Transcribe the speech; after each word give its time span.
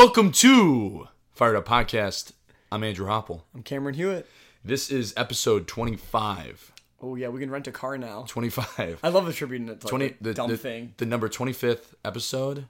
Welcome 0.00 0.32
to 0.32 1.08
Fired 1.30 1.56
Up 1.56 1.66
Podcast. 1.68 2.32
I'm 2.72 2.82
Andrew 2.82 3.06
Hopple. 3.06 3.44
I'm 3.54 3.62
Cameron 3.62 3.94
Hewitt. 3.94 4.26
This 4.64 4.90
is 4.90 5.12
episode 5.14 5.68
25. 5.68 6.72
Oh 7.02 7.16
yeah, 7.16 7.28
we 7.28 7.38
can 7.38 7.50
rent 7.50 7.66
a 7.66 7.70
car 7.70 7.98
now. 7.98 8.24
25. 8.26 9.00
I 9.02 9.08
love 9.10 9.28
attributing 9.28 9.68
it 9.68 9.82
to 9.82 9.86
like 9.88 9.90
20, 9.90 10.06
a 10.06 10.14
the, 10.22 10.32
dumb 10.32 10.48
the, 10.48 10.56
thing. 10.56 10.94
the 10.96 11.04
number 11.04 11.28
25th 11.28 11.92
episode, 12.02 12.64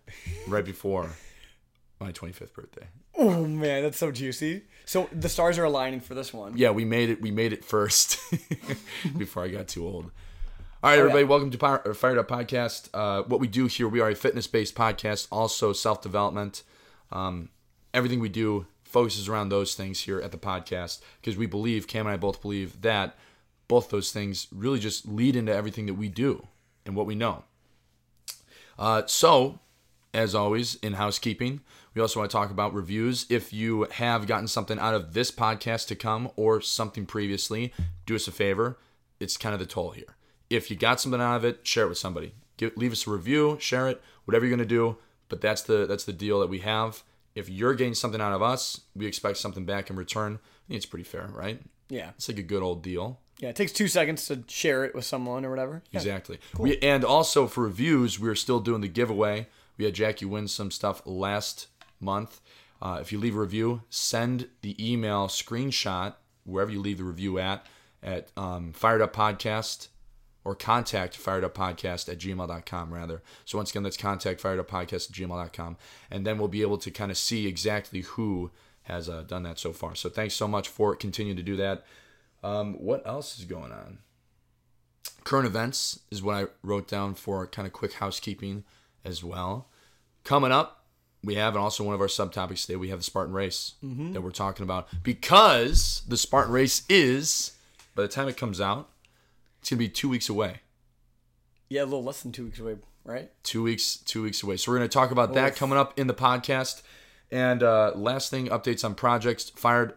right 0.49 0.65
before 0.65 1.09
my 2.01 2.11
25th 2.11 2.53
birthday. 2.53 2.89
Oh 3.17 3.47
man, 3.47 3.85
that's 3.85 3.99
so 3.99 4.11
juicy. 4.11 4.65
So 4.85 5.09
the 5.13 5.29
stars 5.29 5.57
are 5.57 5.65
aligning 5.65 6.01
for 6.01 6.15
this 6.17 6.35
one. 6.35 6.59
Yeah, 6.59 6.71
we 6.71 6.85
made 6.85 7.11
it. 7.11 7.23
We 7.23 7.31
made 7.31 7.53
it 7.53 7.65
first 7.65 8.19
before 9.17 9.45
I 9.45 9.49
got 9.51 9.69
too 9.69 9.87
old. 9.87 10.11
All 10.83 10.91
right, 10.91 10.97
Oh, 10.97 11.03
everybody, 11.03 11.23
welcome 11.23 11.53
to 11.53 11.59
Power- 11.59 11.95
Fired 11.95 12.19
Up 12.19 12.27
Podcast. 12.27 12.89
Uh, 12.93 13.23
what 13.23 13.39
we 13.39 13.47
do 13.47 13.67
here, 13.67 13.87
we 13.87 14.01
are 14.01 14.09
a 14.11 14.17
fitness-based 14.17 14.75
podcast, 14.75 15.29
also 15.31 15.73
self-development. 15.73 16.65
Um, 17.13 17.51
everything 17.93 18.21
we 18.21 18.29
do 18.29 18.67
focuses 18.83 19.29
around 19.29 19.49
those 19.49 19.75
things 19.75 20.01
here 20.01 20.21
at 20.21 20.33
the 20.33 20.39
podcast 20.39 21.01
because 21.21 21.37
we 21.37 21.47
believe, 21.47 21.87
Cam 21.87 22.07
and 22.07 22.15
I 22.15 22.17
both 22.17 22.43
believe 22.43 22.83
that 22.83 23.17
both 23.69 23.91
those 23.91 24.11
things 24.11 24.49
really 24.53 24.81
just 24.81 25.07
lead 25.07 25.37
into 25.37 25.55
everything 25.55 25.87
that 25.87 25.95
we 25.95 26.09
do 26.09 26.47
and 26.85 26.97
what 26.97 27.07
we 27.07 27.15
know. 27.15 27.45
Uh, 28.79 29.03
so, 29.07 29.61
as 30.13 30.35
always, 30.35 30.75
in 30.77 30.95
housekeeping, 30.95 31.61
we 31.95 32.03
also 32.03 32.19
want 32.19 32.31
to 32.31 32.37
talk 32.37 32.51
about 32.51 32.75
reviews. 32.75 33.27
If 33.29 33.53
you 33.53 33.87
have 33.93 34.27
gotten 34.27 34.49
something 34.49 34.79
out 34.79 34.95
of 34.95 35.13
this 35.13 35.31
podcast 35.31 35.87
to 35.89 35.95
come 35.95 36.31
or 36.35 36.61
something 36.61 37.07
previously, 37.07 37.73
do 38.07 38.17
us 38.17 38.27
a 38.27 38.33
favor. 38.33 38.79
It's 39.21 39.37
kind 39.37 39.53
of 39.53 39.61
the 39.61 39.67
toll 39.67 39.91
here. 39.91 40.17
If 40.49 40.71
you 40.71 40.77
got 40.77 41.01
something 41.01 41.21
out 41.21 41.37
of 41.37 41.45
it, 41.45 41.61
share 41.65 41.85
it 41.85 41.91
with 41.91 41.99
somebody. 41.99 42.35
Give, 42.57 42.77
leave 42.77 42.93
us 42.93 43.07
a 43.07 43.11
review, 43.11 43.57
share 43.61 43.89
it, 43.89 44.03
whatever 44.25 44.45
you're 44.47 44.57
gonna 44.57 44.69
do. 44.69 44.97
But 45.31 45.41
that's 45.41 45.63
the 45.63 45.87
that's 45.87 46.05
the 46.05 46.13
deal 46.13 46.41
that 46.41 46.51
we 46.51 46.59
have. 46.59 47.03
If 47.35 47.49
you're 47.49 47.75
getting 47.75 47.95
something 47.95 48.21
out 48.21 48.33
of 48.33 48.43
us, 48.43 48.83
we 48.95 49.07
expect 49.07 49.39
something 49.39 49.65
back 49.65 49.89
in 49.89 49.97
return. 49.97 50.35
I 50.35 50.69
think 50.69 50.77
it's 50.77 50.87
pretty 50.87 51.05
fair, 51.05 51.31
right? 51.33 51.63
Yeah. 51.89 52.11
It's 52.17 52.29
like 52.29 52.39
a 52.39 52.43
good 52.43 52.63
old 52.63 52.83
deal. 52.83 53.21
Yeah. 53.39 53.49
It 53.51 53.57
takes 53.57 53.73
two 53.73 53.89
seconds 53.89 54.27
to 54.27 54.45
share 54.49 54.85
it 54.85 54.95
with 54.95 55.05
someone 55.05 55.45
or 55.45 55.51
whatever. 55.51 55.83
Yeah. 55.91 56.01
Exactly. 56.01 56.39
We, 56.59 56.79
and 56.79 57.05
also 57.05 57.47
for 57.47 57.65
reviews, 57.65 58.19
we're 58.19 58.35
still 58.35 58.61
doing 58.61 58.81
the 58.81 58.89
giveaway. 58.89 59.47
We 59.79 59.85
had 59.87 59.95
Jackie 59.95 60.27
win 60.27 60.49
some 60.49 60.71
stuff 60.71 61.03
last 61.07 61.69
month. 62.01 62.41
Uh, 62.83 62.99
if 63.01 63.13
you 63.13 63.19
leave 63.19 63.37
a 63.37 63.41
review, 63.41 63.83
send 63.91 64.49
the 64.63 64.77
email 64.93 65.29
screenshot 65.29 66.15
wherever 66.45 66.71
you 66.71 66.81
leave 66.81 66.99
the 66.99 67.05
review 67.05 67.39
at 67.39 67.65
at 68.03 68.31
um, 68.37 68.73
Fired 68.73 69.03
Up 69.03 69.15
Podcast 69.15 69.89
or 70.45 70.55
contact 70.55 71.17
Fired 71.17 71.45
Up 71.45 71.55
Podcast 71.55 72.09
at 72.09 72.19
gmail.com 72.19 72.93
rather. 72.93 73.23
So 73.45 73.59
once 73.59 73.71
again, 73.71 73.83
that's 73.83 73.97
contact 73.97 74.41
Fired 74.41 74.59
Up 74.59 74.71
Podcast 74.71 75.11
at 75.11 75.17
gmail.com. 75.17 75.77
And 76.11 76.27
then 76.27 76.39
we'll 76.39 76.49
be 76.49 76.63
able 76.63 76.79
to 76.79 76.91
kind 76.91 77.11
of 77.11 77.19
see 77.19 77.47
exactly 77.47 78.01
who 78.01 78.51
has 78.85 79.09
uh, 79.09 79.23
done 79.23 79.43
that 79.43 79.59
so 79.59 79.73
far. 79.73 79.95
So 79.95 80.09
thanks 80.09 80.35
so 80.35 80.49
much 80.49 80.69
for 80.69 80.97
continuing 80.97 81.37
to 81.37 81.43
do 81.43 81.57
that. 81.57 81.85
Um, 82.43 82.75
what 82.75 83.07
else 83.07 83.39
is 83.39 83.45
going 83.45 83.73
on? 83.73 83.99
current 85.25 85.47
events 85.47 86.01
is 86.11 86.23
what 86.23 86.35
I 86.35 86.47
wrote 86.63 86.89
down 86.89 87.15
for 87.15 87.47
kind 87.47 87.67
of 87.67 87.73
quick 87.73 87.95
housekeeping 87.95 88.65
as 89.05 89.23
well. 89.23 89.69
Coming 90.25 90.53
up, 90.53 90.85
we 91.23 91.35
have, 91.35 91.55
and 91.55 91.63
also 91.63 91.85
one 91.85 91.95
of 91.95 92.01
our 92.01 92.07
subtopics 92.07 92.67
today, 92.67 92.77
we 92.77 92.89
have 92.89 92.99
the 92.99 93.05
Spartan 93.05 93.35
Race 93.35 93.75
that 94.13 94.23
we're 94.23 94.31
talking 94.31 94.65
about 94.65 94.89
because 95.03 96.03
the 96.09 96.17
Spartan 96.17 96.53
Race 96.53 96.83
is, 96.89 97.53
by 97.95 98.03
the 98.03 98.09
time 98.09 98.29
it 98.29 98.37
comes 98.37 98.61
out, 98.61 98.89
it's 99.61 99.71
gonna 99.71 99.79
be 99.79 99.89
two 99.89 100.09
weeks 100.09 100.29
away. 100.29 100.61
Yeah, 101.69 101.83
a 101.83 101.85
little 101.85 102.03
less 102.03 102.23
than 102.23 102.33
two 102.33 102.45
weeks 102.45 102.59
away, 102.59 102.77
right? 103.05 103.31
Two 103.45 103.63
weeks, 103.63 103.97
two 103.97 104.23
weeks 104.23 104.43
away. 104.43 104.57
So 104.57 104.73
we're 104.73 104.79
gonna 104.79 104.89
talk 104.89 105.11
about 105.11 105.35
that 105.35 105.57
coming 105.57 105.79
up 105.79 105.99
in 105.99 106.07
the 106.07 106.15
podcast. 106.15 106.83
And 107.31 107.63
uh, 107.63 107.93
last 107.95 108.31
thing, 108.31 108.49
updates 108.49 108.85
on 108.85 108.95
projects 108.97 109.51
fired 109.51 109.95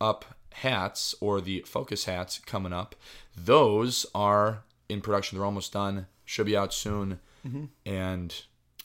up 0.00 0.24
hats 0.52 1.14
or 1.20 1.40
the 1.40 1.62
focus 1.66 2.04
hats 2.04 2.38
coming 2.46 2.72
up. 2.72 2.94
Those 3.36 4.06
are 4.14 4.62
in 4.88 5.00
production. 5.00 5.36
They're 5.36 5.44
almost 5.44 5.72
done. 5.72 6.06
Should 6.24 6.46
be 6.46 6.56
out 6.56 6.72
soon. 6.72 7.20
And 7.84 8.34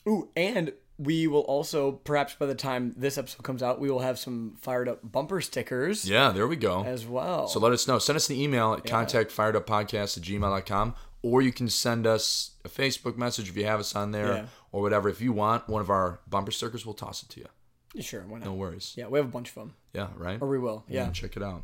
Ooh, 0.06 0.28
and 0.36 0.72
we 1.02 1.26
will 1.26 1.40
also 1.42 1.92
perhaps 1.92 2.34
by 2.34 2.46
the 2.46 2.54
time 2.54 2.94
this 2.96 3.16
episode 3.18 3.42
comes 3.42 3.62
out, 3.62 3.80
we 3.80 3.90
will 3.90 4.00
have 4.00 4.18
some 4.18 4.56
fired 4.60 4.88
up 4.88 5.00
bumper 5.02 5.40
stickers 5.40 6.08
yeah, 6.08 6.30
there 6.30 6.46
we 6.46 6.56
go. 6.56 6.84
as 6.84 7.06
well. 7.06 7.48
So 7.48 7.58
let 7.60 7.72
us 7.72 7.88
know. 7.88 7.98
Send 7.98 8.16
us 8.16 8.28
an 8.30 8.36
email 8.36 8.74
at 8.74 8.84
contactfireduppodcast 8.84 10.16
at 10.18 10.22
gmail.com 10.22 10.94
or 11.22 11.40
you 11.42 11.52
can 11.52 11.68
send 11.68 12.06
us 12.06 12.52
a 12.64 12.68
Facebook 12.68 13.16
message 13.16 13.48
if 13.48 13.56
you 13.56 13.64
have 13.64 13.80
us 13.80 13.94
on 13.94 14.10
there 14.10 14.32
Yeah. 14.34 14.44
or 14.72 14.82
whatever. 14.82 15.08
If 15.08 15.20
you 15.20 15.32
want 15.32 15.68
one 15.68 15.80
of 15.80 15.88
our 15.90 16.20
bumper 16.28 16.50
stickers, 16.50 16.84
we'll 16.84 16.94
toss 16.94 17.22
it 17.22 17.28
to 17.30 17.40
you. 17.40 18.02
sure, 18.02 18.22
why 18.26 18.38
not? 18.38 18.46
No 18.46 18.54
worries. 18.54 18.94
Yeah, 18.96 19.06
we 19.08 19.18
have 19.18 19.26
a 19.28 19.30
bunch 19.30 19.50
of 19.50 19.54
them, 19.54 19.74
Yeah, 19.92 20.08
right? 20.16 20.38
or 20.40 20.48
we 20.48 20.58
will. 20.58 20.84
Yeah. 20.88 21.10
check 21.10 21.36
it 21.36 21.42
out. 21.42 21.62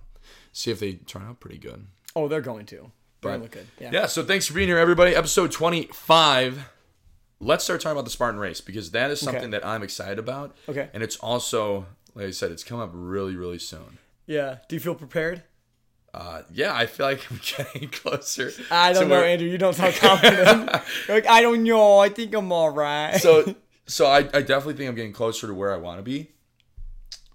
See 0.53 0.71
if 0.71 0.79
they 0.81 0.93
turn 0.95 1.23
out 1.23 1.41
pretty 1.41 1.59
good. 1.59 1.87
Oh, 2.15 2.29
they're 2.29 2.41
going 2.41 2.67
to. 2.67 2.77
They're 3.21 3.33
But- 3.33 3.41
look 3.41 3.51
good. 3.53 3.67
Yeah. 3.81 3.91
Yeah, 3.93 4.07
so 4.07 4.23
thanks 4.25 4.47
for 4.47 4.55
being 4.55 4.69
here, 4.69 4.79
everybody. 4.79 5.15
Episode 5.15 5.51
25. 5.51 6.69
Let's 7.41 7.63
start 7.65 7.81
talking 7.81 7.93
about 7.97 8.05
the 8.05 8.11
Spartan 8.11 8.41
race 8.41 8.61
because 8.61 8.91
that 8.93 9.11
is 9.11 9.21
something 9.21 9.43
Okay. 9.43 9.51
that 9.53 9.67
I'm 9.67 9.83
excited 9.83 10.19
about. 10.19 10.57
Okay. 10.69 10.89
And 10.93 11.03
it's 11.03 11.17
also, 11.17 11.87
like 12.15 12.27
I 12.27 12.31
said, 12.33 12.51
it's 12.51 12.65
coming 12.65 12.83
up 12.83 12.91
really, 12.93 13.37
really 13.37 13.59
soon. 13.61 13.99
Yeah. 14.27 14.57
Do 14.69 14.75
you 14.77 14.81
feel 14.81 14.95
prepared? 14.97 15.45
Uh, 16.13 16.43
yeah, 16.53 16.75
I 16.75 16.87
feel 16.87 17.07
like 17.07 17.25
I'm 17.31 17.41
getting 17.57 17.89
closer. 17.91 18.51
I 18.71 18.93
don't 18.93 19.09
know, 19.09 19.17
where- 19.17 19.25
Andrew. 19.27 19.49
You 19.49 19.59
don't 19.59 19.75
sound 19.75 19.95
confident. 19.95 20.71
Like, 21.09 21.27
I 21.29 21.43
don't 21.43 21.63
know. 21.63 21.99
I 21.99 22.09
think 22.09 22.35
I'm 22.35 22.51
all 22.51 22.71
right. 22.71 23.17
so 23.21 23.55
so 23.87 24.07
I, 24.07 24.19
I 24.19 24.43
definitely 24.43 24.75
think 24.75 24.89
I'm 24.89 24.95
getting 24.97 25.13
closer 25.13 25.47
to 25.47 25.55
where 25.55 25.73
I 25.73 25.77
want 25.77 25.99
to 25.99 26.03
be. 26.03 26.33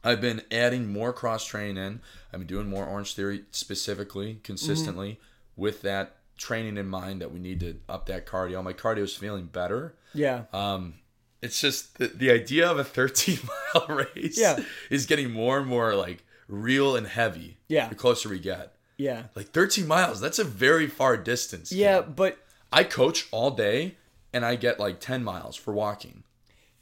I've 0.03 0.19
been 0.19 0.41
adding 0.51 0.91
more 0.91 1.13
cross 1.13 1.45
training 1.45 1.77
in. 1.77 2.01
I've 2.33 2.39
been 2.39 2.47
doing 2.47 2.67
more 2.69 2.85
Orange 2.85 3.13
Theory 3.15 3.43
specifically, 3.51 4.41
consistently, 4.43 5.19
with 5.55 5.81
that 5.83 6.17
training 6.43 6.77
in 6.77 6.87
mind 6.87 7.21
that 7.21 7.31
we 7.31 7.39
need 7.39 7.59
to 7.61 7.75
up 7.87 8.05
that 8.07 8.25
cardio. 8.25 8.63
My 8.63 8.73
cardio 8.73 9.03
is 9.03 9.15
feeling 9.15 9.45
better. 9.45 9.95
yeah. 10.13 10.43
Um, 10.53 10.95
it's 11.41 11.59
just 11.59 11.97
the, 11.97 12.07
the 12.07 12.31
idea 12.31 12.69
of 12.69 12.79
a 12.79 12.83
13 12.85 13.37
mile 13.75 13.87
race 14.15 14.37
Yeah. 14.39 14.59
is 14.89 15.05
getting 15.05 15.31
more 15.31 15.57
and 15.59 15.67
more 15.67 15.93
like 15.95 16.23
real 16.47 16.95
and 16.95 17.05
heavy. 17.07 17.57
Yeah. 17.67 17.89
The 17.89 17.95
closer 17.95 18.29
we 18.29 18.39
get. 18.39 18.75
yeah. 18.97 19.23
Like 19.35 19.47
13 19.47 19.85
miles, 19.87 20.21
that's 20.21 20.39
a 20.39 20.43
very 20.45 20.87
far 20.87 21.17
distance. 21.17 21.71
Yeah, 21.71 21.99
but 22.01 22.37
I 22.71 22.83
coach 22.85 23.27
all 23.31 23.51
day 23.51 23.95
and 24.31 24.45
I 24.45 24.55
get 24.55 24.79
like 24.79 24.99
10 24.99 25.23
miles 25.23 25.55
for 25.55 25.73
walking. 25.73 26.23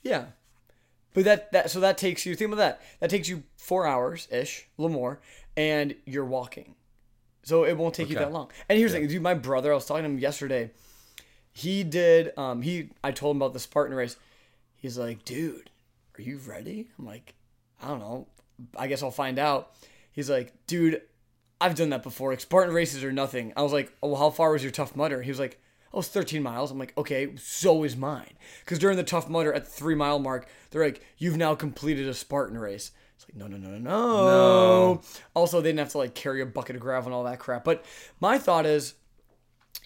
yeah. 0.03 0.25
But 1.13 1.25
that 1.25 1.51
that 1.51 1.69
so 1.69 1.81
that 1.81 1.97
takes 1.97 2.25
you 2.25 2.35
think 2.35 2.53
about 2.53 2.57
that. 2.63 2.81
That 3.01 3.09
takes 3.09 3.27
you 3.27 3.44
four 3.57 3.85
hours 3.85 4.29
ish, 4.31 4.67
a 4.77 4.81
little 4.81 4.95
more, 4.95 5.19
and 5.57 5.94
you're 6.05 6.23
walking. 6.23 6.75
So 7.44 7.63
it 7.63 7.78
won't 7.78 7.96
take 7.96 8.09
you 8.09 8.16
that 8.16 8.31
long. 8.31 8.52
And 8.69 8.78
here's 8.78 8.91
the 8.91 9.00
thing, 9.00 9.07
dude, 9.07 9.22
my 9.22 9.34
brother, 9.34 9.72
I 9.72 9.75
was 9.75 9.85
talking 9.85 10.03
to 10.03 10.09
him 10.09 10.19
yesterday. 10.19 10.72
He 11.53 11.84
did 11.84 12.38
um 12.38 12.62
he 12.62 12.90
I 13.03 13.12
told 13.12 13.35
him 13.35 13.41
about 13.41 13.53
the 13.53 13.59
Spartan 13.59 13.96
race. 13.96 14.18
He's 14.75 14.97
like, 14.97 15.25
dude, 15.25 15.69
are 16.18 16.22
you 16.22 16.38
ready? 16.38 16.90
I'm 16.97 17.06
like, 17.06 17.35
I 17.81 17.88
don't 17.88 18.00
know. 18.00 18.28
I 18.78 18.88
guess 18.88 19.03
I'll 19.03 19.12
find 19.12 19.38
out. 19.40 19.72
He's 20.12 20.30
like, 20.30 20.53
dude, 20.68 21.01
I've 21.59 21.75
done 21.75 21.90
that 21.90 22.03
before. 22.03 22.31
Like 22.31 22.41
Spartan 22.41 22.74
races 22.74 23.03
are 23.03 23.12
nothing. 23.12 23.53
I 23.56 23.62
was 23.62 23.74
like, 23.74 23.91
oh, 24.01 24.16
how 24.16 24.30
far 24.30 24.51
was 24.51 24.63
your 24.63 24.72
tough 24.72 24.96
mudder? 24.96 25.22
He 25.22 25.30
was 25.30 25.40
like, 25.40 25.59
oh, 25.94 26.00
it's 26.00 26.07
13 26.07 26.41
miles. 26.41 26.72
I'm 26.72 26.80
like, 26.80 26.97
okay, 26.97 27.35
so 27.38 27.84
is 27.84 27.96
mine. 27.96 28.34
Because 28.62 28.80
during 28.80 28.97
the 28.97 29.03
tough 29.03 29.30
mudder 29.30 29.53
at 29.53 29.66
the 29.66 29.72
three 29.72 29.96
mile 29.96 30.19
mark, 30.19 30.47
they're 30.69 30.83
like, 30.83 31.04
you've 31.18 31.38
now 31.38 31.56
completed 31.56 32.07
a 32.07 32.13
Spartan 32.13 32.57
race. 32.57 32.92
It's 33.21 33.29
like, 33.29 33.35
no, 33.38 33.47
no, 33.47 33.57
no, 33.57 33.77
no, 33.77 33.79
no. 33.79 35.01
Also, 35.35 35.62
they 35.62 35.69
didn't 35.69 35.79
have 35.79 35.89
to 35.89 35.97
like 36.00 36.15
carry 36.15 36.41
a 36.41 36.45
bucket 36.45 36.75
of 36.75 36.81
gravel 36.81 37.07
and 37.09 37.13
all 37.15 37.23
that 37.25 37.39
crap. 37.39 37.63
But 37.63 37.85
my 38.19 38.38
thought 38.39 38.65
is, 38.65 38.95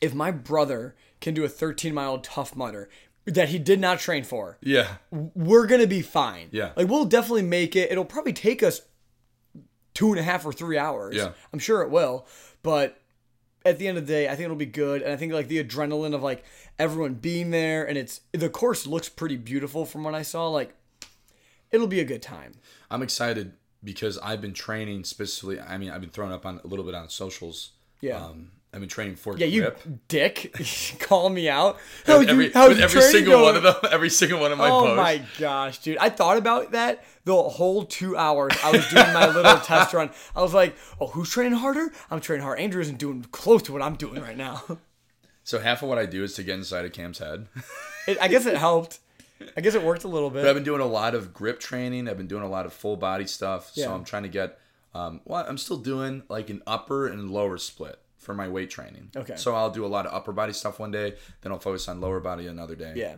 if 0.02 0.14
my 0.14 0.32
brother 0.32 0.96
can 1.22 1.34
do 1.34 1.44
a 1.44 1.50
13 1.50 1.94
mile 1.94 2.20
tough 2.20 2.56
mudder 2.56 2.90
that 3.26 3.50
he 3.50 3.60
did 3.60 3.80
not 3.80 4.00
train 4.00 4.24
for, 4.24 4.58
Yeah. 4.62 4.98
we're 5.12 5.66
gonna 5.68 5.88
be 5.88 6.02
fine. 6.02 6.48
Yeah. 6.52 6.72
Like 6.76 6.88
we'll 6.88 7.06
definitely 7.06 7.42
make 7.44 7.76
it. 7.76 7.92
It'll 7.92 8.06
probably 8.06 8.34
take 8.34 8.62
us 8.64 8.82
two 9.94 10.12
and 10.12 10.20
a 10.20 10.24
half 10.24 10.46
or 10.46 10.54
three 10.54 10.78
hours. 10.78 11.16
Yeah. 11.16 11.32
I'm 11.52 11.60
sure 11.60 11.82
it 11.82 11.90
will. 11.90 12.28
But 12.62 13.02
at 13.66 13.80
the 13.80 13.88
end 13.88 13.98
of 13.98 14.06
the 14.06 14.14
day, 14.14 14.28
I 14.28 14.32
think 14.32 14.46
it'll 14.46 14.56
be 14.56 14.66
good. 14.66 15.02
And 15.02 15.12
I 15.12 15.18
think 15.18 15.34
like 15.34 15.48
the 15.48 15.64
adrenaline 15.64 16.14
of 16.14 16.22
like 16.22 16.44
everyone 16.78 17.16
being 17.16 17.50
there 17.52 17.84
and 17.88 17.98
it's 17.98 18.22
the 18.32 18.50
course 18.50 18.86
looks 18.86 19.10
pretty 19.10 19.38
beautiful 19.38 19.86
from 19.86 20.04
what 20.04 20.14
I 20.14 20.22
saw. 20.22 20.48
Like 20.50 20.76
it'll 21.76 21.88
be 21.88 22.00
a 22.00 22.06
good 22.06 22.22
time. 22.22 22.54
I'm 22.90 23.04
excited 23.04 23.54
because 23.84 24.18
I've 24.18 24.42
been 24.42 24.54
training 24.54 25.04
specifically. 25.04 25.60
I 25.60 25.78
mean, 25.78 25.92
I've 25.92 26.02
been 26.02 26.10
throwing 26.10 26.32
up 26.32 26.46
on 26.46 26.60
a 26.64 26.68
little 26.68 26.86
bit 26.86 26.96
on 26.96 27.10
socials. 27.10 27.74
Yeah. 28.02 28.18
Um, 28.24 28.52
I've 28.74 28.82
been 28.82 28.90
training 28.90 29.16
for 29.16 29.38
Yeah, 29.38 29.46
you 29.46 29.72
dick, 30.10 30.54
call 31.00 31.30
me 31.30 31.48
out. 31.48 31.78
How 32.06 32.18
With 32.20 32.28
you- 32.28 32.34
every, 32.34 32.52
how's 32.52 32.70
with 32.70 32.78
your 32.80 32.86
every 32.90 33.02
single 33.04 33.42
one 33.42 33.56
of 33.56 33.64
them, 33.64 33.76
every 33.92 34.10
single 34.10 34.40
one 34.42 34.52
of 34.52 34.58
my 34.58 34.70
Oh 34.70 34.82
posts. 34.82 34.98
my 34.98 35.22
gosh, 35.40 35.78
dude! 35.78 35.98
I 35.98 36.10
thought 36.10 36.36
about 36.38 36.72
that 36.74 37.06
the 37.24 37.42
whole 37.42 37.86
two 37.86 38.18
hours. 38.18 38.52
I 38.64 38.72
was 38.72 38.86
doing 38.90 39.14
my 39.14 39.28
little 39.28 39.58
test 39.64 39.94
run. 39.94 40.10
I 40.36 40.42
was 40.42 40.54
like, 40.54 40.76
"Oh, 41.00 41.08
who's 41.08 41.30
training 41.30 41.54
harder? 41.58 41.90
I'm 42.12 42.20
training 42.20 42.44
hard. 42.44 42.60
Andrew 42.60 42.82
isn't 42.82 42.98
doing 42.98 43.26
close 43.32 43.62
to 43.64 43.72
what 43.72 43.82
I'm 43.82 43.96
doing 43.96 44.22
right 44.22 44.36
now." 44.38 44.64
So 45.46 45.60
half 45.60 45.82
of 45.82 45.88
what 45.88 45.98
I 45.98 46.06
do 46.06 46.24
is 46.26 46.34
to 46.34 46.44
get 46.44 46.56
inside 46.56 46.84
of 46.86 46.92
Cam's 46.92 47.20
head. 47.20 47.48
It, 48.08 48.18
I 48.20 48.28
guess 48.28 48.46
it 48.46 48.58
helped. 48.58 49.00
I 49.58 49.62
guess 49.62 49.76
it 49.76 49.84
worked 49.84 50.04
a 50.04 50.08
little 50.08 50.30
bit. 50.30 50.44
But 50.44 50.50
I've 50.50 50.56
been 50.56 50.64
doing 50.64 50.82
a 50.82 50.86
lot 50.86 51.16
of 51.16 51.34
grip 51.34 51.60
training. 51.60 52.08
I've 52.08 52.18
been 52.18 52.28
doing 52.28 52.44
a 52.44 52.50
lot 52.50 52.66
of 52.66 52.74
full 52.74 52.96
body 52.96 53.28
stuff. 53.28 53.72
Yeah. 53.76 53.86
So 53.86 53.94
I'm 53.94 54.04
trying 54.04 54.24
to 54.24 54.30
get. 54.30 54.60
Um, 54.94 55.22
well, 55.26 55.46
I'm 55.48 55.58
still 55.58 55.78
doing 55.78 56.24
like 56.30 56.50
an 56.50 56.62
upper 56.66 57.08
and 57.08 57.30
lower 57.30 57.58
split 57.58 58.00
for 58.18 58.34
my 58.34 58.48
weight 58.48 58.70
training. 58.70 59.12
Okay. 59.16 59.36
So 59.36 59.56
I'll 59.56 59.70
do 59.70 59.86
a 59.86 59.88
lot 59.88 60.06
of 60.06 60.14
upper 60.14 60.32
body 60.32 60.52
stuff 60.54 60.80
one 60.80 60.92
day, 60.92 61.16
then 61.42 61.52
I'll 61.52 61.60
focus 61.60 61.88
on 61.88 62.02
lower 62.02 62.20
body 62.20 62.48
another 62.48 62.76
day. 62.76 62.94
Yeah. 62.96 63.16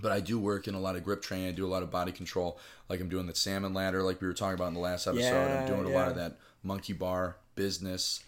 But 0.00 0.12
I 0.12 0.20
do 0.20 0.38
work 0.38 0.68
in 0.68 0.74
a 0.74 0.80
lot 0.80 0.96
of 0.96 1.04
grip 1.04 1.22
training. 1.22 1.48
I 1.48 1.52
do 1.52 1.66
a 1.66 1.68
lot 1.68 1.82
of 1.82 1.90
body 1.90 2.12
control. 2.12 2.58
Like 2.88 3.00
I'm 3.00 3.08
doing 3.08 3.26
the 3.26 3.34
salmon 3.34 3.74
ladder, 3.74 4.02
like 4.02 4.20
we 4.20 4.26
were 4.26 4.34
talking 4.34 4.54
about 4.54 4.68
in 4.68 4.74
the 4.74 4.80
last 4.80 5.06
episode. 5.06 5.22
Yeah, 5.22 5.60
I'm 5.60 5.66
doing 5.66 5.86
a 5.86 5.96
lot 5.96 6.08
of 6.08 6.16
that 6.16 6.38
monkey 6.62 6.92
bar 6.92 7.36
business, 7.54 8.22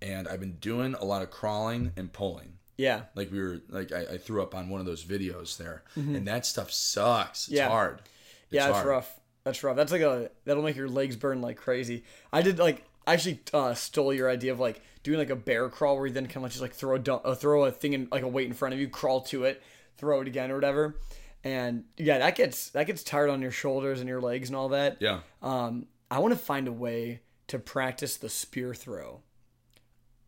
and 0.00 0.26
I've 0.28 0.40
been 0.40 0.56
doing 0.56 0.94
a 0.94 1.04
lot 1.04 1.22
of 1.22 1.30
crawling 1.30 1.92
and 1.96 2.12
pulling. 2.12 2.58
Yeah. 2.82 3.02
Like 3.14 3.30
we 3.30 3.40
were, 3.40 3.60
like 3.68 3.92
I, 3.92 4.00
I 4.14 4.18
threw 4.18 4.42
up 4.42 4.54
on 4.54 4.68
one 4.68 4.80
of 4.80 4.86
those 4.86 5.04
videos 5.04 5.56
there, 5.56 5.82
and 5.96 6.26
that 6.26 6.44
stuff 6.46 6.70
sucks. 6.72 7.48
It's 7.48 7.48
Mm-hmm. 7.48 7.56
Yeah. 7.56 7.68
hard. 7.68 7.98
It's 8.00 8.06
yeah, 8.50 8.68
it's 8.68 8.76
hard. 8.76 8.86
rough. 8.88 9.20
That's 9.44 9.62
rough. 9.64 9.76
That's 9.76 9.92
like 9.92 10.02
a 10.02 10.30
that'll 10.44 10.62
make 10.62 10.76
your 10.76 10.88
legs 10.88 11.16
burn 11.16 11.40
like 11.40 11.56
crazy. 11.56 12.04
I 12.32 12.42
did 12.42 12.58
like 12.58 12.84
I 13.06 13.14
actually 13.14 13.40
uh, 13.52 13.74
stole 13.74 14.12
your 14.14 14.28
idea 14.30 14.52
of 14.52 14.60
like 14.60 14.80
doing 15.02 15.18
like 15.18 15.30
a 15.30 15.36
bear 15.36 15.68
crawl 15.68 15.96
where 15.96 16.06
you 16.06 16.12
then 16.12 16.26
kind 16.28 16.44
of 16.46 16.52
just 16.52 16.62
like 16.62 16.72
throw 16.74 16.94
a 16.94 16.98
dump, 16.98 17.22
uh, 17.24 17.34
throw 17.34 17.64
a 17.64 17.70
thing 17.72 17.92
in 17.94 18.08
like 18.12 18.22
a 18.22 18.28
weight 18.28 18.46
in 18.46 18.52
front 18.52 18.74
of 18.74 18.80
you, 18.80 18.88
crawl 18.88 19.20
to 19.22 19.44
it, 19.44 19.62
throw 19.96 20.20
it 20.20 20.28
again 20.28 20.50
or 20.50 20.54
whatever. 20.54 20.96
And 21.44 21.84
yeah, 21.96 22.18
that 22.18 22.36
gets 22.36 22.70
that 22.70 22.86
gets 22.86 23.02
tired 23.02 23.30
on 23.30 23.42
your 23.42 23.50
shoulders 23.50 23.98
and 24.00 24.08
your 24.08 24.20
legs 24.20 24.48
and 24.48 24.54
all 24.56 24.68
that. 24.68 24.98
Yeah. 25.00 25.20
Um, 25.42 25.86
I 26.10 26.18
want 26.20 26.32
to 26.34 26.38
find 26.38 26.68
a 26.68 26.72
way 26.72 27.20
to 27.48 27.58
practice 27.58 28.16
the 28.16 28.28
spear 28.28 28.74
throw. 28.74 29.22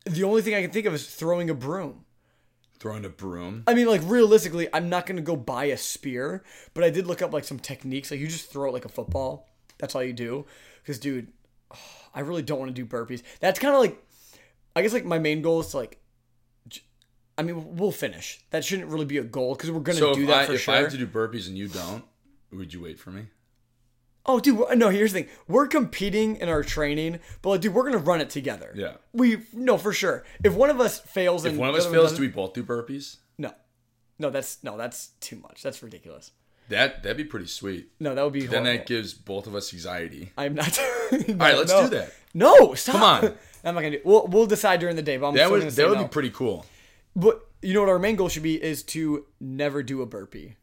The 0.06 0.25
only 0.25 0.43
thing 0.43 0.55
I 0.55 0.62
can 0.62 0.71
think 0.71 0.87
of 0.87 0.95
is 0.95 1.06
throwing 1.09 1.49
a 1.51 1.55
broom. 1.55 2.05
Throwing 2.84 3.06
a 3.06 3.08
broom. 3.08 3.62
I 3.66 3.72
mean, 3.72 3.86
like 3.86 4.02
realistically, 4.04 4.69
I'm 4.70 4.90
not 4.90 5.06
gonna 5.06 5.22
go 5.22 5.36
buy 5.36 5.64
a 5.64 5.76
spear, 5.78 6.44
but 6.75 6.84
I 6.84 6.90
did 6.90 7.06
look 7.06 7.22
up 7.22 7.32
like 7.32 7.44
some 7.44 7.58
techniques. 7.58 8.10
Like 8.10 8.20
you 8.20 8.26
just 8.26 8.50
throw 8.50 8.69
it 8.69 8.75
like 8.75 8.84
a 8.84 8.90
football. 8.90 9.48
That's 9.78 9.94
all 9.94 10.02
you 10.04 10.12
do. 10.12 10.44
Because, 10.82 10.98
dude, 10.98 11.32
I 12.14 12.20
really 12.20 12.42
don't 12.42 12.58
want 12.58 12.69
to 12.69 12.75
do 12.75 12.84
burpees. 12.84 13.22
That's 13.40 13.58
kind 13.58 13.75
of 13.75 13.81
like, 13.81 14.04
I 14.76 14.82
guess 14.82 14.92
like 14.92 15.06
my 15.06 15.19
main 15.19 15.40
goal 15.40 15.60
is 15.60 15.69
to 15.69 15.78
like, 15.78 15.98
I 17.38 17.42
mean, 17.42 17.75
we'll 17.75 17.90
finish. 17.90 18.44
That 18.50 18.66
shouldn't 18.66 18.90
really 18.90 19.06
be 19.06 19.16
a 19.16 19.25
goal 19.25 19.54
because 19.54 19.70
we're 19.70 19.81
gonna 19.81 19.96
So 19.96 20.12
do 20.12 20.26
that 20.26 20.36
I, 20.40 20.44
for 20.46 20.52
if 20.52 20.60
sure. 20.60 20.75
I 20.75 20.76
have 20.82 20.90
to 20.90 20.98
do 20.98 21.06
burpees 21.06 21.48
and 21.48 21.56
you 21.56 21.69
don't, 21.69 22.04
would 22.52 22.75
you 22.75 22.82
wait 22.82 22.98
for 23.00 23.12
me? 23.12 23.28
Oh, 24.26 24.41
dude, 24.41 24.59
no. 24.79 24.88
Here's 24.88 25.12
the 25.12 25.23
thing: 25.23 25.31
we're 25.49 25.67
competing 25.67 26.37
in 26.37 26.49
our 26.49 26.62
training, 26.62 27.21
but 27.43 27.50
like, 27.50 27.61
dude, 27.61 27.75
we're 27.75 27.85
gonna 27.85 27.99
run 27.99 28.21
it 28.21 28.31
together. 28.31 28.73
Yeah. 28.75 28.94
We 29.12 29.43
no 29.53 29.76
for 29.76 29.93
sure. 29.93 30.25
If 30.43 30.55
one 30.55 30.71
of 30.71 30.81
us 30.81 30.99
fails, 31.00 31.44
If 31.44 31.50
and 31.53 31.59
one 31.61 31.69
of 31.69 31.75
us 31.75 31.87
fails, 31.87 32.15
do 32.15 32.23
we 32.23 32.29
both 32.29 32.55
do 32.55 32.62
burpees? 32.65 33.17
no, 33.38 33.53
no, 34.19 34.31
that's 34.31 34.62
no, 34.65 34.76
that's 34.79 35.09
too 35.21 35.37
much. 35.37 35.62
That's 35.62 35.82
ridiculous. 35.82 36.31
That 36.71 37.03
that'd 37.03 37.19
be 37.19 37.25
pretty 37.25 37.47
sweet. 37.49 37.91
No, 38.00 38.15
that 38.15 38.23
would 38.25 38.32
be 38.32 38.41
Then 38.47 38.65
horrible. 38.65 38.73
that 38.79 38.87
gives 38.87 39.12
both 39.12 39.47
of 39.47 39.55
us 39.55 39.75
anxiety. 39.75 40.32
I'm 40.38 40.55
not. 40.55 40.79
All 41.12 41.19
right, 41.19 41.56
let's 41.59 41.73
do 41.73 41.88
that. 41.91 42.15
No, 42.32 42.73
stop. 42.75 42.94
Come 42.94 43.03
on. 43.03 43.25
I'm 43.65 43.75
not 43.75 43.82
gonna 43.82 43.91
do. 43.99 44.00
We'll 44.05 44.27
we'll 44.29 44.47
decide 44.47 44.81
during 44.81 44.97
the 44.97 45.03
day. 45.03 45.19
But 45.19 45.29
I'm 45.29 45.35
That 45.35 45.50
would 45.50 45.62
that 45.62 45.88
would 45.91 45.99
no. 45.99 46.05
be 46.05 46.09
pretty 46.09 46.31
cool. 46.31 46.65
But 47.15 47.47
you 47.61 47.75
know 47.75 47.81
what 47.81 47.91
our 47.91 47.99
main 47.99 48.17
goal 48.17 48.31
should 48.31 48.43
be 48.43 48.62
is 48.62 48.82
to 48.85 49.27
never 49.41 49.82
do 49.82 50.00
a 50.00 50.06
burpee. 50.06 50.56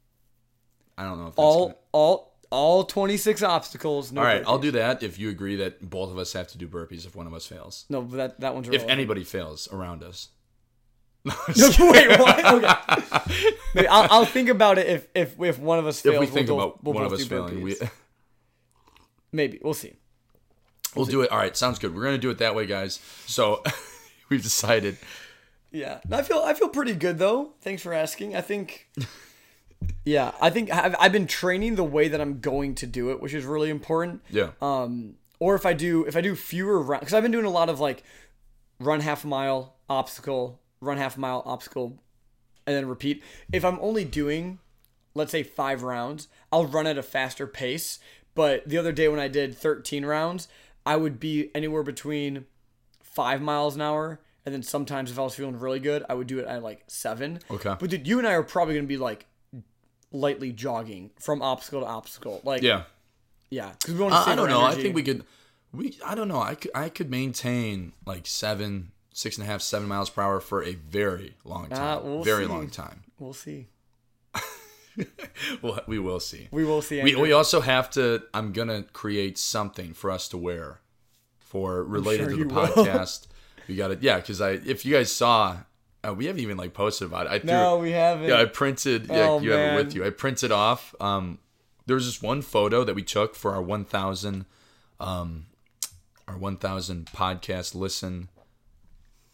I 0.98 1.04
don't 1.04 1.18
know 1.20 1.26
if 1.28 1.30
that's 1.36 1.38
All 1.38 1.66
gonna- 1.68 1.78
all 1.92 2.31
all 2.52 2.84
26 2.84 3.42
obstacles. 3.42 4.12
No 4.12 4.22
All 4.22 4.28
right, 4.28 4.44
I'll 4.46 4.60
do 4.60 4.72
that 4.72 5.02
if 5.02 5.18
you 5.18 5.30
agree 5.30 5.56
that 5.58 5.90
both 5.90 6.12
of 6.12 6.18
us 6.18 6.34
have 6.34 6.48
to 6.50 6.58
do 6.58 6.68
burpees 6.68 7.06
if 7.06 7.16
one 7.16 7.26
of 7.26 7.34
us 7.34 7.46
fails. 7.48 7.86
No, 7.90 8.02
but 8.02 8.18
that 8.18 8.40
that 8.42 8.54
one's 8.54 8.70
If 8.70 8.84
anybody 8.88 9.24
fails 9.24 9.68
around 9.72 10.04
us. 10.04 10.30
No, 11.26 11.34
wait, 11.92 12.20
what? 12.20 12.46
Okay. 12.46 13.52
Maybe 13.76 13.88
I'll, 13.88 14.08
I'll 14.10 14.26
think 14.26 14.50
about 14.50 14.78
it 14.80 14.88
if 14.88 15.08
if 15.14 15.40
if 15.40 15.60
one 15.60 15.80
of 15.80 15.86
us 15.86 16.02
fails. 16.02 16.16
if 16.16 16.20
we 16.20 16.26
think 16.26 16.50
we'll 16.50 16.60
about 16.60 16.84
we'll 16.84 16.94
one 16.94 17.06
of 17.06 17.14
us 17.14 17.26
failing, 17.26 17.62
we, 17.62 17.76
maybe 19.32 19.60
we'll 19.64 19.76
see. 19.76 19.94
we'll 20.96 21.06
do 21.06 21.22
it. 21.22 21.32
All 21.32 21.38
right, 21.38 21.56
sounds 21.56 21.78
good. 21.80 21.96
We're 21.96 22.04
gonna 22.04 22.18
do 22.18 22.32
it 22.32 22.40
that 22.40 22.56
way, 22.56 22.66
guys. 22.66 23.00
So 23.28 23.64
we've 24.30 24.42
decided. 24.42 24.98
Yeah, 25.72 26.00
I 26.12 26.24
feel 26.24 26.40
I 26.40 26.54
feel 26.56 26.70
pretty 26.70 26.96
good 26.96 27.18
though. 27.20 27.54
Thanks 27.62 27.84
for 27.84 27.94
asking. 27.94 28.36
I 28.36 28.42
think, 28.42 28.90
yeah, 30.06 30.32
I 30.42 30.50
think 30.50 30.72
I've, 30.72 30.96
I've 31.00 31.12
been 31.12 31.28
training 31.28 31.76
the 31.76 31.84
way 31.84 32.08
that 32.08 32.20
I'm 32.20 32.40
going 32.40 32.76
to 32.76 32.88
do 32.88 33.12
it, 33.12 33.22
which 33.22 33.34
is 33.34 33.46
really 33.46 33.70
important. 33.70 34.22
Yeah. 34.30 34.52
Um, 34.62 35.16
or 35.40 35.56
if 35.56 35.66
I 35.66 35.74
do 35.74 36.06
if 36.06 36.16
I 36.16 36.22
do 36.22 36.36
fewer 36.36 36.82
rounds, 36.82 37.02
because 37.02 37.14
I've 37.14 37.24
been 37.24 37.32
doing 37.32 37.46
a 37.46 37.52
lot 37.52 37.70
of 37.70 37.80
like 37.80 38.04
run 38.80 39.02
half 39.02 39.24
mile 39.26 39.76
obstacle, 39.90 40.60
run 40.80 40.98
half 40.98 41.18
mile 41.18 41.44
obstacle, 41.46 42.00
and 42.66 42.76
then 42.76 42.88
repeat. 42.88 43.24
If 43.52 43.64
I'm 43.66 43.80
only 43.82 44.06
doing, 44.06 44.60
let's 45.14 45.32
say 45.32 45.44
five 45.44 45.84
rounds, 45.84 46.28
I'll 46.52 46.66
run 46.66 46.88
at 46.88 46.98
a 46.98 47.04
faster 47.04 47.48
pace. 47.48 48.00
But 48.34 48.68
the 48.68 48.78
other 48.78 48.92
day 48.92 49.08
when 49.10 49.20
I 49.20 49.28
did 49.28 49.58
13 49.58 50.06
rounds, 50.06 50.48
I 50.86 50.96
would 50.96 51.20
be 51.20 51.52
anywhere 51.54 51.84
between 51.84 52.46
five 53.04 53.42
miles 53.42 53.76
an 53.76 53.82
hour. 53.82 54.22
And 54.46 54.56
then 54.56 54.64
sometimes 54.64 55.12
if 55.12 55.20
I 55.20 55.24
was 55.24 55.36
feeling 55.36 55.60
really 55.60 55.80
good, 55.80 56.04
I 56.10 56.14
would 56.14 56.28
do 56.28 56.40
it 56.40 56.46
at 56.48 56.64
like 56.64 56.84
seven. 56.88 57.40
Okay. 57.52 57.76
But 57.80 57.90
dude, 57.90 58.08
you 58.08 58.18
and 58.18 58.28
I 58.28 58.34
are 58.34 58.44
probably 58.44 58.76
gonna 58.76 58.88
be 58.88 58.98
like 58.98 59.26
lightly 60.12 60.52
jogging 60.52 61.12
from 61.20 61.42
obstacle 61.42 61.82
to 61.82 61.88
obstacle. 61.88 62.42
Like 62.44 62.62
Yeah. 62.62 62.84
yeah, 63.50 63.72
because 63.80 63.94
we 63.96 64.00
want 64.02 64.14
to 64.14 64.20
I, 64.30 64.34
I 64.34 64.36
don't 64.36 64.50
know. 64.50 64.62
I 64.62 64.74
think 64.76 64.96
we 64.96 65.04
could. 65.04 65.24
We 65.74 65.98
I 66.06 66.16
don't 66.16 66.28
know. 66.28 66.42
I 66.42 66.56
could 66.56 66.72
I 66.76 66.90
could 66.90 67.10
maintain 67.10 67.94
like 68.06 68.28
seven, 68.28 68.92
six 69.14 69.38
and 69.38 69.48
a 69.48 69.50
half, 69.50 69.62
seven 69.62 69.88
miles 69.88 70.10
per 70.10 70.22
hour 70.22 70.40
for 70.42 70.64
a 70.64 70.74
very 70.74 71.36
long 71.46 71.70
time. 71.70 71.98
Uh, 71.98 72.02
we'll 72.02 72.24
very 72.24 72.44
see. 72.46 72.50
long 72.52 72.70
time. 72.70 73.04
We'll 73.20 73.34
see. 73.34 73.68
Well, 75.62 75.80
we 75.88 76.00
will 76.00 76.20
see. 76.20 76.50
We 76.52 76.66
will 76.66 76.82
see. 76.82 76.96
We, 77.02 77.12
Andrew. 77.12 77.22
we 77.24 77.32
also 77.32 77.62
have 77.62 77.90
to. 77.92 78.24
I'm 78.34 78.52
gonna 78.52 78.84
create 78.84 79.38
something 79.38 79.94
for 79.94 80.12
us 80.12 80.28
to 80.30 80.38
wear, 80.38 80.82
for 81.40 81.84
related 81.84 82.30
sure 82.32 82.38
to 82.40 82.44
the 82.46 82.54
will. 82.54 82.68
podcast. 82.68 83.28
we 83.70 83.76
got 83.78 83.92
it. 83.92 84.04
Yeah, 84.04 84.18
because 84.18 84.42
I 84.42 84.52
if 84.52 84.86
you 84.86 84.94
guys 84.94 85.10
saw, 85.12 85.60
uh, 86.08 86.14
we 86.14 86.26
haven't 86.26 86.42
even 86.42 86.58
like 86.58 86.74
posted 86.74 87.08
about 87.08 87.28
it. 87.28 87.32
I 87.32 87.40
threw, 87.40 87.52
no, 87.52 87.78
we 87.78 87.92
haven't. 87.92 88.28
yeah, 88.30 88.42
I 88.42 88.46
printed. 88.46 89.08
Yeah, 89.08 89.30
Oh, 89.30 89.40
you 89.40 89.52
have 89.52 89.74
it 89.74 89.86
with 89.86 89.96
you. 89.96 90.06
I 90.06 90.10
printed 90.10 90.52
off. 90.52 90.96
Um, 91.00 91.40
there 91.86 91.96
was 91.96 92.06
just 92.06 92.24
one 92.24 92.42
photo 92.42 92.84
that 92.84 92.96
we 92.96 93.04
took 93.04 93.36
for 93.36 93.54
our 93.54 93.62
1,000, 93.62 94.46
um, 95.00 95.46
our 96.28 96.38
1,000 96.38 97.08
podcast 97.08 97.76
listen. 97.76 98.30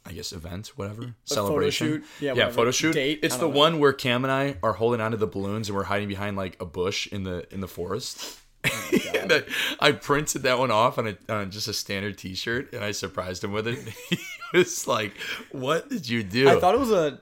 I 0.06 0.14
guess 0.14 0.32
event, 0.32 0.68
whatever 0.78 1.16
celebration. 1.26 1.88
shoot? 1.88 2.06
Yeah, 2.22 2.34
yeah, 2.34 2.50
photo 2.50 2.72
shoot. 2.72 2.94
Date? 2.94 3.20
It's 3.24 3.36
the 3.36 3.42
know. 3.42 3.50
one 3.54 3.80
where 3.80 3.92
Cam 3.92 4.24
and 4.24 4.32
I 4.32 4.56
are 4.64 4.72
holding 4.72 5.02
onto 5.02 5.18
the 5.18 5.28
balloons 5.28 5.68
and 5.68 5.76
we're 5.76 5.84
hiding 5.84 6.08
behind 6.08 6.38
like 6.38 6.56
a 6.62 6.66
bush 6.66 7.08
in 7.08 7.24
the 7.24 7.46
in 7.54 7.60
the 7.60 7.68
forest. 7.68 8.40
Oh 8.66 8.90
and 9.16 9.32
I, 9.32 9.44
I 9.80 9.92
printed 9.92 10.44
that 10.44 10.60
one 10.60 10.72
off 10.72 10.98
on, 10.98 11.08
a, 11.08 11.18
on 11.30 11.52
just 11.52 11.68
a 11.68 11.74
standard 11.74 12.18
T-shirt, 12.18 12.74
and 12.74 12.84
I 12.84 12.92
surprised 12.92 13.44
him 13.44 13.52
with 13.52 13.68
it. 13.68 13.80
he 14.10 14.18
was 14.54 14.88
like, 14.88 15.14
"What 15.52 15.90
did 15.90 16.10
you 16.10 16.24
do?" 16.24 16.50
I 16.50 16.60
thought 16.60 16.76
it 16.76 16.80
was 16.80 16.92
a 16.92 17.20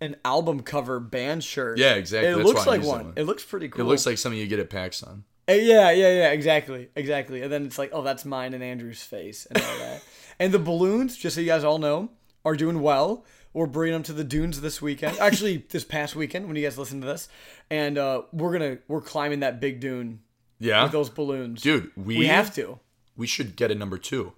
an 0.00 0.16
album 0.24 0.60
cover 0.60 1.00
band 1.00 1.42
shirt. 1.42 1.78
Yeah, 1.78 1.94
exactly. 1.94 2.30
It 2.30 2.36
That's 2.36 2.46
looks 2.46 2.66
like 2.66 2.82
one. 2.82 3.06
one. 3.06 3.12
It 3.16 3.24
looks 3.24 3.44
pretty 3.44 3.68
cool. 3.68 3.80
it 3.80 3.88
looks 3.88 4.06
like 4.06 4.18
something 4.18 4.38
you 4.38 4.46
get 4.46 4.58
at 4.58 4.70
PacSun. 4.70 5.22
Uh, 5.48 5.52
yeah, 5.52 5.90
yeah, 5.90 6.08
yeah. 6.08 6.30
Exactly, 6.30 6.88
exactly. 6.94 7.42
And 7.42 7.52
then 7.52 7.66
it's 7.66 7.78
like, 7.78 7.90
oh, 7.92 8.02
that's 8.02 8.24
mine 8.24 8.54
and 8.54 8.62
Andrew's 8.62 9.02
face 9.02 9.46
and 9.46 9.62
all 9.62 9.78
that. 9.78 10.02
and 10.38 10.52
the 10.52 10.58
balloons, 10.58 11.16
just 11.16 11.34
so 11.34 11.40
you 11.40 11.46
guys 11.46 11.64
all 11.64 11.78
know, 11.78 12.10
are 12.44 12.56
doing 12.56 12.80
well. 12.80 13.24
We're 13.52 13.66
bringing 13.66 13.92
them 13.92 14.02
to 14.04 14.12
the 14.12 14.24
dunes 14.24 14.60
this 14.60 14.82
weekend. 14.82 15.16
Actually, 15.18 15.64
this 15.68 15.84
past 15.84 16.16
weekend 16.16 16.48
when 16.48 16.56
you 16.56 16.62
guys 16.62 16.76
listen 16.76 17.00
to 17.02 17.06
this, 17.06 17.28
and 17.70 17.96
uh, 17.96 18.22
we're 18.32 18.52
gonna 18.52 18.78
we're 18.88 19.00
climbing 19.00 19.40
that 19.40 19.60
big 19.60 19.78
dune 19.78 20.20
Yeah, 20.60 20.82
with 20.84 20.92
those 20.92 21.10
balloons, 21.10 21.62
dude, 21.62 21.90
we 21.96 22.18
We 22.18 22.26
have 22.26 22.54
to. 22.54 22.78
We 23.16 23.26
should 23.26 23.56
get 23.56 23.70
a 23.70 23.74
number 23.74 23.98
two 23.98 24.32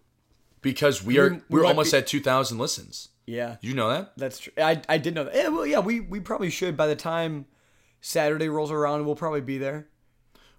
because 0.63 1.03
we 1.05 1.19
are 1.19 1.41
we 1.49 1.61
we 1.61 1.67
almost 1.67 1.93
be- 1.93 1.99
at 1.99 2.07
two 2.07 2.21
thousand 2.21 2.59
listens. 2.59 3.09
Yeah, 3.27 3.57
you 3.61 3.75
know 3.75 3.89
that? 3.89 4.13
That's 4.17 4.39
true. 4.39 4.53
I, 4.57 4.81
I 4.89 4.99
did 4.99 5.15
know 5.15 5.25
that. 5.25 5.35
Yeah, 5.35 5.49
well, 5.49 5.67
yeah, 5.67 5.81
we, 5.81 5.99
we 5.99 6.21
probably 6.21 6.49
should. 6.49 6.77
By 6.77 6.87
the 6.87 6.95
time 6.95 7.47
Saturday 8.01 8.49
rolls 8.49 8.71
around, 8.71 9.05
we'll 9.05 9.17
probably 9.17 9.41
be 9.41 9.59
there. 9.59 9.89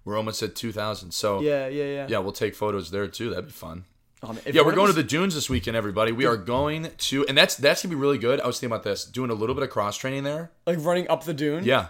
We're 0.04 0.16
almost 0.16 0.42
at 0.42 0.54
two 0.54 0.72
thousand. 0.72 1.12
So 1.12 1.40
Yeah, 1.40 1.68
yeah, 1.68 1.84
yeah. 1.84 2.06
yeah, 2.08 2.18
we'll 2.18 2.32
take 2.32 2.54
photos 2.54 2.90
there 2.90 3.06
too. 3.08 3.30
That'd 3.30 3.46
be 3.46 3.52
fun. 3.52 3.84
Um, 4.22 4.38
Yeah, 4.46 4.62
we're 4.62 4.74
going 4.74 4.88
to 4.88 4.92
the 4.92 5.02
dunes 5.04 5.34
this 5.34 5.48
weekend, 5.48 5.76
everybody. 5.76 6.10
We 6.12 6.26
are 6.26 6.36
going 6.36 6.90
to, 6.96 7.26
and 7.26 7.38
that's 7.38 7.54
that's 7.56 7.82
gonna 7.82 7.94
be 7.94 8.00
really 8.00 8.18
good. 8.18 8.40
I 8.40 8.46
was 8.46 8.58
thinking 8.58 8.72
about 8.74 8.82
this, 8.84 9.04
doing 9.04 9.30
a 9.30 9.34
little 9.34 9.54
bit 9.54 9.62
of 9.64 9.70
cross 9.70 9.96
training 9.96 10.24
there. 10.24 10.50
like 10.66 10.78
running 10.80 11.08
up 11.08 11.24
the 11.24 11.34
dune. 11.34 11.64
Yeah. 11.64 11.86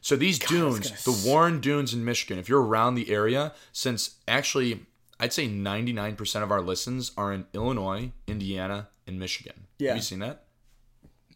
So 0.00 0.14
these 0.16 0.38
dunes, 0.38 1.04
the 1.04 1.28
Warren 1.28 1.60
Dunes 1.60 1.92
in 1.92 2.04
Michigan, 2.04 2.38
if 2.38 2.48
you're 2.48 2.62
around 2.62 2.94
the 2.94 3.10
area, 3.10 3.52
since 3.72 4.16
actually 4.28 4.86
I'd 5.20 5.32
say 5.32 5.48
99% 5.48 6.42
of 6.42 6.50
our 6.52 6.60
listens 6.60 7.10
are 7.16 7.32
in 7.32 7.46
Illinois, 7.52 8.12
Indiana, 8.28 8.88
and 9.06 9.18
Michigan. 9.18 9.66
Yeah. 9.78 9.88
Have 9.88 9.96
you 9.96 10.02
seen 10.02 10.20
that? 10.20 10.44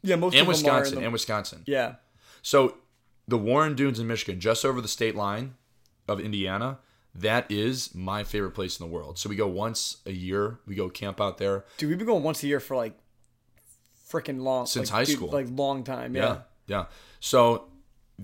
yeah. 0.03 0.15
Most 0.17 0.35
And 0.35 0.49
of 0.49 0.63
them 0.63 0.67
are 0.71 0.79
in 0.79 0.81
Wisconsin, 0.83 0.99
the- 0.99 1.05
and 1.05 1.13
Wisconsin. 1.13 1.63
yeah, 1.67 1.95
So 2.43 2.77
the 3.27 3.39
Warren 3.39 3.75
Dunes 3.75 3.99
in 3.99 4.07
Michigan, 4.07 4.41
just 4.41 4.65
over 4.65 4.81
the 4.81 4.89
state 4.89 5.15
line 5.17 5.55
of 6.09 6.21
Indiana, 6.21 6.79
that 7.15 7.51
is 7.51 7.95
my 7.95 8.23
favorite 8.25 8.53
place 8.53 8.79
in 8.81 8.87
the 8.87 8.93
world. 8.93 9.19
So 9.19 9.29
we 9.29 9.37
go 9.37 9.47
once 9.49 9.99
a 10.07 10.13
year. 10.13 10.61
We 10.67 10.75
go 10.77 10.89
camp 10.89 11.21
out 11.21 11.39
there. 11.39 11.65
dude, 11.79 11.89
we've 11.91 11.99
been 11.99 12.07
going 12.07 12.23
once 12.23 12.43
a 12.43 12.47
year 12.47 12.61
for 12.61 12.77
like 12.77 12.97
freaking 14.09 14.41
long 14.43 14.67
Since 14.67 14.91
like, 14.91 14.95
high 15.01 15.05
dude, 15.05 15.17
school. 15.17 15.31
like 15.31 15.47
long 15.51 15.85
time. 15.85 16.15
Yeah. 16.15 16.23
Yeah. 16.23 16.39
Yeah. 16.67 16.85
So 17.21 17.69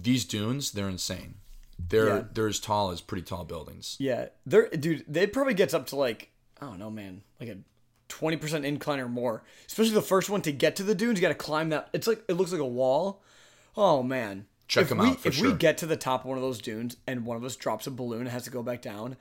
these 0.03 0.25
dunes, 0.25 0.73
they're 0.73 0.89
insane. 0.89 1.35
They're 1.79 2.09
Yeah. 2.09 2.25
they're 2.33 2.49
as 2.49 2.59
tall 2.61 2.91
as 2.91 3.01
pretty 3.01 3.23
tall 3.25 3.45
buildings. 3.45 3.97
Yeah, 3.99 4.29
they're 4.47 4.69
dude. 4.69 5.05
They 5.09 5.27
probably 5.27 5.55
gets 5.55 5.75
up 5.75 5.87
to 5.89 5.97
like 5.97 6.31
I 6.61 6.67
don't 6.67 6.79
know, 6.79 6.91
man, 6.91 7.23
like 7.41 7.49
a 7.49 7.59
twenty 8.09 8.37
percent 8.37 8.65
incline 8.65 8.99
or 9.01 9.09
more. 9.09 9.45
Especially 9.67 9.93
the 9.95 10.03
first 10.03 10.29
one 10.29 10.43
to 10.43 10.53
get 10.53 10.75
to 10.77 10.83
the 10.83 10.95
dunes, 10.95 11.19
you 11.19 11.23
got 11.23 11.29
to 11.29 11.35
climb 11.35 11.69
that. 11.69 11.89
It's 11.93 12.07
like 12.07 12.25
it 12.29 12.35
looks 12.35 12.51
like 12.53 12.61
a 12.61 12.67
wall. 12.67 13.23
Oh 13.77 14.03
man, 14.03 14.47
Check 14.67 14.89
them 14.89 14.99
we, 14.99 15.09
out 15.11 15.25
If 15.25 15.41
we 15.41 15.53
get 15.53 15.79
to 15.79 15.87
the 15.87 15.97
top 15.97 16.23
of 16.23 16.27
one 16.27 16.37
of 16.37 16.43
those 16.43 16.61
dunes 16.61 16.97
and 17.07 17.25
one 17.25 17.37
of 17.37 17.45
us 17.45 17.55
drops 17.57 17.87
a 17.87 17.91
balloon 17.93 18.23
and 18.23 18.29
has 18.31 18.43
to 18.45 18.51
go 18.51 18.63
back 18.63 18.83
down, 18.83 19.17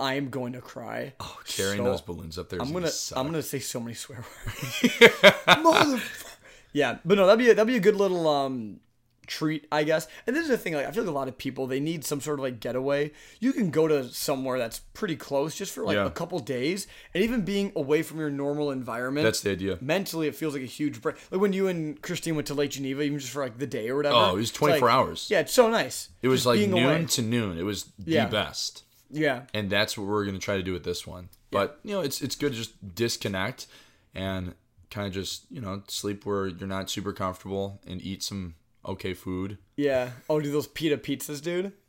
I 0.00 0.14
am 0.14 0.30
going 0.30 0.54
to 0.54 0.60
cry. 0.62 1.12
Oh, 1.20 1.38
Carrying 1.46 1.76
So- 1.78 1.84
those 1.84 2.00
balloons 2.00 2.38
up 2.38 2.48
there 2.48 2.60
is 2.60 2.66
I'm 2.66 2.72
gonna, 2.72 2.86
gonna. 3.10 3.20
I'm 3.20 3.26
gonna 3.26 3.42
say 3.42 3.58
so 3.60 3.80
many 3.80 3.94
swear 3.94 4.18
words. 4.18 4.54
Motherfucker. 5.46 6.24
Yeah, 6.72 6.98
but 7.04 7.16
no, 7.16 7.26
that'd 7.26 7.38
be 7.38 7.50
a, 7.50 7.54
that'd 7.54 7.66
be 7.66 7.76
a 7.76 7.80
good 7.80 7.96
little 7.96 8.26
um 8.28 8.80
treat, 9.28 9.66
I 9.70 9.84
guess. 9.84 10.08
And 10.26 10.34
this 10.34 10.42
is 10.42 10.48
the 10.48 10.58
thing, 10.58 10.74
like 10.74 10.86
I 10.86 10.90
feel 10.90 11.04
like 11.04 11.10
a 11.10 11.14
lot 11.14 11.28
of 11.28 11.38
people 11.38 11.66
they 11.68 11.78
need 11.78 12.04
some 12.04 12.20
sort 12.20 12.40
of 12.40 12.42
like 12.42 12.58
getaway. 12.58 13.12
You 13.38 13.52
can 13.52 13.70
go 13.70 13.86
to 13.86 14.08
somewhere 14.08 14.58
that's 14.58 14.80
pretty 14.94 15.14
close 15.14 15.54
just 15.54 15.72
for 15.72 15.84
like 15.84 15.94
Yeah. 15.94 16.06
a 16.06 16.10
couple 16.10 16.38
days, 16.40 16.86
and 17.14 17.22
even 17.22 17.42
being 17.42 17.70
away 17.76 18.02
from 18.02 18.18
your 18.18 18.30
normal 18.30 18.70
environment. 18.72 19.24
That's 19.24 19.40
the 19.40 19.50
idea. 19.52 19.78
mentally 19.80 20.26
it 20.26 20.34
feels 20.34 20.54
like 20.54 20.62
a 20.64 20.66
huge 20.66 21.00
break. 21.00 21.16
Like 21.30 21.40
when 21.40 21.52
you 21.52 21.68
and 21.68 22.00
Christine 22.02 22.34
went 22.34 22.48
to 22.48 22.54
Lake 22.54 22.70
Geneva, 22.72 23.02
even 23.02 23.18
just 23.20 23.32
for 23.32 23.42
like 23.44 23.58
the 23.58 23.66
day 23.66 23.88
or 23.88 23.96
whatever. 23.96 24.16
Oh, 24.16 24.30
it 24.34 24.36
was 24.38 24.50
24 24.50 24.88
like- 24.88 24.94
hours. 24.96 25.28
Yeah, 25.30 25.40
it's 25.40 25.52
so 25.52 25.70
nice. 25.70 26.08
It 26.22 26.28
was 26.28 26.40
Just 26.40 26.46
like 26.46 26.60
noon 26.60 26.82
away. 26.84 27.04
to 27.04 27.22
noon. 27.22 27.58
It 27.58 27.62
was 27.64 27.84
the 27.98 28.12
Yeah. 28.12 28.26
best. 28.26 28.82
Yeah, 29.10 29.42
and 29.54 29.70
that's 29.70 29.96
what 29.96 30.06
we're 30.06 30.26
gonna 30.26 30.38
try 30.38 30.56
to 30.58 30.62
do 30.62 30.72
with 30.74 30.84
this 30.84 31.06
one. 31.06 31.28
But 31.50 31.80
you 31.82 31.92
know, 31.92 32.00
it's 32.02 32.20
it's 32.20 32.36
good 32.36 32.52
to 32.52 32.58
just 32.58 32.94
disconnect 32.94 33.66
and 34.14 34.54
kind 34.90 35.06
of 35.06 35.12
just 35.14 35.44
you 35.50 35.60
know 35.60 35.82
sleep 35.88 36.26
where 36.26 36.46
you're 36.46 36.68
not 36.68 36.90
super 36.90 37.12
comfortable 37.14 37.80
and 37.86 38.02
eat 38.02 38.22
some 38.22 38.54
okay 38.84 39.14
food. 39.14 39.58
yeah. 39.76 40.10
Oh, 40.28 40.40
do 40.40 40.50
those 40.50 40.66
pita 40.66 40.96
pizzas, 40.96 41.42
dude? 41.42 41.72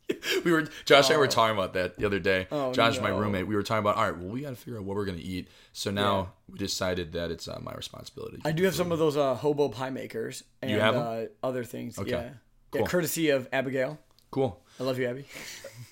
We 0.44 0.50
were 0.50 0.62
Josh 0.86 1.08
and 1.08 1.16
I 1.16 1.18
were 1.18 1.28
talking 1.28 1.56
about 1.56 1.74
that 1.74 1.96
the 1.96 2.04
other 2.04 2.18
day. 2.18 2.48
Oh, 2.50 2.72
Josh, 2.72 2.98
my 3.00 3.10
roommate, 3.10 3.46
we 3.46 3.54
were 3.54 3.62
talking 3.62 3.78
about 3.78 3.96
all 3.96 4.10
right. 4.10 4.18
Well, 4.18 4.28
we 4.28 4.40
got 4.40 4.50
to 4.50 4.56
figure 4.56 4.76
out 4.78 4.84
what 4.84 4.96
we're 4.96 5.04
gonna 5.04 5.18
eat. 5.20 5.46
So 5.72 5.92
now 5.92 6.32
we 6.50 6.58
decided 6.58 7.12
that 7.12 7.30
it's 7.30 7.46
uh, 7.46 7.60
my 7.62 7.72
responsibility. 7.74 8.38
I 8.44 8.50
do 8.50 8.64
have 8.64 8.74
some 8.74 8.90
of 8.90 8.98
those 8.98 9.16
uh, 9.16 9.36
hobo 9.36 9.68
pie 9.68 9.90
makers 9.90 10.42
and 10.62 10.72
have 10.72 10.96
'em? 10.96 11.00
uh, 11.02 11.46
other 11.46 11.62
things. 11.62 11.96
Okay. 11.96 12.10
Yeah. 12.10 12.28
Cool. 12.72 12.80
Yeah, 12.80 12.86
courtesy 12.88 13.30
of 13.30 13.48
Abigail. 13.52 13.98
cool. 14.32 14.60
I 14.80 14.82
love 14.82 14.98
you, 14.98 15.06
Abby. 15.06 15.26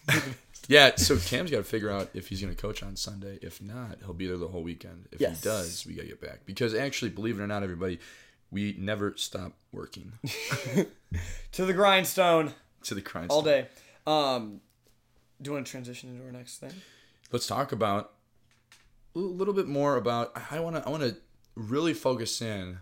Yeah. 0.71 0.97
So 0.97 1.17
Cam's 1.17 1.50
got 1.50 1.59
to 1.59 1.64
figure 1.64 1.90
out 1.90 2.11
if 2.12 2.28
he's 2.28 2.43
gonna 2.43 2.55
coach 2.55 2.83
on 2.83 2.95
Sunday. 2.97 3.38
If 3.40 3.62
not, 3.62 3.99
he'll 4.05 4.12
be 4.12 4.26
there 4.26 4.37
the 4.37 4.49
whole 4.49 4.62
weekend. 4.62 5.07
If 5.12 5.21
Yes. 5.21 5.43
he 5.43 5.49
does, 5.49 5.87
we 5.87 5.95
gotta 5.95 6.09
get 6.09 6.21
back 6.21 6.40
because 6.45 6.75
actually, 6.75 7.11
believe 7.11 7.38
it 7.40 7.43
or 7.43 7.47
not, 7.47 7.62
everybody, 7.62 8.00
we 8.50 8.75
never 8.78 9.14
stop 9.17 9.52
working 9.73 10.12
To 11.52 11.64
the 11.64 11.73
grindstone 11.73 12.55
to 12.85 12.95
the 12.95 13.00
grind. 13.00 13.31
all 13.31 13.43
day. 13.43 13.67
Um, 14.07 14.61
do 15.43 15.50
you 15.50 15.55
want 15.55 15.67
to 15.67 15.71
transition 15.71 16.11
into 16.11 16.25
our 16.25 16.33
next 16.33 16.59
thing? 16.59 16.73
let's 17.31 17.47
talk 17.47 17.73
about 17.73 18.12
a 19.14 19.19
little 19.19 19.52
bit 19.55 19.67
more 19.67 19.97
about 19.97 20.33
I 20.50 20.61
want 20.61 20.76
to 20.76 20.87
I 20.87 20.90
want 20.90 21.02
to 21.02 21.17
really 21.55 21.93
focus 21.93 22.40
in 22.40 22.78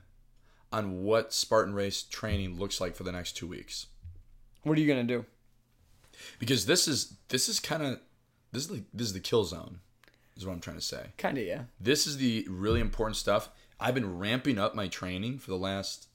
on 0.73 1.03
what 1.03 1.33
Spartan 1.33 1.75
race 1.75 2.03
training 2.03 2.59
looks 2.59 2.81
like 2.81 2.95
for 2.95 3.03
the 3.05 3.13
next 3.13 3.33
2 3.37 3.47
weeks 3.47 3.87
What 4.63 4.77
are 4.79 4.81
you 4.81 4.87
gonna 4.89 5.05
do? 5.05 5.25
because 6.39 6.67
this 6.67 6.87
is 6.89 7.15
this 7.29 7.49
is 7.49 7.59
kind 7.61 7.83
of 7.83 7.99
this 8.53 8.63
is 8.65 8.69
the 8.69 8.85
this 8.95 9.07
is 9.09 9.13
the 9.15 9.21
kill 9.21 9.45
zone 9.45 9.81
is 10.37 10.45
what 10.47 10.53
I'm 10.53 10.61
trying 10.61 10.77
to 10.77 10.83
say. 10.83 11.07
Kinda, 11.17 11.43
yeah. 11.43 11.63
This 11.81 12.07
is 12.07 12.19
the 12.19 12.47
really 12.51 12.81
important 12.81 13.17
stuff. 13.17 13.49
I've 13.79 13.95
been 13.95 14.19
ramping 14.19 14.59
up 14.59 14.75
my 14.75 14.89
training 14.89 15.39
for 15.39 15.51
the 15.51 15.59
last 15.59 16.09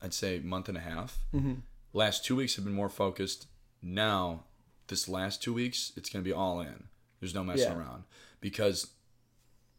I'd 0.00 0.14
say 0.14 0.38
month 0.38 0.68
and 0.68 0.76
a 0.78 0.80
half. 0.80 1.18
Mm-hmm. 1.34 1.54
Last 1.92 2.24
2 2.24 2.36
weeks 2.36 2.54
have 2.56 2.64
been 2.64 2.74
more 2.74 2.88
focused. 2.88 3.46
Now 3.82 4.44
this 4.88 5.08
last 5.08 5.42
2 5.42 5.52
weeks 5.52 5.92
it's 5.96 6.08
going 6.10 6.22
to 6.22 6.28
be 6.28 6.32
all 6.32 6.60
in. 6.60 6.84
There's 7.20 7.34
no 7.34 7.42
messing 7.42 7.72
Yeah. 7.72 7.78
around 7.78 8.04
because 8.40 8.88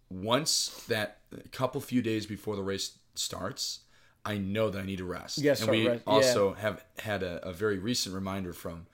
once 0.09 0.83
that 0.88 1.19
couple 1.51 1.79
few 1.81 2.01
days 2.01 2.25
before 2.25 2.55
the 2.55 2.63
race 2.63 2.98
starts, 3.15 3.81
I 4.25 4.38
know 4.38 4.69
that 4.69 4.81
I 4.81 4.86
need 4.86 4.98
to 4.98 5.05
rest. 5.05 5.41
Gotta 5.43 5.62
and 5.63 5.71
we 5.71 5.88
rest- 5.88 6.03
yeah. 6.05 6.13
also 6.13 6.53
have 6.53 6.83
had 7.00 7.24
a, 7.24 7.48
a 7.48 7.53
very 7.53 7.77
recent 7.77 8.13
reminder 8.15 8.53
from 8.53 8.88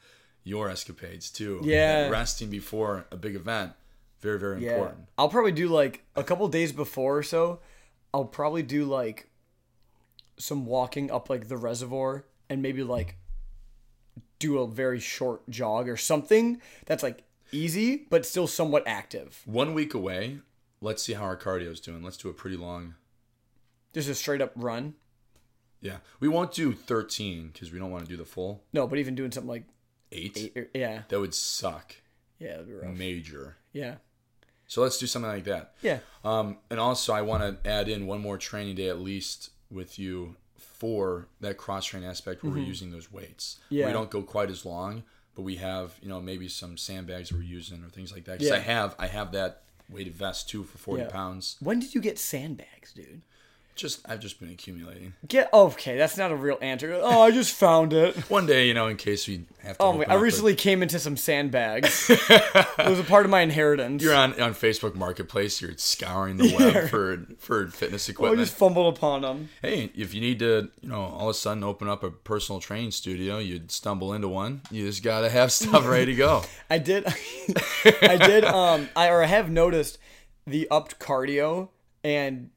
your 0.43 0.69
escapades 0.69 1.29
too. 1.31 1.61
Yeah. 1.63 2.09
resting 2.09 2.49
before 2.49 3.05
a 3.11 3.17
big 3.17 3.35
event, 3.35 3.73
very 4.21 4.37
very 4.39 4.63
Yeah. 4.63 4.73
important. 4.73 5.07
I'll 5.17 5.29
probably 5.29 5.51
do 5.53 5.67
like 5.69 6.03
a 6.15 6.23
couple 6.23 6.47
days 6.49 6.71
before 6.71 7.17
or 7.17 7.23
so. 7.23 7.61
I'll 8.15 8.23
probably 8.23 8.63
do 8.63 8.85
like 8.85 9.27
some 10.37 10.65
walking 10.65 11.11
up 11.11 11.29
like 11.29 11.49
the 11.49 11.57
reservoir 11.57 12.23
and 12.49 12.61
maybe 12.61 12.81
like 12.81 13.17
do 14.39 14.59
a 14.59 14.67
very 14.67 15.01
short 15.01 15.49
jog 15.49 15.89
or 15.89 15.97
something 15.97 16.61
that's 16.85 17.03
like 17.03 17.23
easy 17.51 18.05
but 18.09 18.25
still 18.25 18.47
somewhat 18.47 18.83
active. 18.87 19.41
One 19.43 19.73
week 19.73 19.93
away. 19.93 20.39
Let's 20.79 21.03
see 21.03 21.11
how 21.11 21.23
our 21.25 21.35
cardio's 21.35 21.81
doing. 21.81 22.03
Let's 22.03 22.15
do 22.15 22.29
a 22.29 22.33
pretty 22.33 22.55
long. 22.55 22.95
Just 23.93 24.07
a 24.07 24.15
straight 24.15 24.41
up 24.41 24.53
run. 24.55 24.93
Yeah, 25.81 25.97
we 26.21 26.29
won't 26.29 26.53
do 26.53 26.71
13 26.71 27.47
because 27.51 27.73
we 27.73 27.79
don't 27.79 27.91
want 27.91 28.05
to 28.05 28.09
do 28.09 28.15
the 28.15 28.23
full 28.23 28.63
No, 28.71 28.87
but 28.87 28.97
even 28.97 29.13
doing 29.15 29.31
something 29.33 29.49
like 29.49 29.65
eight. 30.13 30.37
eight 30.37 30.53
or, 30.55 30.69
yeah. 30.73 31.01
That 31.09 31.19
would 31.19 31.33
suck 31.33 31.97
Yeah, 32.39 32.51
that'd 32.51 32.67
be 32.67 32.73
rough. 32.75 32.97
major. 32.97 33.57
Yeah. 33.73 33.95
So 34.67 34.81
let's 34.81 34.97
do 34.97 35.05
something 35.07 35.29
like 35.31 35.43
that. 35.45 35.73
Yeah. 35.81 35.99
Um, 36.23 36.57
and 36.69 36.79
also, 36.79 37.13
I 37.13 37.21
want 37.21 37.43
to 37.63 37.69
add 37.69 37.87
in 37.87 38.07
one 38.07 38.21
more 38.21 38.37
training 38.37 38.75
day 38.75 38.89
at 38.89 38.99
least 38.99 39.51
with 39.69 39.99
you 39.99 40.35
for 40.57 41.27
that 41.41 41.57
cross 41.57 41.85
train 41.85 42.03
aspect 42.03 42.43
where 42.43 42.51
we're 42.53 42.59
using 42.59 42.91
those 42.91 43.11
weights. 43.11 43.59
Mm-hmm. 43.65 43.75
Yeah. 43.75 43.87
We 43.87 43.93
don't 43.93 44.09
go 44.09 44.21
quite 44.21 44.49
as 44.49 44.65
long, 44.65 45.03
but 45.35 45.43
we 45.43 45.55
have 45.57 45.93
you 46.01 46.09
know 46.09 46.19
maybe 46.21 46.47
some 46.49 46.77
sandbags 46.77 47.31
we're 47.31 47.41
using 47.43 47.83
or 47.83 47.89
things 47.89 48.11
like 48.11 48.25
that. 48.25 48.39
Because 48.39 48.49
Yeah. 48.49 48.55
I 48.57 48.59
have 48.59 48.95
I 48.99 49.07
have 49.07 49.31
that 49.33 49.61
weighted 49.89 50.15
vest 50.15 50.49
too 50.49 50.63
for 50.63 50.77
forty 50.77 51.03
Yeah. 51.03 51.09
pounds. 51.09 51.57
When 51.59 51.79
did 51.79 51.93
you 51.95 52.01
get 52.01 52.17
sandbags, 52.19 52.91
dude? 52.93 53.21
Just 53.75 54.09
I've 54.09 54.21
just 54.21 54.39
been 54.39 54.49
accumulating. 54.49 55.13
Get 55.27 55.53
okay, 55.53 55.97
that's 55.97 56.17
not 56.17 56.31
a 56.31 56.35
real 56.35 56.57
answer. 56.61 56.97
Oh, 57.01 57.21
I 57.21 57.31
just 57.31 57.53
found 57.53 57.91
it. 57.91 58.15
One 58.29 58.45
day, 58.45 58.67
you 58.67 58.73
know, 58.73 58.87
in 58.87 58.95
case 58.95 59.27
we 59.27 59.45
have 59.63 59.77
to. 59.77 59.83
Oh, 59.83 59.97
wait, 59.97 60.09
I 60.09 60.15
recently 60.15 60.55
came 60.55 60.81
into 60.81 60.97
some 60.97 61.17
sandbags. 61.17 62.09
it 62.09 62.89
was 62.89 62.99
a 62.99 63.03
part 63.03 63.25
of 63.25 63.31
my 63.31 63.41
inheritance. 63.41 64.01
You're 64.01 64.15
on 64.15 64.39
on 64.41 64.53
Facebook 64.53 64.95
Marketplace. 64.95 65.61
You're 65.61 65.75
scouring 65.75 66.37
the 66.37 66.55
web 66.55 66.89
for 66.89 67.25
for 67.37 67.67
fitness 67.67 68.07
equipment. 68.07 68.39
I 68.39 68.43
just 68.43 68.55
fumbled 68.55 68.95
upon 68.95 69.23
them. 69.23 69.49
hey, 69.61 69.91
if 69.93 70.13
you 70.13 70.21
need 70.21 70.39
to, 70.39 70.69
you 70.81 70.89
know, 70.89 71.01
all 71.01 71.29
of 71.29 71.31
a 71.31 71.33
sudden 71.33 71.63
open 71.63 71.89
up 71.89 72.01
a 72.03 72.11
personal 72.11 72.61
training 72.61 72.91
studio, 72.91 73.39
you'd 73.39 73.71
stumble 73.71 74.13
into 74.13 74.29
one. 74.29 74.61
You 74.71 74.85
just 74.87 75.03
gotta 75.03 75.29
have 75.29 75.51
stuff 75.51 75.85
ready 75.85 76.05
to 76.05 76.15
go. 76.15 76.43
I 76.69 76.77
did, 76.77 77.05
I 78.01 78.17
did, 78.17 78.45
um, 78.45 78.87
I 78.95 79.09
or 79.09 79.21
I 79.21 79.27
have 79.27 79.49
noticed 79.49 79.97
the 80.47 80.67
upped 80.69 80.99
cardio 80.99 81.69
and 82.03 82.51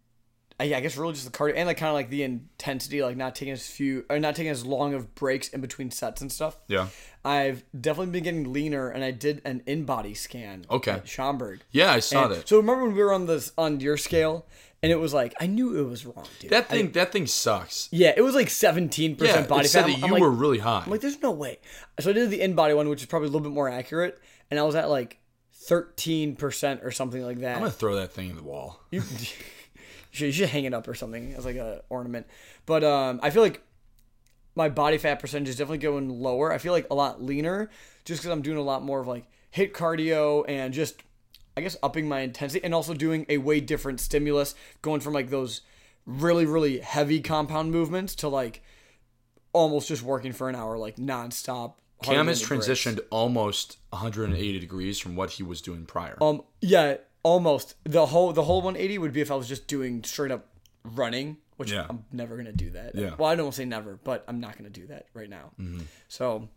I, 0.61 0.65
I 0.75 0.81
guess 0.81 0.97
really 0.97 1.12
just 1.12 1.25
the 1.25 1.31
cardio 1.37 1.55
and 1.57 1.67
like 1.69 1.77
kind 1.77 1.88
of 1.91 1.95
like 1.95 2.11
the 2.11 2.23
intensity, 2.25 3.03
like 3.03 3.17
not 3.17 3.35
taking 3.35 3.53
as 3.53 3.67
few 3.67 4.05
or 4.11 4.19
not 4.19 4.35
taking 4.35 4.50
as 4.50 4.67
long 4.67 4.95
of 4.95 5.15
breaks 5.15 5.49
in 5.50 5.61
between 5.61 5.91
sets 5.91 6.21
and 6.21 6.31
stuff. 6.33 6.59
Yeah. 6.67 6.88
I've 7.25 7.62
definitely 7.79 8.12
been 8.12 8.25
getting 8.25 8.53
leaner, 8.53 8.88
and 8.88 9.05
I 9.05 9.11
did 9.11 9.43
an 9.45 9.62
in-body 9.67 10.15
scan. 10.15 10.65
Okay. 10.71 10.93
at 10.93 11.09
Schaumburg. 11.09 11.61
Yeah, 11.71 11.93
I 11.93 12.00
saw 12.00 12.25
And 12.25 12.35
that. 12.35 12.49
So 12.49 12.57
remember 12.57 12.85
when 12.85 12.95
we 12.95 13.03
were 13.03 13.12
on 13.12 13.27
this 13.27 13.53
on 13.59 13.81
your 13.81 13.97
scale, 13.97 14.47
and 14.83 14.91
it 14.91 14.97
was 14.97 15.12
like 15.12 15.35
I 15.41 15.47
knew 15.47 15.77
it 15.79 15.88
was 15.88 16.07
wrong, 16.07 16.27
dude. 16.41 16.50
That 16.50 16.65
I- 16.71 16.75
thing, 16.75 16.93
that 16.93 17.12
thing 17.12 17.27
sucks. 17.27 17.88
yeah, 17.93 18.12
it 18.17 18.23
was 18.23 18.35
like 18.35 18.49
seventeen 18.50 19.12
Yeah, 19.12 19.17
percent 19.19 19.49
body 19.49 19.69
fat. 19.69 19.81
that 19.87 19.91
I'm- 19.91 19.99
you 19.99 20.05
I'm 20.07 20.11
like, 20.12 20.23
were 20.23 20.31
really 20.31 20.59
high. 20.59 20.83
I'm 20.85 20.91
like, 20.91 21.00
there's 21.03 21.21
no 21.21 21.31
way. 21.33 21.59
So 22.00 22.11
I 22.11 22.12
did 22.15 22.31
the 22.31 22.41
in-body 22.41 22.75
one, 22.75 22.88
which 22.88 23.00
is 23.00 23.07
probably 23.07 23.29
a 23.29 23.31
little 23.31 23.47
bit 23.49 23.53
more 23.55 23.69
accurate, 23.69 24.19
and 24.50 24.59
I 24.59 24.62
was 24.62 24.75
at 24.77 24.88
like 24.88 25.19
thirteen 25.53 26.35
percent 26.37 26.81
or 26.83 26.91
something 26.91 27.23
like 27.23 27.41
that. 27.41 27.55
I'm 27.57 27.61
gonna 27.62 27.71
throw 27.73 27.97
that 27.97 28.12
thing 28.12 28.31
in 28.31 28.37
the 28.37 28.43
wall. 28.43 28.81
You 28.91 29.03
should, 30.11 30.27
you 30.27 30.33
should 30.33 30.49
hang 30.49 30.65
it 30.65 30.75
up 30.75 30.88
or 30.88 30.95
something 30.95 31.35
as 31.35 31.45
like 31.45 31.57
a 31.57 31.83
ornament. 31.88 32.27
But 32.67 32.85
um, 32.85 33.21
I 33.23 33.31
feel 33.31 33.43
like 33.43 33.62
my 34.55 34.69
body 34.69 34.99
fat 34.99 35.21
percentage 35.21 35.49
is 35.49 35.57
definitely 35.57 35.79
going 35.79 36.09
lower. 36.09 36.53
I 36.53 36.59
feel 36.59 36.73
like 36.73 36.87
a 36.91 36.95
lot 36.95 37.23
leaner 37.23 37.71
just 38.05 38.21
because 38.21 38.33
I'm 38.33 38.43
doing 38.43 38.59
a 38.59 38.62
lot 38.62 38.83
more 38.83 39.00
of 39.00 39.07
like 39.07 39.27
HIIT 39.55 39.73
cardio 39.73 40.45
and 40.49 40.75
just 40.75 41.03
I 41.57 41.61
guess 41.61 41.77
upping 41.83 42.09
my 42.09 42.21
intensity 42.21 42.65
and 42.65 42.75
also 42.75 42.95
doing 42.95 43.27
a 43.29 43.38
way 43.38 43.61
different 43.61 44.00
stimulus, 44.00 44.55
going 44.83 45.00
from 45.00 45.12
like 45.12 45.31
those 45.31 45.62
really 46.07 46.47
really 46.47 46.79
heavy 46.79 47.21
compound 47.21 47.71
movements 47.71 48.15
to 48.17 48.29
like 48.29 48.62
almost 49.53 49.88
just 49.88 50.03
working 50.03 50.33
for 50.33 50.49
an 50.49 50.55
hour 50.55 50.79
like 50.79 50.97
nonstop. 50.97 51.75
Cam 52.03 52.29
has 52.29 52.43
transitioned 52.43 53.00
almost 53.11 53.79
180 53.91 54.61
degrees 54.61 55.00
from 55.00 55.17
what 55.17 55.31
he 55.31 55.43
was 55.43 55.61
doing 55.61 55.85
prior. 55.85 56.17
Um, 56.21 56.43
yeah, 56.61 56.99
almost 57.23 57.75
the 57.85 58.07
whole 58.07 58.33
the 58.33 58.45
whole 58.45 58.59
180 58.63 58.99
would 58.99 59.13
be 59.13 59.21
if 59.21 59.31
I 59.31 59.35
was 59.35 59.49
just 59.49 59.67
doing 59.67 60.05
straight 60.05 60.31
up 60.31 60.47
running, 60.85 61.37
which 61.57 61.73
Yeah. 61.73 61.87
I'm 61.89 62.05
never 62.13 62.37
gonna 62.37 62.53
do 62.53 62.71
that. 62.71 62.95
Yeah. 62.95 63.15
Well, 63.19 63.29
I 63.29 63.35
don't 63.35 63.53
say 63.55 63.65
never, 63.65 63.99
but 64.03 64.25
I'm 64.29 64.41
not 64.41 64.57
gonna 64.57 64.71
do 64.71 64.87
that 64.87 65.07
right 65.15 65.29
now. 65.29 65.53
So, 66.09 66.49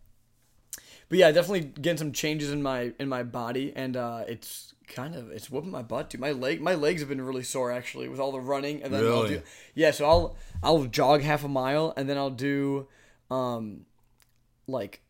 but 1.08 1.18
yeah, 1.18 1.30
definitely 1.32 1.72
getting 1.80 1.98
some 1.98 2.12
changes 2.12 2.50
in 2.52 2.62
my 2.62 2.92
in 2.98 3.08
my 3.08 3.22
body, 3.22 3.72
and 3.74 3.96
uh, 3.96 4.24
it's 4.28 4.74
kind 4.88 5.14
of 5.14 5.30
it's 5.30 5.50
whooping 5.50 5.70
my 5.70 5.82
butt, 5.82 6.10
dude. 6.10 6.20
My 6.20 6.32
leg 6.32 6.60
my 6.60 6.74
legs 6.74 7.00
have 7.00 7.08
been 7.08 7.20
really 7.20 7.42
sore 7.42 7.70
actually 7.72 8.08
with 8.08 8.20
all 8.20 8.32
the 8.32 8.40
running, 8.40 8.82
and 8.82 8.92
then 8.94 9.04
I'll 9.06 9.26
do 9.26 9.42
yeah. 9.74 9.90
So 9.90 10.06
I'll 10.08 10.36
I'll 10.62 10.84
jog 10.84 11.22
half 11.22 11.44
a 11.44 11.48
mile, 11.48 11.92
and 11.96 12.08
then 12.08 12.16
I'll 12.16 12.30
do 12.30 12.86
um 13.30 13.84
like 14.66 15.00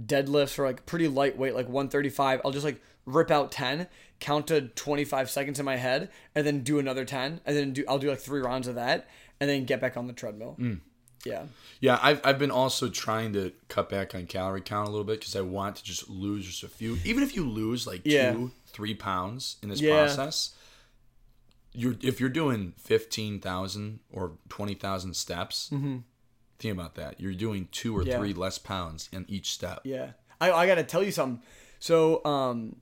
deadlifts 0.00 0.58
or 0.58 0.64
like 0.66 0.86
pretty 0.86 1.08
lightweight, 1.08 1.54
like 1.54 1.66
135, 1.66 2.40
I'll 2.44 2.50
just 2.50 2.64
like 2.64 2.80
rip 3.06 3.30
out 3.30 3.50
10, 3.52 3.88
count 4.20 4.46
to 4.48 4.62
25 4.68 5.28
seconds 5.30 5.58
in 5.58 5.64
my 5.64 5.76
head, 5.76 6.08
and 6.34 6.46
then 6.46 6.62
do 6.62 6.78
another 6.78 7.04
10, 7.04 7.40
and 7.44 7.56
then 7.56 7.72
do 7.72 7.84
I'll 7.88 7.98
do 7.98 8.08
like 8.10 8.20
three 8.20 8.40
rounds 8.40 8.66
of 8.68 8.74
that, 8.76 9.08
and 9.40 9.48
then 9.50 9.64
get 9.64 9.80
back 9.80 9.96
on 9.96 10.06
the 10.06 10.12
treadmill. 10.12 10.56
Yeah. 11.24 11.44
Yeah, 11.80 11.98
I've, 12.02 12.20
I've 12.24 12.38
been 12.38 12.50
also 12.50 12.88
trying 12.88 13.32
to 13.34 13.52
cut 13.68 13.88
back 13.88 14.12
on 14.14 14.26
calorie 14.26 14.60
count 14.60 14.88
a 14.88 14.90
little 14.90 15.04
bit 15.04 15.20
because 15.20 15.36
I 15.36 15.40
want 15.40 15.76
to 15.76 15.84
just 15.84 16.08
lose 16.10 16.46
just 16.46 16.62
a 16.64 16.68
few. 16.68 16.98
Even 17.04 17.22
if 17.22 17.36
you 17.36 17.48
lose 17.48 17.86
like 17.86 18.02
Yeah. 18.04 18.32
two, 18.32 18.50
three 18.66 18.94
pounds 18.94 19.56
in 19.62 19.68
this 19.68 19.80
Yeah. 19.80 20.04
process, 20.04 20.54
you're 21.72 21.94
if 22.02 22.20
you're 22.20 22.28
doing 22.28 22.74
fifteen 22.76 23.40
thousand 23.40 24.00
or 24.12 24.32
twenty 24.48 24.74
thousand 24.74 25.14
steps, 25.14 25.68
think 25.70 26.72
about 26.72 26.96
that. 26.96 27.20
You're 27.20 27.32
doing 27.34 27.68
two 27.72 27.96
or 27.96 28.00
Mm-hmm. 28.00 28.10
Yeah. 28.10 28.18
three 28.18 28.34
less 28.34 28.58
pounds 28.58 29.08
in 29.12 29.24
each 29.28 29.52
step. 29.52 29.80
Yeah. 29.84 30.10
I, 30.40 30.50
I 30.52 30.66
got 30.66 30.74
to 30.76 30.84
tell 30.84 31.02
you 31.04 31.12
something. 31.12 31.40
So, 31.78 32.24
um, 32.24 32.76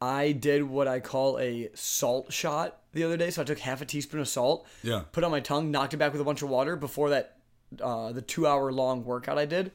I 0.00 0.32
did 0.32 0.62
what 0.62 0.88
I 0.88 1.00
call 1.00 1.38
a 1.38 1.68
salt 1.74 2.32
shot 2.32 2.78
the 2.92 3.04
other 3.04 3.16
day. 3.16 3.30
So 3.30 3.42
I 3.42 3.44
took 3.44 3.58
half 3.58 3.82
a 3.82 3.84
teaspoon 3.84 4.20
of 4.20 4.28
salt, 4.28 4.66
Yeah. 4.82 5.02
put 5.12 5.22
it 5.22 5.26
on 5.26 5.30
my 5.30 5.40
tongue, 5.40 5.70
knocked 5.70 5.94
it 5.94 5.98
back 5.98 6.12
with 6.12 6.20
a 6.20 6.24
bunch 6.24 6.42
of 6.42 6.48
water 6.48 6.76
before 6.76 7.10
that, 7.10 7.36
uh, 7.82 8.12
the 8.12 8.22
two 8.22 8.46
hour 8.46 8.72
long 8.72 9.04
workout 9.04 9.38
I 9.38 9.44
did. 9.44 9.72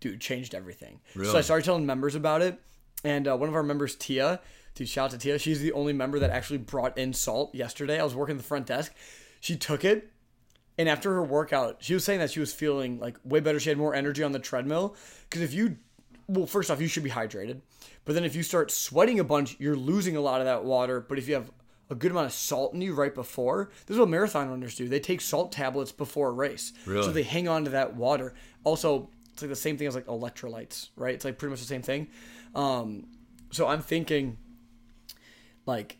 Dude, 0.00 0.20
changed 0.20 0.54
everything. 0.54 1.00
So 1.14 1.38
I 1.38 1.40
started 1.40 1.64
telling 1.64 1.86
members 1.86 2.14
about 2.14 2.42
it. 2.42 2.58
And 3.04 3.28
uh, 3.28 3.36
one 3.36 3.48
of 3.48 3.54
our 3.54 3.62
members, 3.62 3.94
Tia, 3.94 4.40
dude, 4.74 4.88
shout 4.88 5.06
out 5.06 5.10
to 5.12 5.18
Tia. 5.18 5.38
She's 5.38 5.60
the 5.60 5.72
only 5.72 5.92
member 5.92 6.18
that 6.18 6.30
actually 6.30 6.58
brought 6.58 6.98
in 6.98 7.12
salt 7.12 7.54
yesterday. 7.54 8.00
I 8.00 8.04
was 8.04 8.14
working 8.14 8.36
the 8.36 8.42
front 8.42 8.66
desk. 8.66 8.92
She 9.40 9.56
took 9.56 9.84
it 9.84 10.10
and 10.76 10.88
after 10.88 11.12
her 11.14 11.22
workout, 11.22 11.76
she 11.80 11.94
was 11.94 12.02
saying 12.04 12.18
that 12.18 12.30
she 12.32 12.40
was 12.40 12.52
feeling 12.52 12.98
like 12.98 13.16
way 13.24 13.40
better. 13.40 13.60
She 13.60 13.68
had 13.68 13.78
more 13.78 13.94
energy 13.94 14.22
on 14.24 14.32
the 14.32 14.38
treadmill. 14.40 14.96
Because 15.28 15.42
if 15.42 15.54
you, 15.54 15.76
well, 16.26 16.46
first 16.46 16.70
off, 16.70 16.80
you 16.80 16.88
should 16.88 17.04
be 17.04 17.10
hydrated. 17.10 17.60
But 18.04 18.14
then 18.14 18.24
if 18.24 18.34
you 18.34 18.42
start 18.42 18.70
sweating 18.70 19.20
a 19.20 19.24
bunch, 19.24 19.56
you're 19.58 19.76
losing 19.76 20.16
a 20.16 20.20
lot 20.20 20.40
of 20.40 20.46
that 20.46 20.64
water. 20.64 21.00
But 21.00 21.18
if 21.18 21.28
you 21.28 21.34
have 21.34 21.50
a 21.90 21.94
good 21.94 22.10
amount 22.10 22.26
of 22.26 22.32
salt 22.32 22.74
in 22.74 22.80
you 22.80 22.94
right 22.94 23.14
before, 23.14 23.70
this 23.86 23.94
is 23.94 24.00
what 24.00 24.08
marathon 24.08 24.48
runners 24.48 24.74
do. 24.74 24.88
They 24.88 25.00
take 25.00 25.20
salt 25.20 25.52
tablets 25.52 25.92
before 25.92 26.28
a 26.28 26.32
race. 26.32 26.72
Really? 26.86 27.02
So 27.02 27.12
they 27.12 27.22
hang 27.22 27.48
on 27.48 27.64
to 27.64 27.70
that 27.70 27.94
water. 27.94 28.34
Also, 28.64 29.10
it's 29.32 29.42
like 29.42 29.50
the 29.50 29.56
same 29.56 29.76
thing 29.76 29.86
as 29.86 29.94
like 29.94 30.06
electrolytes, 30.06 30.88
right? 30.96 31.14
It's 31.14 31.24
like 31.24 31.38
pretty 31.38 31.50
much 31.50 31.60
the 31.60 31.66
same 31.66 31.82
thing. 31.82 32.08
Um, 32.54 33.06
so 33.50 33.66
I'm 33.66 33.82
thinking 33.82 34.38
like 35.66 35.98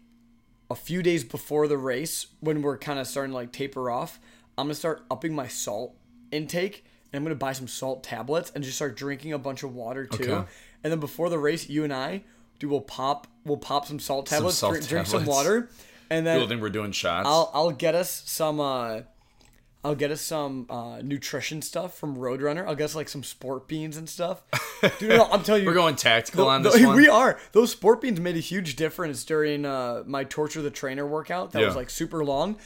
a 0.70 0.74
few 0.74 1.02
days 1.02 1.24
before 1.24 1.68
the 1.68 1.78
race 1.78 2.26
when 2.40 2.62
we're 2.62 2.78
kind 2.78 2.98
of 2.98 3.06
starting 3.06 3.30
to 3.32 3.36
like 3.36 3.52
taper 3.52 3.90
off 3.90 4.18
i'm 4.56 4.66
gonna 4.66 4.74
start 4.74 5.04
upping 5.10 5.34
my 5.34 5.46
salt 5.46 5.94
intake 6.30 6.84
and 7.14 7.18
i'm 7.20 7.24
gonna 7.24 7.34
buy 7.36 7.52
some 7.52 7.68
salt 7.68 8.02
tablets 8.02 8.50
and 8.54 8.64
just 8.64 8.76
start 8.76 8.96
drinking 8.96 9.32
a 9.32 9.38
bunch 9.38 9.62
of 9.62 9.72
water 9.72 10.04
too 10.06 10.32
Okay. 10.32 10.48
and 10.82 10.92
then 10.92 10.98
before 10.98 11.30
the 11.30 11.38
race 11.38 11.68
you 11.68 11.84
and 11.84 11.92
i 11.92 12.22
do 12.58 12.68
we'll 12.68 12.80
pop 12.80 13.28
we'll 13.44 13.56
pop 13.56 13.86
some 13.86 14.00
salt 14.00 14.26
tablets 14.26 14.56
salt 14.58 14.72
drink, 14.74 14.88
drink 14.88 15.06
some 15.06 15.24
water 15.24 15.70
and 16.10 16.26
then 16.26 16.36
People 16.36 16.48
think 16.48 16.60
we're 16.62 16.68
doing 16.70 16.92
shots. 16.92 17.26
I'll 17.26 17.50
I'll 17.54 17.70
get 17.70 17.94
us 17.94 18.10
some 18.26 18.60
uh 18.60 19.00
I'll 19.82 19.94
get 19.94 20.10
us 20.10 20.20
some 20.22 20.66
uh, 20.70 21.00
nutrition 21.02 21.60
stuff 21.60 21.94
from 21.98 22.16
Roadrunner. 22.16 22.66
I'll 22.66 22.74
get 22.74 22.84
us 22.84 22.94
like 22.94 23.06
some 23.08 23.22
sport 23.22 23.68
beans 23.68 23.98
and 23.98 24.08
stuff. 24.08 24.42
Dude, 24.98 25.10
no, 25.10 25.24
I'm 25.30 25.42
telling 25.42 25.60
you, 25.62 25.68
we're 25.68 25.74
going 25.74 25.94
tactical 25.96 26.48
on 26.48 26.62
Th- 26.62 26.74
this 26.74 26.82
one. 26.86 26.96
We 26.96 27.06
are. 27.08 27.38
Those 27.52 27.72
sport 27.72 28.00
beans 28.00 28.18
made 28.18 28.36
a 28.36 28.40
huge 28.40 28.76
difference 28.76 29.24
during 29.24 29.66
uh, 29.66 30.02
my 30.06 30.24
torture 30.24 30.62
the 30.62 30.70
trainer 30.70 31.06
workout. 31.06 31.52
That 31.52 31.66
was 31.66 31.76
like 31.76 31.90
super 31.90 32.24
long. 32.24 32.56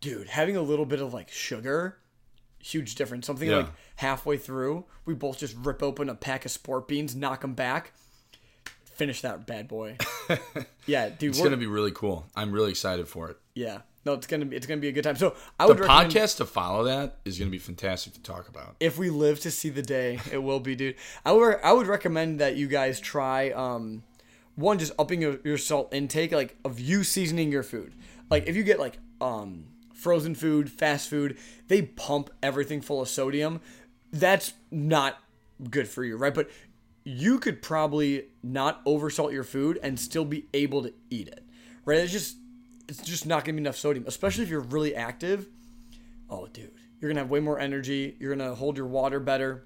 Dude, 0.00 0.26
having 0.28 0.56
a 0.56 0.62
little 0.62 0.86
bit 0.86 1.00
of 1.00 1.14
like 1.14 1.30
sugar, 1.30 1.98
huge 2.66 2.94
difference. 2.94 3.26
Something 3.26 3.50
Yeah. 3.50 3.56
like 3.58 3.68
halfway 3.96 4.36
through, 4.38 4.84
we 5.04 5.14
both 5.14 5.38
just 5.38 5.54
rip 5.56 5.82
open 5.82 6.08
a 6.08 6.14
pack 6.14 6.44
of 6.44 6.50
sport 6.50 6.88
beans, 6.88 7.14
knock 7.14 7.40
them 7.42 7.54
back, 7.54 7.92
finish 8.84 9.20
that 9.22 9.46
bad 9.46 9.68
boy. 9.68 9.96
yeah, 10.86 11.08
dude. 11.10 11.30
It's 11.30 11.40
gonna 11.42 11.56
be 11.56 11.66
really 11.66 11.92
cool. 11.92 12.26
I'm 12.34 12.52
really 12.52 12.70
excited 12.70 13.08
for 13.08 13.30
it. 13.30 13.38
yeah. 13.54 13.80
No, 14.04 14.12
it's 14.12 14.28
gonna 14.28 14.44
be 14.44 14.54
it's 14.54 14.66
gonna 14.68 14.80
be 14.80 14.86
a 14.86 14.92
good 14.92 15.02
time. 15.02 15.16
So 15.16 15.34
I 15.58 15.64
The 15.66 15.72
would 15.72 15.80
recommend 15.80 16.12
podcast 16.12 16.36
to 16.36 16.46
follow 16.46 16.84
that 16.84 17.16
is 17.24 17.40
gonna 17.40 17.50
be 17.50 17.58
fantastic 17.58 18.12
to 18.14 18.22
talk 18.22 18.48
about. 18.48 18.76
if 18.78 18.96
we 18.98 19.10
live 19.10 19.40
to 19.40 19.50
see 19.50 19.68
the 19.68 19.82
day, 19.82 20.20
it 20.30 20.38
will 20.38 20.60
be, 20.60 20.76
dude. 20.76 20.94
I 21.24 21.32
would 21.32 21.58
I 21.64 21.72
would 21.72 21.88
recommend 21.88 22.38
that 22.38 22.54
you 22.56 22.68
guys 22.68 23.00
try 23.00 23.50
um 23.50 24.04
one 24.54 24.78
just 24.78 24.92
upping 24.96 25.20
your, 25.22 25.38
your 25.44 25.58
salt 25.58 25.92
intake, 25.92 26.30
like 26.30 26.56
of 26.64 26.78
you 26.78 27.02
seasoning 27.02 27.50
your 27.50 27.64
food. 27.64 27.94
Like 28.30 28.46
if 28.46 28.54
you 28.54 28.62
get 28.62 28.78
like 28.78 28.96
um 29.20 29.64
frozen 29.96 30.34
food, 30.34 30.70
fast 30.70 31.08
food, 31.08 31.36
they 31.68 31.82
pump 31.82 32.30
everything 32.42 32.80
full 32.80 33.00
of 33.00 33.08
sodium. 33.08 33.60
That's 34.12 34.52
not 34.70 35.18
good 35.70 35.88
for 35.88 36.04
you, 36.04 36.16
right? 36.16 36.34
But 36.34 36.50
you 37.04 37.38
could 37.38 37.62
probably 37.62 38.26
not 38.42 38.84
oversalt 38.84 39.32
your 39.32 39.44
food 39.44 39.78
and 39.82 39.98
still 39.98 40.24
be 40.24 40.46
able 40.52 40.82
to 40.82 40.92
eat 41.10 41.28
it, 41.28 41.44
right? 41.84 41.98
It's 41.98 42.12
just 42.12 42.36
it's 42.88 43.02
just 43.02 43.26
not 43.26 43.44
gonna 43.44 43.56
be 43.56 43.62
enough 43.62 43.76
sodium, 43.76 44.04
especially 44.06 44.44
if 44.44 44.50
you're 44.50 44.60
really 44.60 44.94
active. 44.94 45.48
Oh, 46.28 46.46
dude, 46.46 46.72
you're 47.00 47.10
gonna 47.10 47.20
have 47.20 47.30
way 47.30 47.40
more 47.40 47.58
energy. 47.58 48.16
You're 48.20 48.34
gonna 48.34 48.54
hold 48.54 48.76
your 48.76 48.86
water 48.86 49.18
better, 49.18 49.64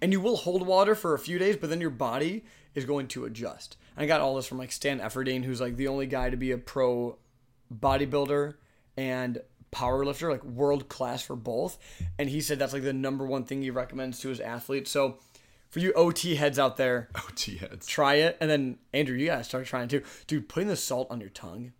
and 0.00 0.12
you 0.12 0.20
will 0.20 0.36
hold 0.36 0.66
water 0.66 0.94
for 0.94 1.14
a 1.14 1.18
few 1.18 1.38
days, 1.38 1.56
but 1.56 1.68
then 1.68 1.80
your 1.80 1.90
body 1.90 2.44
is 2.74 2.84
going 2.84 3.08
to 3.08 3.24
adjust. 3.24 3.76
I 3.96 4.06
got 4.06 4.20
all 4.20 4.36
this 4.36 4.46
from 4.46 4.58
like 4.58 4.72
Stan 4.72 5.00
Efferding, 5.00 5.44
who's 5.44 5.60
like 5.60 5.76
the 5.76 5.88
only 5.88 6.06
guy 6.06 6.30
to 6.30 6.36
be 6.36 6.52
a 6.52 6.58
pro 6.58 7.18
bodybuilder 7.74 8.54
and 8.96 9.40
powerlifter, 9.72 10.30
like 10.30 10.44
world 10.44 10.88
class 10.88 11.22
for 11.22 11.36
both. 11.36 11.78
And 12.18 12.28
he 12.28 12.40
said 12.40 12.58
that's 12.58 12.72
like 12.72 12.82
the 12.82 12.92
number 12.92 13.26
one 13.26 13.44
thing 13.44 13.62
he 13.62 13.70
recommends 13.70 14.20
to 14.20 14.28
his 14.28 14.40
athletes. 14.40 14.90
So 14.90 15.18
for 15.70 15.80
you 15.80 15.92
OT 15.92 16.36
heads 16.36 16.58
out 16.58 16.76
there, 16.76 17.08
OT 17.16 17.56
heads. 17.56 17.86
try 17.86 18.14
it. 18.14 18.36
And 18.40 18.50
then 18.50 18.78
Andrew, 18.92 19.16
you 19.16 19.26
gotta 19.26 19.44
start 19.44 19.66
trying 19.66 19.88
too. 19.88 20.02
Dude, 20.26 20.48
putting 20.48 20.68
the 20.68 20.76
salt 20.76 21.08
on 21.10 21.20
your 21.20 21.30
tongue, 21.30 21.72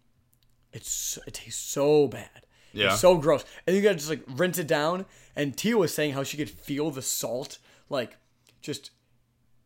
it's 0.72 1.18
it 1.26 1.34
tastes 1.34 1.60
so 1.62 2.06
bad. 2.08 2.46
Yeah. 2.72 2.92
It's 2.92 3.00
so 3.00 3.16
gross. 3.16 3.44
And 3.66 3.74
you 3.74 3.82
gotta 3.82 3.96
just 3.96 4.10
like 4.10 4.22
rinse 4.28 4.58
it 4.58 4.66
down. 4.66 5.06
And 5.34 5.56
Tia 5.56 5.76
was 5.76 5.94
saying 5.94 6.12
how 6.12 6.22
she 6.22 6.36
could 6.36 6.50
feel 6.50 6.90
the 6.90 7.02
salt 7.02 7.58
like 7.88 8.16
just 8.60 8.90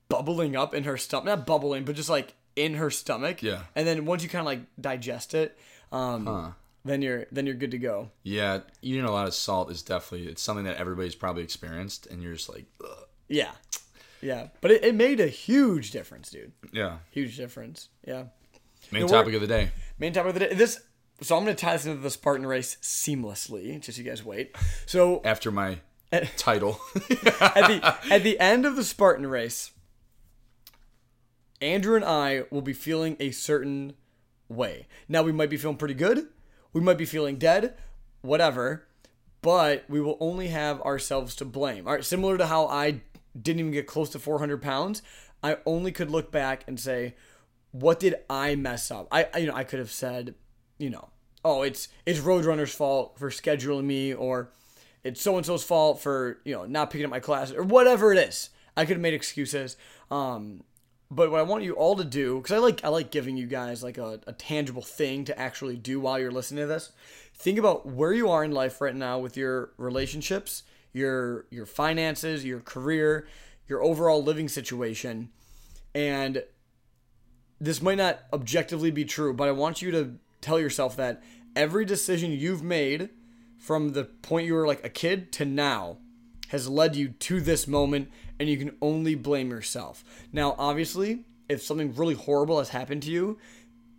bubbling 0.08 0.54
up 0.54 0.74
in 0.74 0.84
her 0.84 0.96
stomach. 0.96 1.24
Not 1.24 1.46
bubbling, 1.46 1.84
but 1.84 1.96
just 1.96 2.10
like 2.10 2.34
in 2.54 2.74
her 2.74 2.90
stomach. 2.90 3.42
Yeah. 3.42 3.62
And 3.74 3.86
then 3.86 4.04
once 4.04 4.22
you 4.22 4.28
kind 4.28 4.40
of 4.40 4.46
like 4.46 4.60
digest 4.80 5.34
it, 5.34 5.58
um, 5.90 6.54
then 6.84 7.02
you're 7.02 7.26
then 7.32 7.46
you're 7.46 7.54
good 7.54 7.70
to 7.72 7.78
go. 7.78 8.10
Yeah, 8.22 8.60
eating 8.82 9.04
a 9.04 9.10
lot 9.10 9.26
of 9.26 9.34
salt 9.34 9.70
is 9.70 9.82
definitely 9.82 10.28
it's 10.28 10.42
something 10.42 10.64
that 10.64 10.76
everybody's 10.76 11.14
probably 11.14 11.42
experienced, 11.42 12.06
and 12.06 12.22
you're 12.22 12.34
just 12.34 12.48
like, 12.48 12.66
Ugh. 12.82 13.04
Yeah. 13.28 13.50
Yeah. 14.22 14.48
But 14.60 14.70
it, 14.72 14.84
it 14.84 14.94
made 14.94 15.18
a 15.20 15.28
huge 15.28 15.92
difference, 15.92 16.30
dude. 16.30 16.52
yeah. 16.72 16.98
Huge 17.10 17.36
difference. 17.36 17.88
Yeah. 18.06 18.24
Main 18.92 19.06
topic 19.06 19.34
of 19.34 19.40
the 19.40 19.46
day. 19.46 19.70
Main 19.98 20.12
topic 20.12 20.30
of 20.30 20.34
the 20.34 20.40
day. 20.48 20.54
This. 20.54 20.80
So 21.22 21.36
I'm 21.36 21.44
gonna 21.44 21.54
tie 21.54 21.74
this 21.74 21.86
into 21.86 22.00
the 22.00 22.10
Spartan 22.10 22.46
race 22.46 22.76
seamlessly. 22.82 23.78
Just 23.80 23.96
so 23.98 24.02
you 24.02 24.08
guys 24.08 24.24
wait. 24.24 24.56
So 24.86 25.20
After 25.24 25.50
my 25.50 25.78
title, 26.36 26.80
at 26.94 27.10
the 27.68 27.96
at 28.10 28.22
the 28.22 28.38
end 28.40 28.64
of 28.66 28.74
the 28.76 28.84
Spartan 28.84 29.26
race, 29.26 29.70
Andrew 31.60 31.94
and 31.96 32.04
I 32.04 32.44
will 32.50 32.62
be 32.62 32.72
feeling 32.72 33.16
a 33.20 33.30
certain 33.32 33.94
way. 34.48 34.86
Now 35.08 35.22
we 35.22 35.32
might 35.32 35.50
be 35.50 35.56
feeling 35.56 35.76
pretty 35.76 35.94
good, 35.94 36.26
we 36.72 36.80
might 36.80 36.98
be 36.98 37.04
feeling 37.04 37.36
dead, 37.36 37.74
whatever, 38.22 38.86
but 39.42 39.84
we 39.88 40.00
will 40.00 40.16
only 40.20 40.48
have 40.48 40.80
ourselves 40.82 41.34
to 41.36 41.44
blame. 41.44 41.86
All 41.86 41.94
right, 41.94 42.04
similar 42.04 42.36
to 42.38 42.46
how 42.46 42.66
I 42.66 43.00
didn't 43.40 43.60
even 43.60 43.72
get 43.72 43.86
close 43.86 44.10
to 44.10 44.18
400 44.18 44.60
pounds, 44.60 45.02
I 45.42 45.58
only 45.64 45.92
could 45.92 46.10
look 46.10 46.30
back 46.30 46.64
and 46.66 46.78
say, 46.78 47.14
what 47.72 48.00
did 48.00 48.16
I 48.28 48.56
mess 48.56 48.90
up? 48.90 49.08
I, 49.10 49.26
you 49.38 49.46
know 49.46 49.54
I 49.54 49.64
could 49.64 49.78
have 49.78 49.90
said, 49.90 50.34
you 50.78 50.90
know, 50.90 51.08
oh 51.44 51.62
it's 51.62 51.88
it's 52.04 52.20
Roadrunner's 52.20 52.74
fault 52.74 53.18
for 53.18 53.30
scheduling 53.30 53.84
me, 53.84 54.12
or 54.12 54.50
it's 55.04 55.20
so 55.20 55.36
and 55.36 55.46
so's 55.46 55.64
fault 55.64 56.00
for 56.00 56.40
you 56.44 56.54
know 56.54 56.66
not 56.66 56.90
picking 56.90 57.04
up 57.04 57.10
my 57.10 57.20
class, 57.20 57.52
or 57.52 57.62
whatever 57.62 58.12
it 58.12 58.18
is. 58.18 58.50
I 58.76 58.84
could 58.84 58.96
have 58.96 59.02
made 59.02 59.14
excuses. 59.14 59.76
Um, 60.10 60.62
but 61.10 61.30
what 61.30 61.40
I 61.40 61.42
want 61.42 61.64
you 61.64 61.72
all 61.72 61.96
to 61.96 62.04
do, 62.04 62.36
because 62.36 62.52
I 62.52 62.58
like 62.58 62.84
I 62.84 62.88
like 62.88 63.10
giving 63.10 63.36
you 63.36 63.46
guys 63.46 63.82
like 63.82 63.98
a, 63.98 64.20
a 64.26 64.32
tangible 64.32 64.82
thing 64.82 65.24
to 65.24 65.38
actually 65.38 65.76
do 65.76 66.00
while 66.00 66.18
you're 66.18 66.30
listening 66.30 66.62
to 66.62 66.68
this. 66.68 66.92
Think 67.34 67.58
about 67.58 67.86
where 67.86 68.12
you 68.12 68.30
are 68.30 68.44
in 68.44 68.52
life 68.52 68.80
right 68.80 68.94
now 68.94 69.18
with 69.18 69.36
your 69.36 69.72
relationships, 69.76 70.62
your 70.92 71.46
your 71.50 71.66
finances, 71.66 72.44
your 72.44 72.60
career, 72.60 73.26
your 73.66 73.82
overall 73.82 74.22
living 74.22 74.48
situation, 74.48 75.30
and 75.94 76.44
this 77.60 77.82
might 77.82 77.98
not 77.98 78.20
objectively 78.32 78.90
be 78.90 79.04
true, 79.04 79.34
but 79.34 79.48
I 79.48 79.52
want 79.52 79.82
you 79.82 79.90
to 79.90 80.14
tell 80.40 80.58
yourself 80.58 80.96
that 80.96 81.22
every 81.54 81.84
decision 81.84 82.30
you've 82.30 82.62
made 82.62 83.10
from 83.58 83.90
the 83.90 84.04
point 84.04 84.46
you 84.46 84.54
were 84.54 84.66
like 84.66 84.84
a 84.84 84.88
kid 84.88 85.32
to 85.32 85.44
now 85.44 85.98
has 86.50 86.68
led 86.68 86.96
you 86.96 87.08
to 87.08 87.40
this 87.40 87.68
moment 87.68 88.10
and 88.38 88.48
you 88.48 88.56
can 88.56 88.76
only 88.82 89.14
blame 89.14 89.50
yourself. 89.50 90.04
Now, 90.32 90.56
obviously, 90.58 91.24
if 91.48 91.62
something 91.62 91.94
really 91.94 92.14
horrible 92.14 92.58
has 92.58 92.70
happened 92.70 93.04
to 93.04 93.10
you, 93.10 93.38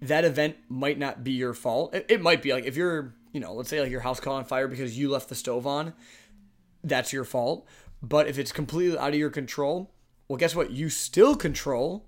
that 0.01 0.25
event 0.25 0.57
might 0.67 0.99
not 0.99 1.23
be 1.23 1.31
your 1.31 1.53
fault. 1.53 1.95
It, 1.95 2.05
it 2.09 2.21
might 2.21 2.41
be 2.41 2.51
like 2.51 2.65
if 2.65 2.75
you're, 2.75 3.15
you 3.31 3.39
know, 3.39 3.53
let's 3.53 3.69
say 3.69 3.79
like 3.79 3.89
your 3.89 4.01
house 4.01 4.19
caught 4.19 4.35
on 4.35 4.43
fire 4.43 4.67
because 4.67 4.97
you 4.97 5.09
left 5.09 5.29
the 5.29 5.35
stove 5.35 5.65
on, 5.65 5.93
that's 6.83 7.13
your 7.13 7.23
fault. 7.23 7.65
But 8.03 8.27
if 8.27 8.37
it's 8.37 8.51
completely 8.51 8.97
out 8.97 9.09
of 9.09 9.15
your 9.15 9.29
control, 9.29 9.93
well, 10.27 10.37
guess 10.37 10.55
what? 10.55 10.71
You 10.71 10.89
still 10.89 11.37
control 11.37 12.05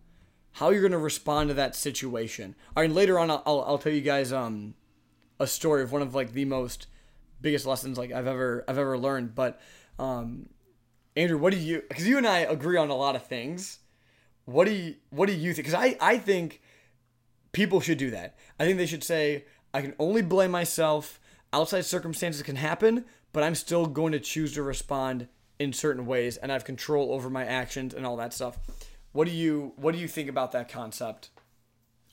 how 0.53 0.71
you're 0.71 0.81
going 0.81 0.91
to 0.91 0.97
respond 0.97 1.49
to 1.49 1.53
that 1.53 1.73
situation. 1.75 2.55
Right, 2.75 2.85
and 2.85 2.95
later 2.95 3.17
on, 3.17 3.31
I'll, 3.31 3.43
I'll, 3.45 3.61
I'll 3.61 3.77
tell 3.77 3.93
you 3.93 4.01
guys 4.01 4.33
um, 4.33 4.73
a 5.39 5.47
story 5.47 5.83
of 5.83 5.93
one 5.93 6.01
of 6.01 6.13
like 6.13 6.33
the 6.33 6.45
most 6.45 6.87
biggest 7.39 7.65
lessons 7.65 7.97
like 7.97 8.11
I've 8.11 8.27
ever 8.27 8.65
I've 8.67 8.77
ever 8.77 8.97
learned. 8.97 9.35
But 9.35 9.61
um, 9.99 10.49
Andrew, 11.15 11.37
what 11.37 11.53
do 11.53 11.59
you? 11.59 11.83
Because 11.87 12.07
you 12.07 12.17
and 12.17 12.27
I 12.27 12.39
agree 12.39 12.77
on 12.77 12.89
a 12.89 12.95
lot 12.95 13.15
of 13.15 13.25
things. 13.25 13.79
What 14.45 14.65
do 14.65 14.73
you 14.73 14.95
What 15.09 15.27
do 15.27 15.33
you 15.33 15.53
think? 15.53 15.67
Because 15.67 15.79
I 15.79 15.97
I 16.01 16.17
think 16.17 16.61
people 17.51 17.79
should 17.81 17.97
do 17.97 18.11
that. 18.11 18.35
I 18.59 18.65
think 18.65 18.77
they 18.77 18.85
should 18.85 19.03
say 19.03 19.45
I 19.73 19.81
can 19.81 19.93
only 19.99 20.21
blame 20.21 20.51
myself. 20.51 21.19
Outside 21.51 21.85
circumstances 21.85 22.41
can 22.41 22.55
happen, 22.55 23.05
but 23.31 23.43
I'm 23.43 23.53
still 23.53 23.85
going 23.85 24.11
to 24.13 24.19
choose 24.19 24.53
to 24.53 24.63
respond 24.63 25.27
in 25.59 25.71
certain 25.71 26.07
ways, 26.07 26.35
and 26.37 26.51
I 26.51 26.55
have 26.55 26.65
control 26.65 27.13
over 27.13 27.29
my 27.29 27.45
actions 27.45 27.93
and 27.93 28.05
all 28.05 28.17
that 28.17 28.33
stuff. 28.33 28.57
What 29.11 29.27
do 29.27 29.33
you 29.33 29.73
What 29.75 29.93
do 29.93 29.99
you 29.99 30.07
think 30.07 30.29
about 30.29 30.51
that 30.53 30.67
concept? 30.67 31.29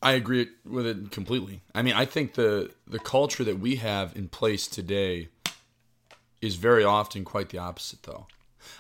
I 0.03 0.13
agree 0.13 0.49
with 0.65 0.87
it 0.87 1.11
completely. 1.11 1.63
I 1.75 1.83
mean, 1.83 1.95
I 1.95 2.05
think 2.05 2.35
the 2.35 2.71
the 2.87 2.99
culture 2.99 3.45
that 3.45 3.59
we 3.59 3.77
have 3.77 4.15
in 4.17 4.29
place 4.29 4.67
today 4.67 5.29
is 6.43 6.57
very 6.57 6.85
often 6.85 7.25
quite 7.25 7.51
the 7.51 7.59
opposite, 7.59 8.03
though. 8.03 8.27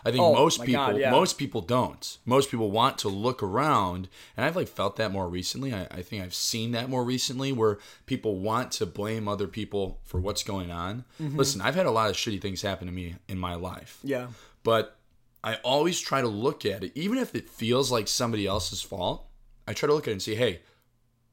I 0.05 0.11
think 0.11 0.23
Oh, 0.23 0.35
most 0.35 0.62
people 0.62 0.87
God, 0.87 0.99
yeah. 0.99 1.11
most 1.11 1.38
people 1.38 1.62
don't. 1.62 2.18
Most 2.27 2.51
people 2.51 2.70
want 2.70 2.99
to 2.99 3.09
look 3.09 3.42
around, 3.42 4.09
and 4.37 4.44
I've 4.44 4.57
like 4.57 4.68
felt 4.68 4.96
that 4.96 5.11
more 5.11 5.29
recently. 5.29 5.73
I, 5.73 5.87
I 5.90 6.03
think 6.03 6.23
I've 6.23 6.35
seen 6.35 6.73
that 6.73 6.90
more 6.90 7.03
recently, 7.03 7.51
where 7.53 7.79
people 8.05 8.37
want 8.38 8.73
to 8.73 8.87
blame 8.87 9.27
other 9.27 9.46
people 9.46 9.99
for 10.05 10.20
what's 10.20 10.42
going 10.42 10.70
on. 10.70 11.05
Mm-hmm. 11.20 11.37
Listen, 11.38 11.61
I've 11.62 11.75
had 11.77 11.87
a 11.87 11.90
lot 11.90 12.11
of 12.11 12.16
shitty 12.16 12.40
things 12.42 12.61
happen 12.62 12.87
to 12.88 12.92
me 12.92 13.16
in 13.27 13.38
my 13.38 13.55
life 13.55 13.99
Yeah, 14.05 14.29
but 14.62 14.96
I 15.42 15.55
always 15.57 15.99
try 15.99 16.20
to 16.20 16.29
look 16.29 16.66
at 16.66 16.85
it, 16.85 16.92
even 16.94 17.16
if 17.16 17.35
it 17.35 17.49
feels 17.49 17.90
like 17.90 18.07
somebody 18.07 18.46
else's 18.46 18.83
fault. 18.83 19.27
I 19.66 19.73
try 19.73 19.87
to 19.87 19.94
look 19.94 20.05
at 20.05 20.11
it 20.11 20.12
and 20.12 20.23
say, 20.23 20.35
hey, 20.35 20.61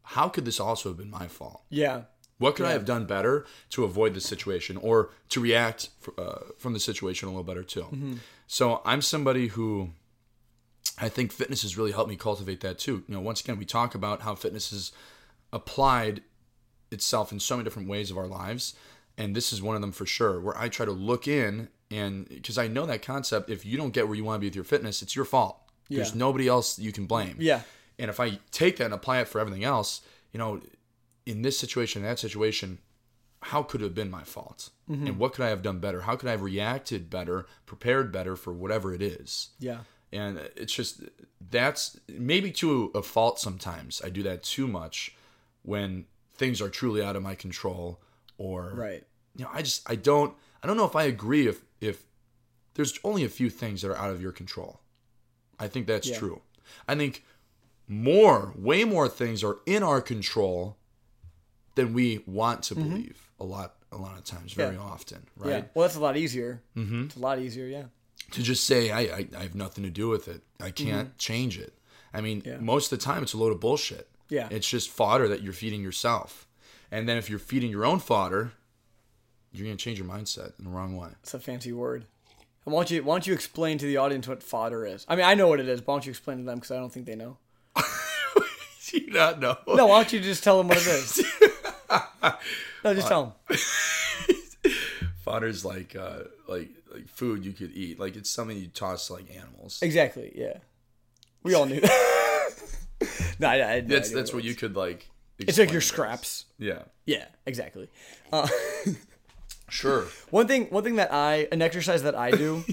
how 0.03 0.29
could 0.29 0.45
this 0.45 0.59
also 0.59 0.89
have 0.89 0.97
been 0.97 1.09
my 1.09 1.27
fault? 1.27 1.63
yeah, 1.69 2.03
What 2.39 2.55
could 2.55 2.65
I 2.67 2.71
have 2.71 2.85
done 2.85 3.05
better 3.05 3.45
to 3.71 3.83
avoid 3.83 4.13
this 4.13 4.25
situation 4.25 4.77
or 4.77 5.09
to 5.29 5.39
react 5.41 5.89
uh, 6.17 6.39
from 6.57 6.73
the 6.73 6.79
situation 6.79 7.27
a 7.27 7.31
little 7.31 7.43
better 7.43 7.63
too? 7.63 8.19
So 8.45 8.81
I'm 8.85 9.01
somebody 9.01 9.47
who 9.47 9.89
I 10.99 11.09
think 11.09 11.31
fitness 11.31 11.63
has 11.63 11.77
really 11.77 11.91
helped 11.91 12.09
me 12.09 12.15
cultivate 12.15 12.61
that 12.61 12.77
too. 12.79 13.03
You 13.07 13.15
know, 13.15 13.21
once 13.21 13.41
again, 13.41 13.57
we 13.57 13.65
talk 13.65 13.95
about 13.95 14.21
how 14.21 14.35
fitness 14.35 14.71
has 14.71 14.91
applied 15.51 16.21
itself 16.91 17.31
in 17.31 17.39
so 17.39 17.55
many 17.55 17.63
different 17.63 17.89
ways 17.89 18.11
of 18.11 18.17
our 18.17 18.27
lives. 18.27 18.75
And 19.17 19.35
this 19.35 19.51
is 19.51 19.61
one 19.61 19.75
of 19.75 19.81
them 19.81 19.91
for 19.91 20.05
sure, 20.05 20.39
where 20.39 20.57
I 20.57 20.69
try 20.69 20.85
to 20.85 20.91
look 20.91 21.27
in 21.27 21.69
and 21.89 22.27
because 22.27 22.57
I 22.57 22.67
know 22.67 22.85
that 22.85 23.01
concept, 23.01 23.49
if 23.49 23.65
you 23.65 23.77
don't 23.77 23.93
get 23.93 24.07
where 24.07 24.15
you 24.15 24.23
want 24.23 24.35
to 24.37 24.41
be 24.41 24.47
with 24.47 24.55
your 24.55 24.63
fitness, 24.63 25.01
it's 25.01 25.15
your 25.15 25.25
fault. 25.25 25.57
There's 25.89 26.13
nobody 26.13 26.47
else 26.47 26.77
you 26.77 26.91
can 26.91 27.05
blame. 27.05 27.37
yeah, 27.39 27.61
And 27.97 28.09
if 28.09 28.19
I 28.19 28.39
take 28.51 28.77
that 28.77 28.85
and 28.85 28.93
apply 28.93 29.21
it 29.21 29.27
for 29.29 29.39
everything 29.39 29.63
else, 29.63 30.01
you 30.33 30.37
know, 30.37 30.59
in 31.27 31.41
this 31.41 31.59
situation, 31.59 32.01
in 32.01 32.07
that 32.07 32.19
situation, 32.19 32.79
how 33.43 33.61
could 33.61 33.81
it 33.81 33.85
have 33.85 33.93
been 33.95 34.09
my 34.09 34.23
fault? 34.23 34.69
Mm-hmm. 34.89 35.07
And 35.07 35.19
what 35.19 35.33
could 35.33 35.45
I 35.45 35.49
have 35.49 35.61
done 35.61 35.79
better? 35.79 36.01
How 36.01 36.15
could 36.15 36.27
I 36.27 36.31
have 36.31 36.41
reacted 36.41 37.09
better, 37.09 37.45
prepared 37.65 38.11
better 38.11 38.35
for 38.35 38.53
whatever 38.53 38.93
it 38.93 39.01
is? 39.01 39.49
yeah, 39.59 39.79
And 40.11 40.37
it's 40.55 40.73
just 40.73 41.01
that's 41.51 41.99
maybe 42.07 42.51
to 42.53 42.91
a 42.95 43.01
fault 43.03 43.39
sometimes. 43.39 44.01
I 44.03 44.09
do 44.09 44.23
that 44.23 44.41
too 44.43 44.67
much 44.67 45.15
when 45.63 46.05
things 46.35 46.61
are 46.61 46.69
truly 46.69 47.03
out 47.03 47.15
of 47.15 47.23
my 47.23 47.35
control 47.35 47.99
or 48.37 48.71
right. 48.75 49.03
you 49.35 49.43
know, 49.43 49.51
I 49.53 49.61
just 49.61 49.87
I 49.89 49.95
don't 49.95 50.33
I 50.63 50.67
don't 50.67 50.77
know 50.77 50.85
if 50.85 50.95
I 50.95 51.03
agree 51.03 51.47
if 51.47 51.61
if 51.81 52.03
there's 52.75 52.97
only 53.03 53.23
a 53.25 53.29
few 53.29 53.49
things 53.49 53.81
that 53.81 53.91
are 53.91 53.97
out 53.97 54.11
of 54.11 54.21
your 54.21 54.31
control. 54.31 54.79
I 55.59 55.67
think 55.67 55.87
that's 55.87 56.07
Yeah. 56.09 56.17
true. 56.19 56.41
I 56.87 56.95
think 56.95 57.23
more, 57.87 58.53
way 58.55 58.83
more 58.83 59.07
things 59.09 59.43
are 59.43 59.57
in 59.65 59.81
our 59.83 60.01
control 60.01 60.77
than 61.77 61.93
we 61.93 62.21
want 62.25 62.63
to 62.63 62.75
believe. 62.75 63.21
A 63.39 63.45
lot, 63.45 63.75
a 63.91 63.97
lot 63.97 64.17
of 64.17 64.25
times, 64.25 64.51
very 64.51 64.75
Mm-hmm. 64.75 64.81
Yeah. 64.85 64.91
often, 64.93 65.27
Yeah. 65.45 65.51
right? 65.53 65.69
Well, 65.73 65.83
that's 65.87 65.95
a 65.95 65.99
lot 66.01 66.17
easier. 66.17 66.61
Mm-hmm. 66.75 67.03
It's 67.05 67.15
a 67.15 67.19
lot 67.19 67.39
easier. 67.39 67.67
Yeah. 67.67 67.83
To 68.31 68.43
just 68.43 68.65
say 68.65 68.91
I, 68.91 68.99
I, 69.01 69.27
I 69.37 69.41
have 69.43 69.55
nothing 69.55 69.83
to 69.85 69.89
do 69.89 70.09
with 70.09 70.27
it. 70.27 70.41
I 70.59 70.71
can't 70.71 71.17
change 71.17 71.57
it. 71.57 71.73
I 72.13 72.19
mean, 72.21 72.41
Mm-hmm. 72.41 72.49
Yeah. 72.49 72.57
most 72.59 72.91
of 72.91 72.99
the 72.99 73.05
time, 73.05 73.23
it's 73.23 73.33
a 73.33 73.37
load 73.37 73.53
of 73.53 73.59
bullshit. 73.61 74.09
Yeah. 74.29 74.49
It's 74.51 74.67
just 74.67 74.89
fodder 74.89 75.27
that 75.29 75.41
you're 75.43 75.53
feeding 75.53 75.81
yourself, 75.81 76.47
and 76.91 77.07
then 77.07 77.15
if 77.17 77.29
you're 77.29 77.39
feeding 77.39 77.71
your 77.71 77.85
own 77.85 77.99
fodder, 77.99 78.51
you're 79.53 79.65
gonna 79.65 79.77
change 79.77 79.97
your 79.99 80.07
mindset 80.07 80.51
in 80.59 80.65
the 80.65 80.69
wrong 80.71 80.97
way. 80.97 81.09
It's 81.23 81.33
a 81.33 81.39
fancy 81.39 81.71
word. 81.71 82.05
And 82.65 82.73
why 82.73 82.81
don't 82.81 82.91
you 82.91 83.03
why 83.03 83.13
don't 83.13 83.25
you 83.27 83.33
explain 83.33 83.77
to 83.77 83.85
the 83.85 83.95
audience 83.97 84.27
what 84.27 84.43
fodder 84.43 84.85
is? 84.85 85.05
I 85.07 85.15
mean, 85.15 85.23
I 85.25 85.33
know 85.35 85.47
what 85.47 85.59
it 85.61 85.69
is. 85.69 85.79
But 85.79 85.87
why 85.87 85.93
don't 85.95 86.05
you 86.07 86.09
explain 86.09 86.37
to 86.39 86.43
them 86.43 86.55
because 86.55 86.71
I 86.71 86.75
don't 86.77 86.91
think 86.91 87.05
they 87.05 87.15
know. 87.15 87.37
Do 88.89 88.97
you 88.99 89.11
not 89.11 89.39
know? 89.39 89.57
No, 89.67 89.87
why 89.87 90.01
don't 90.01 90.11
you 90.13 90.19
just 90.19 90.43
tell 90.43 90.57
them 90.57 90.67
what 90.67 90.77
it 90.77 90.87
is? 90.87 91.23
no, 92.83 92.93
just 92.93 93.07
tell 93.07 93.37
him. 93.49 94.71
Fodder's 95.23 95.65
like 95.65 95.95
uh, 95.95 96.19
like 96.47 96.69
like 96.93 97.07
food 97.07 97.45
you 97.45 97.53
could 97.53 97.71
eat. 97.73 97.99
Like 97.99 98.15
it's 98.15 98.29
something 98.29 98.57
you 98.57 98.67
toss 98.67 99.07
to, 99.07 99.13
like 99.13 99.35
animals. 99.35 99.79
Exactly. 99.81 100.31
Yeah. 100.35 100.57
We 101.43 101.53
all 101.53 101.65
knew 101.65 101.81
that. 101.81 102.53
no, 103.39 103.47
I, 103.47 103.53
I 103.53 103.57
had 103.57 103.89
no 103.89 103.95
That's 103.95 104.11
that's 104.11 104.33
what 104.33 104.43
it 104.43 104.47
you 104.47 104.55
could 104.55 104.75
like. 104.75 105.09
It's 105.39 105.59
like 105.59 105.69
your 105.69 105.77
as. 105.77 105.85
scraps. 105.85 106.45
Yeah. 106.57 106.83
Yeah, 107.05 107.25
exactly. 107.45 107.89
Uh, 108.33 108.47
Sure. 109.69 110.05
One 110.29 110.47
thing, 110.47 110.65
one 110.65 110.83
thing 110.83 110.95
that 110.95 111.13
I, 111.13 111.47
an 111.51 111.61
exercise 111.61 112.03
that 112.03 112.15
I 112.15 112.31
do, 112.31 112.63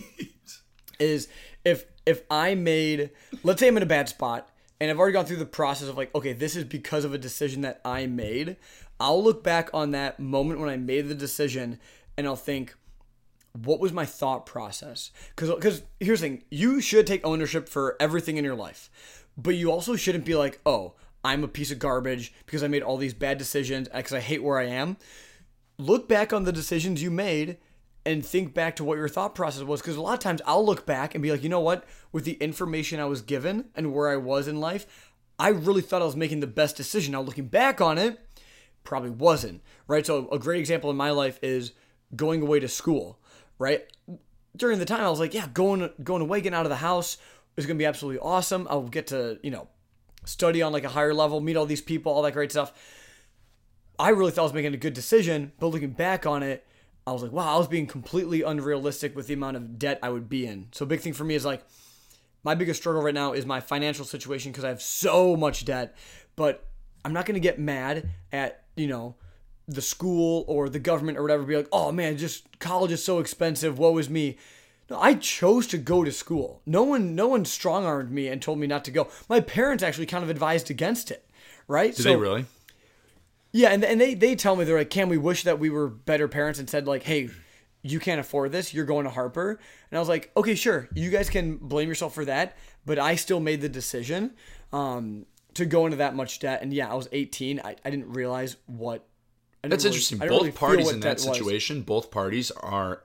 is 0.99 1.29
if 1.65 1.85
if 2.07 2.23
I 2.31 2.55
made, 2.55 3.11
let's 3.43 3.61
say 3.61 3.69
I'm 3.69 3.77
in 3.77 3.83
a 3.83 3.87
bad 3.87 4.09
spot, 4.09 4.49
and 4.81 4.91
I've 4.91 4.99
already 4.99 5.15
gone 5.15 5.25
through 5.25 5.39
the 5.39 5.47
process 5.47 5.89
of 5.89 5.97
like, 5.97 6.15
okay, 6.15 6.33
this 6.33 6.55
is 6.55 6.65
because 6.65 7.05
of 7.05 7.13
a 7.13 7.19
decision 7.19 7.63
that 7.63 7.81
I 7.85 8.07
made. 8.07 8.57
I'll 9.05 9.23
look 9.23 9.45
back 9.45 9.69
on 9.75 9.91
that 9.91 10.19
moment 10.19 10.61
when 10.61 10.71
I 10.71 10.77
made 10.77 11.09
the 11.09 11.15
decision, 11.15 11.79
and 12.17 12.27
I'll 12.27 12.37
think, 12.37 12.75
what 13.53 13.79
was 13.79 13.93
my 13.93 14.07
thought 14.07 14.47
process? 14.47 15.11
Because 15.37 15.83
here's 16.01 16.21
the 16.21 16.29
thing, 16.29 16.45
you 16.51 16.81
should 16.81 17.07
take 17.07 17.25
ownership 17.25 17.69
for 17.69 17.97
everything 18.01 18.39
in 18.39 18.45
your 18.45 18.55
life, 18.55 18.91
but 19.37 19.55
you 19.55 19.71
also 19.71 19.95
shouldn't 19.95 20.25
be 20.25 20.35
like, 20.35 20.61
oh, 20.65 20.95
I'm 21.23 21.45
a 21.45 21.49
piece 21.49 21.71
of 21.71 21.79
garbage 21.79 22.33
because 22.47 22.65
I 22.65 22.69
made 22.69 22.83
all 22.83 22.97
these 22.97 23.15
bad 23.15 23.39
decisions 23.39 23.89
because 23.95 24.13
I 24.13 24.21
hate 24.21 24.43
where 24.43 24.59
I 24.59 24.67
am 24.67 24.97
look 25.79 26.09
back 26.09 26.33
on 26.33 26.45
the 26.45 26.53
decisions 26.53 27.03
you 27.03 27.11
made 27.11 27.59
and 28.07 28.25
think 28.25 28.53
back 28.53 28.77
to 28.77 28.85
what 28.85 28.99
your 28.99 29.09
thought 29.09 29.35
process 29.35 29.63
was 29.63 29.81
because 29.81 29.97
a 29.97 30.03
lot 30.03 30.15
of 30.15 30.21
times 30.21 30.43
I'll 30.47 30.65
look 30.65 30.85
back 30.85 31.15
and 31.15 31.23
be 31.23 31.31
like, 31.31 31.43
you 31.43 31.49
know 31.49 31.61
what, 31.61 31.85
with 32.13 32.25
the 32.25 32.35
information 32.35 33.01
I 33.01 33.07
was 33.07 33.23
given 33.23 33.67
and 33.75 33.93
where 33.93 34.09
I 34.09 34.17
was 34.17 34.47
in 34.47 34.61
life, 34.61 35.13
I 35.39 35.49
really 35.49 35.83
thought 35.83 36.03
I 36.03 36.07
was 36.07 36.17
making 36.17 36.41
the 36.41 36.47
best 36.47 36.77
decision. 36.77 37.13
Now 37.13 37.23
looking 37.23 37.47
back 37.47 37.81
on 37.81 37.99
it, 37.99 38.21
probably 38.85 39.11
wasn't, 39.11 39.63
right? 39.89 40.07
So 40.07 40.29
a 40.31 40.39
great 40.39 40.61
example 40.61 40.91
in 40.91 40.97
my 40.97 41.11
life 41.11 41.39
is 41.43 41.73
going 42.15 42.43
away 42.43 42.61
to 42.61 42.69
school, 42.69 43.19
right? 43.59 43.85
During 44.57 44.79
the 44.79 44.85
time 44.85 45.01
I 45.01 45.11
was 45.11 45.21
like, 45.21 45.35
yeah, 45.35 45.49
going 45.53 45.91
going 46.03 46.23
away, 46.23 46.41
getting 46.41 46.57
out 46.57 46.67
of 46.67 46.71
the 46.71 46.77
house 46.77 47.19
is 47.57 47.67
going 47.67 47.77
to 47.77 47.83
be 47.83 47.87
absolutely 47.87 48.21
awesome. 48.21 48.67
I'll 48.71 48.83
get 48.83 49.09
to, 49.09 49.39
you 49.43 49.51
know, 49.51 49.69
study 50.25 50.63
on 50.63 50.73
like 50.73 50.85
a 50.85 50.89
higher 50.89 51.15
level, 51.15 51.41
meet 51.41 51.57
all 51.57 51.67
these 51.67 51.81
people, 51.81 52.13
all 52.13 52.23
that 52.23 52.33
great 52.33 52.51
stuff. 52.51 52.73
I 53.99 54.11
really 54.11 54.33
thought 54.33 54.43
I 54.43 54.45
was 54.45 54.53
making 54.55 54.75
a 54.75 54.79
good 54.79 54.95
decision, 54.95 55.53
but 55.59 55.69
looking 55.69 55.91
back 55.91 56.27
on 56.27 56.43
it, 56.43 56.67
I 57.07 57.13
was 57.13 57.23
like, 57.23 57.33
wow, 57.33 57.55
I 57.55 57.59
was 57.59 57.69
being 57.69 57.87
completely 57.87 58.43
unrealistic 58.43 59.15
with 59.15 59.27
the 59.27 59.35
amount 59.35 59.57
of 59.57 59.79
debt 59.79 59.99
I 60.03 60.09
would 60.09 60.29
be 60.29 60.47
in. 60.47 60.69
So, 60.73 60.87
big 60.87 61.01
thing 61.01 61.13
for 61.13 61.25
me 61.25 61.35
is 61.35 61.45
like, 61.45 61.63
my 62.43 62.55
biggest 62.55 62.81
struggle 62.81 63.03
right 63.03 63.15
now 63.15 63.33
is 63.33 63.47
my 63.47 63.61
financial 63.61 64.05
situation 64.05 64.53
because 64.53 64.65
I 64.65 64.69
have 64.69 64.83
so 64.83 65.37
much 65.37 65.65
debt, 65.65 65.97
but 66.35 66.67
I'm 67.05 67.13
not 67.13 67.27
going 67.27 67.35
to 67.35 67.41
get 67.41 67.59
mad 67.59 68.09
at, 68.33 68.64
you 68.77 68.87
know, 68.87 69.17
the 69.67 69.83
school 69.83 70.45
or 70.47 70.69
the 70.69 70.79
government 70.79 71.19
or 71.19 71.23
whatever, 71.23 71.43
be 71.43 71.57
like, 71.57 71.69
oh 71.73 71.93
man, 71.93 72.17
just 72.17 72.59
college 72.59 72.93
is 72.93 73.05
so 73.05 73.19
expensive. 73.19 73.79
Woe 73.79 73.97
is 73.99 74.11
me. 74.11 74.37
No, 74.91 75.01
I 75.01 75.15
chose 75.15 75.67
to 75.69 75.79
go 75.79 76.05
to 76.05 76.13
school. 76.13 76.61
No 76.67 76.83
one, 76.83 77.15
no 77.15 77.29
one 77.29 77.45
strong 77.47 77.87
armed 77.87 78.11
me 78.11 78.29
and 78.29 78.43
told 78.43 78.59
me 78.59 78.67
not 78.67 78.85
to 78.85 78.91
go. 78.91 79.09
My 79.29 79.41
parents 79.41 79.83
actually 79.83 80.07
kind 80.07 80.23
of 80.23 80.29
advised 80.29 80.71
against 80.71 81.11
it, 81.11 81.27
right? 81.67 81.95
Did 81.95 82.05
they 82.05 82.17
really? 82.17 82.45
Yeah, 83.51 83.71
and, 83.71 83.85
and 83.85 84.01
they, 84.01 84.15
they 84.15 84.35
tell 84.35 84.57
me 84.57 84.65
they're 84.65 84.77
like, 84.77 84.91
can 84.91 85.09
we 85.09 85.17
wish 85.17 85.45
that 85.45 85.59
we 85.59 85.71
were 85.71 85.89
better 85.89 86.29
parents 86.29 86.59
and 86.59 86.69
said 86.69 86.87
like, 86.87 87.05
hey, 87.05 87.31
you 87.83 88.01
can't 88.01 88.19
afford 88.19 88.51
this, 88.51 88.75
you're 88.75 88.85
going 88.85 89.05
to 89.05 89.11
Harper. 89.11 89.61
And 89.91 89.97
I 89.97 90.01
was 90.01 90.09
like, 90.09 90.33
okay, 90.37 90.55
sure, 90.55 90.89
you 90.95 91.11
guys 91.11 91.31
can 91.31 91.57
blame 91.59 91.89
yourself 91.89 92.15
for 92.15 92.25
that, 92.25 92.57
but 92.85 92.99
I 92.99 93.15
still 93.15 93.41
made 93.41 93.61
the 93.61 93.69
decision 93.69 94.33
um, 94.73 95.27
to 95.55 95.67
go 95.67 95.85
into 95.87 95.99
that 95.99 96.15
much 96.15 96.39
debt. 96.41 96.63
And 96.63 96.73
yeah, 96.73 96.91
I 96.91 96.95
was 96.95 97.09
18. 97.13 97.61
I, 97.65 97.77
I 97.85 97.91
didn't 97.91 98.11
realize 98.13 98.57
what. 98.67 99.07
Didn't 99.63 99.71
That's 99.71 99.85
really- 99.85 99.95
interesting. 99.95 100.19
Both 100.19 100.29
really 100.31 100.53
parties 100.53 100.91
in 100.93 101.01
that 101.01 101.19
debt 101.19 101.27
was. 101.29 101.39
situation, 101.39 101.83
both 101.83 102.11
parties 102.11 102.51
are 102.51 103.03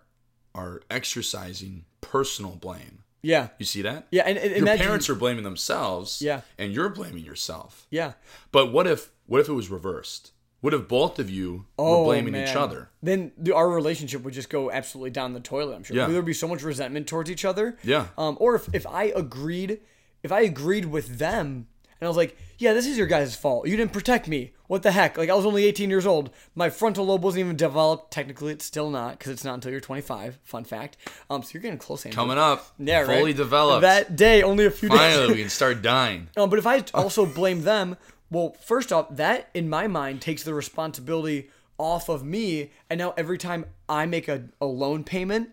are 0.56 0.82
exercising 0.90 1.86
personal 2.02 2.56
blame. 2.56 3.04
Yeah, 3.22 3.50
You 3.60 3.66
see 3.66 3.82
that? 3.82 4.08
yeah, 4.12 4.24
and, 4.26 4.38
and 4.38 4.50
Your 4.52 4.58
imagine, 4.60 4.86
parents 4.86 5.10
are 5.10 5.16
blaming 5.16 5.44
themselves. 5.44 6.22
Yeah. 6.22 6.42
And 6.58 6.72
you're 6.72 6.88
blaming 6.88 7.26
yourself. 7.26 7.86
Yeah. 7.92 8.14
But 8.54 8.72
what 8.72 8.88
if 8.88 9.12
what 9.26 9.42
if 9.42 9.50
it 9.50 9.54
was 9.54 9.70
reversed? 9.70 10.32
What 10.62 10.74
if 10.74 10.88
both 10.88 11.20
of 11.20 11.30
you 11.30 11.66
Oh, 11.78 12.00
were 12.00 12.06
blaming 12.06 12.36
each 12.36 12.56
other? 12.56 12.90
Then 13.04 13.32
the, 13.38 13.54
our 13.56 13.70
relationship 13.70 14.24
would 14.24 14.34
just 14.34 14.50
go 14.50 14.72
absolutely 14.72 15.12
down 15.12 15.34
the 15.34 15.40
toilet. 15.42 15.76
I'm 15.76 15.84
sure. 15.84 15.96
Yeah. 15.98 16.08
There 16.08 16.16
would 16.16 16.26
be 16.26 16.34
so 16.34 16.48
much 16.48 16.64
resentment 16.64 17.08
towards 17.08 17.30
each 17.30 17.44
other. 17.46 17.78
Yeah. 17.84 18.08
Um, 18.18 18.38
or 18.40 18.56
if, 18.56 18.70
if 18.74 18.88
I 18.88 19.06
agreed 19.06 19.80
if 20.24 20.32
I 20.32 20.42
agreed 20.42 20.86
with 20.86 21.18
them 21.20 21.68
and 22.00 22.06
I 22.06 22.10
was 22.10 22.18
like, 22.18 22.38
yeah, 22.58 22.74
this 22.74 22.86
is 22.88 22.98
your 22.98 23.08
guys' 23.08 23.36
fault. 23.36 23.68
You 23.68 23.76
didn't 23.78 23.94
protect 23.94 24.28
me. 24.28 24.54
What 24.68 24.84
the 24.84 24.92
heck? 24.92 25.18
Like 25.18 25.30
I 25.30 25.34
was 25.34 25.46
only 25.46 25.66
18 25.66 25.90
years 25.90 26.06
old. 26.06 26.30
My 26.56 26.70
frontal 26.70 27.06
lobe 27.06 27.24
wasn't 27.24 27.42
even 27.42 27.56
developed. 27.56 28.12
Technically, 28.12 28.52
it's 28.54 28.66
still 28.66 28.90
not 28.90 29.18
because 29.18 29.32
it's 29.32 29.44
not 29.44 29.56
until 29.56 29.72
you're 29.72 29.80
25. 29.80 30.40
Fun 30.44 30.64
fact. 30.64 30.98
Um, 31.30 31.42
so 31.44 31.52
you're 31.54 31.62
getting 31.62 31.80
close. 31.80 32.06
Andrew. 32.06 32.16
Coming 32.16 32.38
up. 32.38 32.66
Yeah, 32.78 33.02
right. 33.02 33.18
Fully 33.18 33.34
developed. 33.34 33.82
That 33.82 34.16
day, 34.16 34.44
only 34.44 34.66
a 34.66 34.72
few 34.72 34.90
Finally, 34.90 35.28
days. 35.28 35.36
we 35.36 35.42
can 35.42 35.50
start 35.50 35.82
dying. 35.82 36.30
Um, 36.38 36.50
but 36.50 36.60
if 36.60 36.68
I 36.68 36.84
also 36.94 37.26
blame 37.26 37.64
them, 37.64 37.98
well, 38.32 38.56
first 38.62 38.94
off, 38.94 39.08
that 39.16 39.50
in 39.54 39.70
my 39.70 39.88
mind 39.88 40.22
takes 40.22 40.44
the 40.44 40.54
responsibility 40.54 41.50
off 41.78 42.08
of 42.10 42.24
me. 42.24 42.72
And 42.90 43.00
now 43.00 43.14
every 43.18 43.38
time 43.38 43.66
I 43.90 44.06
make 44.06 44.28
a, 44.28 44.46
a 44.62 44.66
loan 44.66 45.04
payment, 45.04 45.50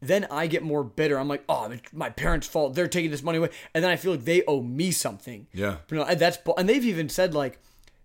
then 0.00 0.26
I 0.30 0.46
get 0.46 0.62
more 0.62 0.82
bitter. 0.82 1.18
I'm 1.18 1.28
like, 1.28 1.44
oh, 1.48 1.70
it's 1.70 1.92
my 1.92 2.10
parents' 2.10 2.46
fault. 2.46 2.74
They're 2.74 2.88
taking 2.88 3.10
this 3.10 3.22
money 3.22 3.38
away, 3.38 3.50
and 3.74 3.84
then 3.84 3.90
I 3.90 3.96
feel 3.96 4.12
like 4.12 4.24
they 4.24 4.42
owe 4.46 4.62
me 4.62 4.90
something. 4.90 5.46
Yeah. 5.52 5.76
You 5.90 5.98
know, 5.98 6.04
and 6.04 6.18
that's 6.18 6.38
and 6.56 6.68
they've 6.68 6.84
even 6.84 7.08
said 7.08 7.34
like 7.34 7.60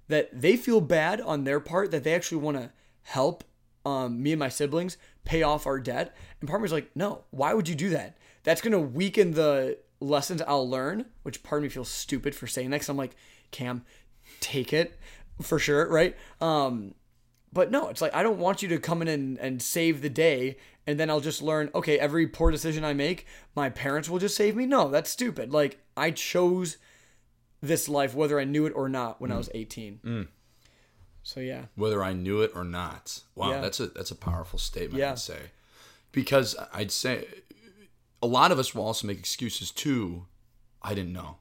that 0.07 0.29
they 0.33 0.57
feel 0.57 0.81
bad 0.81 1.21
on 1.21 1.43
their 1.43 1.59
part 1.59 1.91
that 1.91 2.03
they 2.03 2.13
actually 2.13 2.41
want 2.41 2.57
to 2.57 2.71
help 3.03 3.43
um, 3.85 4.21
me 4.21 4.33
and 4.33 4.39
my 4.39 4.49
siblings 4.49 4.97
pay 5.23 5.43
off 5.43 5.65
our 5.65 5.79
debt. 5.79 6.15
And 6.39 6.49
part 6.49 6.59
of 6.59 6.63
me's 6.63 6.71
like, 6.71 6.91
no, 6.95 7.23
why 7.31 7.53
would 7.53 7.67
you 7.67 7.75
do 7.75 7.89
that? 7.91 8.17
That's 8.43 8.61
gonna 8.61 8.79
weaken 8.79 9.31
the 9.31 9.77
lessons 9.99 10.41
I'll 10.41 10.69
learn. 10.69 11.05
Which 11.23 11.43
part 11.43 11.59
of 11.59 11.63
me 11.63 11.69
feels 11.69 11.89
stupid 11.89 12.35
for 12.35 12.47
saying 12.47 12.71
that. 12.71 12.79
Cause 12.79 12.89
I'm 12.89 12.97
like, 12.97 13.15
Cam, 13.51 13.83
take 14.39 14.73
it 14.73 14.99
for 15.41 15.59
sure, 15.59 15.89
right? 15.89 16.15
Um, 16.41 16.93
but 17.55 17.71
no, 17.71 17.87
it's 17.87 18.01
like 18.01 18.13
I 18.13 18.21
don't 18.21 18.37
want 18.37 18.61
you 18.61 18.67
to 18.69 18.77
come 18.77 19.01
in 19.01 19.07
and, 19.07 19.39
and 19.39 19.61
save 19.61 20.01
the 20.01 20.09
day 20.09 20.57
and 20.85 20.99
then 20.99 21.09
I'll 21.09 21.21
just 21.21 21.41
learn, 21.41 21.71
okay, 21.73 21.97
every 21.97 22.27
poor 22.27 22.51
decision 22.51 22.83
I 22.83 22.93
make, 22.93 23.25
my 23.55 23.69
parents 23.69 24.09
will 24.09 24.19
just 24.19 24.35
save 24.35 24.57
me. 24.57 24.65
No, 24.65 24.89
that's 24.89 25.09
stupid. 25.09 25.53
Like 25.53 25.79
I 25.95 26.11
chose 26.11 26.77
this 27.61 27.87
life 27.87 28.13
whether 28.13 28.39
I 28.39 28.43
knew 28.43 28.65
it 28.65 28.73
or 28.75 28.89
not 28.89 29.21
when 29.21 29.31
I 29.31 29.35
mm. 29.35 29.39
was 29.39 29.49
18. 29.55 29.99
Mm. 30.03 30.27
So 31.23 31.39
yeah. 31.39 31.65
Whether 31.75 32.03
I 32.03 32.11
knew 32.11 32.41
it 32.41 32.51
or 32.53 32.65
not. 32.65 33.21
Wow, 33.35 33.51
Yeah. 33.51 33.61
that's 33.61 33.79
a 33.79 33.87
that's 33.87 34.11
a 34.11 34.15
powerful 34.15 34.59
statement. 34.59 34.99
Yeah. 34.99 35.11
I'd 35.11 35.19
say, 35.19 35.39
because 36.11 36.57
I'd 36.73 36.91
say 36.91 37.25
a 38.21 38.27
lot 38.27 38.51
of 38.51 38.59
us 38.59 38.75
will 38.75 38.83
also 38.83 39.07
make 39.07 39.17
excuses 39.17 39.71
too. 39.71 40.25
I 40.81 40.93
didn't 40.93 41.13
know. 41.13 41.37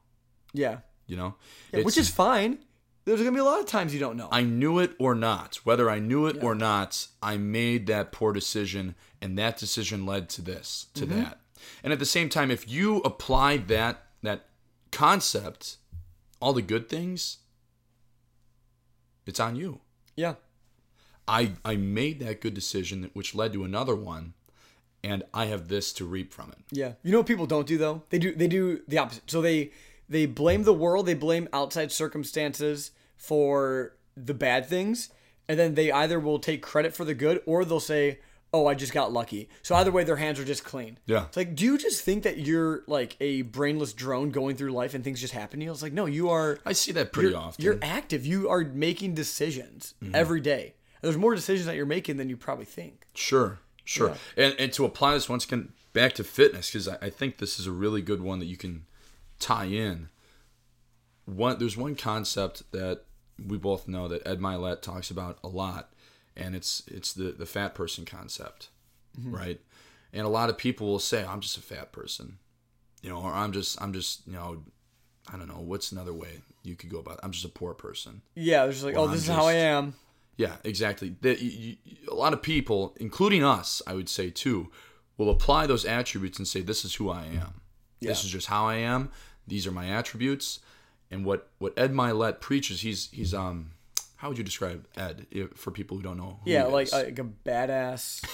Yeah. 0.52 0.78
You 1.08 1.16
know, 1.16 1.34
Yeah, 1.72 1.82
which 1.82 1.98
is 1.98 2.08
fine. 2.08 2.60
There's 3.04 3.20
going 3.20 3.32
to 3.32 3.36
be 3.36 3.40
a 3.40 3.44
lot 3.44 3.60
of 3.60 3.66
times 3.66 3.92
you 3.92 4.00
don't 4.00 4.16
know. 4.16 4.28
I 4.32 4.42
knew 4.42 4.78
it 4.78 4.94
or 4.98 5.14
not. 5.14 5.56
Whether 5.64 5.90
I 5.90 5.98
knew 5.98 6.26
it 6.26 6.42
or 6.42 6.54
not, 6.54 7.06
I 7.22 7.36
made 7.36 7.86
that 7.88 8.12
poor 8.12 8.32
decision, 8.32 8.94
and 9.20 9.38
that 9.38 9.58
decision 9.58 10.06
led 10.06 10.28
to 10.30 10.42
this, 10.42 10.86
to 10.94 11.06
Mm-hmm. 11.06 11.20
that. 11.20 11.40
And 11.82 11.92
at 11.92 11.98
the 11.98 12.06
same 12.06 12.28
time, 12.30 12.50
if 12.50 12.68
you 12.68 12.98
apply 12.98 13.58
that 13.58 14.02
that 14.22 14.46
concept, 14.90 15.76
all 16.40 16.52
the 16.54 16.62
good 16.62 16.88
things, 16.88 17.38
it's 19.26 19.40
on 19.40 19.56
you. 19.56 19.80
yeah. 20.16 20.34
I 21.26 21.52
I 21.64 21.76
made 21.76 22.20
that 22.20 22.42
good 22.42 22.52
decision, 22.52 23.10
which 23.14 23.34
led 23.34 23.54
to 23.54 23.64
another 23.64 23.94
one, 23.94 24.34
and 25.02 25.22
I 25.32 25.46
have 25.46 25.68
this 25.68 25.90
to 25.94 26.04
reap 26.04 26.34
from 26.34 26.50
it. 26.50 26.58
Yeah. 26.70 26.92
You 27.02 27.12
know 27.12 27.18
what 27.18 27.26
people 27.26 27.46
don't 27.46 27.66
do 27.66 27.78
though? 27.78 28.02
They 28.10 28.18
do 28.18 28.34
they 28.34 28.46
do 28.46 28.82
the 28.86 28.98
opposite. 28.98 29.30
So 29.30 29.40
they 29.40 29.70
they 30.08 30.26
blame 30.26 30.64
the 30.64 30.74
world, 30.74 31.06
they 31.06 31.14
blame 31.14 31.48
outside 31.52 31.92
circumstances 31.92 32.90
for 33.16 33.96
the 34.16 34.34
bad 34.34 34.66
things, 34.66 35.10
and 35.48 35.58
then 35.58 35.74
they 35.74 35.90
either 35.90 36.20
will 36.20 36.38
take 36.38 36.62
credit 36.62 36.94
for 36.94 37.04
the 37.04 37.14
good 37.14 37.42
or 37.46 37.64
they'll 37.64 37.80
say, 37.80 38.20
"Oh, 38.52 38.66
I 38.66 38.74
just 38.74 38.92
got 38.92 39.12
lucky." 39.12 39.48
So 39.62 39.74
either 39.74 39.90
way 39.90 40.04
their 40.04 40.16
hands 40.16 40.38
are 40.38 40.44
just 40.44 40.64
clean. 40.64 40.98
Yeah. 41.06 41.26
It's 41.26 41.36
like, 41.36 41.54
do 41.54 41.64
you 41.64 41.78
just 41.78 42.02
think 42.02 42.22
that 42.24 42.38
you're 42.38 42.84
like 42.86 43.16
a 43.20 43.42
brainless 43.42 43.92
drone 43.92 44.30
going 44.30 44.56
through 44.56 44.72
life 44.72 44.94
and 44.94 45.02
things 45.02 45.20
just 45.20 45.32
happen 45.32 45.60
to 45.60 45.64
you? 45.66 45.72
It's 45.72 45.82
like, 45.82 45.92
"No, 45.92 46.06
you 46.06 46.28
are 46.30 46.58
I 46.64 46.72
see 46.72 46.92
that 46.92 47.12
pretty 47.12 47.30
you're, 47.30 47.38
often. 47.38 47.52
Mm-hmm. 47.52 47.62
You're 47.64 47.78
active. 47.82 48.26
You 48.26 48.48
are 48.48 48.64
making 48.64 49.14
decisions 49.14 49.94
every 50.12 50.40
day. 50.40 50.74
There's 51.02 51.18
more 51.18 51.34
decisions 51.34 51.66
that 51.66 51.76
you're 51.76 51.86
making 51.86 52.16
than 52.16 52.30
you 52.30 52.36
probably 52.36 52.64
think. 52.64 53.06
Sure, 53.14 53.58
sure. 53.84 54.14
And 54.36 54.54
and 54.58 54.72
to 54.74 54.84
apply 54.84 55.14
this 55.14 55.28
once 55.28 55.44
again 55.44 55.72
back 55.92 56.12
to 56.14 56.24
fitness, 56.24 56.70
because 56.70 56.88
I, 56.88 56.98
I 57.02 57.10
think 57.10 57.38
this 57.38 57.58
is 57.58 57.66
a 57.66 57.72
really 57.72 58.02
good 58.02 58.20
one 58.22 58.38
that 58.38 58.46
you 58.46 58.56
can 58.56 58.86
tie 59.44 59.66
in. 59.66 60.08
One 61.26 61.58
there's 61.58 61.76
one 61.76 61.94
concept 61.94 62.70
that 62.72 63.02
we 63.44 63.58
both 63.58 63.88
know 63.88 64.08
that 64.08 64.26
Ed 64.26 64.40
Mylett 64.40 64.82
talks 64.82 65.10
about 65.10 65.38
a 65.42 65.48
lot, 65.48 65.92
and 66.36 66.54
it's 66.54 66.82
it's 66.86 67.12
the 67.12 67.32
the 67.32 67.46
fat 67.46 67.74
person 67.74 68.04
concept, 68.04 68.70
mm-hmm. 69.18 69.34
right? 69.34 69.60
And 70.12 70.26
a 70.26 70.30
lot 70.30 70.50
of 70.50 70.58
people 70.58 70.86
will 70.86 70.98
say, 70.98 71.24
"I'm 71.24 71.40
just 71.40 71.56
a 71.56 71.62
fat 71.62 71.92
person," 71.92 72.38
you 73.02 73.10
know, 73.10 73.18
or 73.18 73.32
"I'm 73.32 73.52
just 73.52 73.80
I'm 73.80 73.92
just 73.92 74.26
you 74.26 74.34
know, 74.34 74.62
I 75.32 75.36
don't 75.36 75.48
know 75.48 75.60
what's 75.60 75.92
another 75.92 76.12
way 76.12 76.40
you 76.62 76.76
could 76.76 76.90
go 76.90 76.98
about. 76.98 77.14
It. 77.14 77.20
I'm 77.22 77.32
just 77.32 77.44
a 77.44 77.48
poor 77.48 77.74
person." 77.74 78.22
Yeah, 78.34 78.64
there's 78.64 78.76
just 78.76 78.86
like, 78.86 78.96
oh, 78.96 79.06
I'm 79.06 79.10
this 79.10 79.22
is 79.22 79.28
how 79.28 79.46
I 79.46 79.54
am. 79.54 79.94
Yeah, 80.36 80.56
exactly. 80.64 81.16
That 81.20 81.40
you, 81.40 81.76
you, 81.84 81.96
a 82.10 82.14
lot 82.14 82.32
of 82.32 82.42
people, 82.42 82.94
including 82.98 83.44
us, 83.44 83.80
I 83.86 83.94
would 83.94 84.08
say 84.08 84.30
too, 84.30 84.70
will 85.16 85.30
apply 85.30 85.66
those 85.66 85.84
attributes 85.84 86.38
and 86.38 86.46
say, 86.46 86.60
"This 86.60 86.84
is 86.84 86.94
who 86.94 87.10
I 87.10 87.24
am. 87.24 87.60
This 88.00 88.24
is 88.24 88.30
just 88.30 88.48
how 88.48 88.66
I 88.66 88.76
am. 88.76 89.10
These 89.46 89.66
are 89.66 89.72
my 89.72 89.88
attributes." 89.90 90.60
And 91.10 91.24
what 91.24 91.48
what 91.58 91.72
Ed 91.78 91.92
Mylett 91.92 92.40
preaches, 92.40 92.80
he's 92.80 93.10
he's 93.12 93.34
um, 93.34 93.70
how 94.16 94.28
would 94.28 94.38
you 94.38 94.44
describe 94.44 94.86
Ed 94.96 95.26
if, 95.30 95.50
for 95.52 95.70
people 95.70 95.96
who 95.96 96.02
don't 96.02 96.16
know? 96.16 96.40
Who 96.44 96.50
Yeah, 96.50 96.64
like 96.64 96.90
like 96.92 97.18
a 97.18 97.24
badass. 97.44 98.24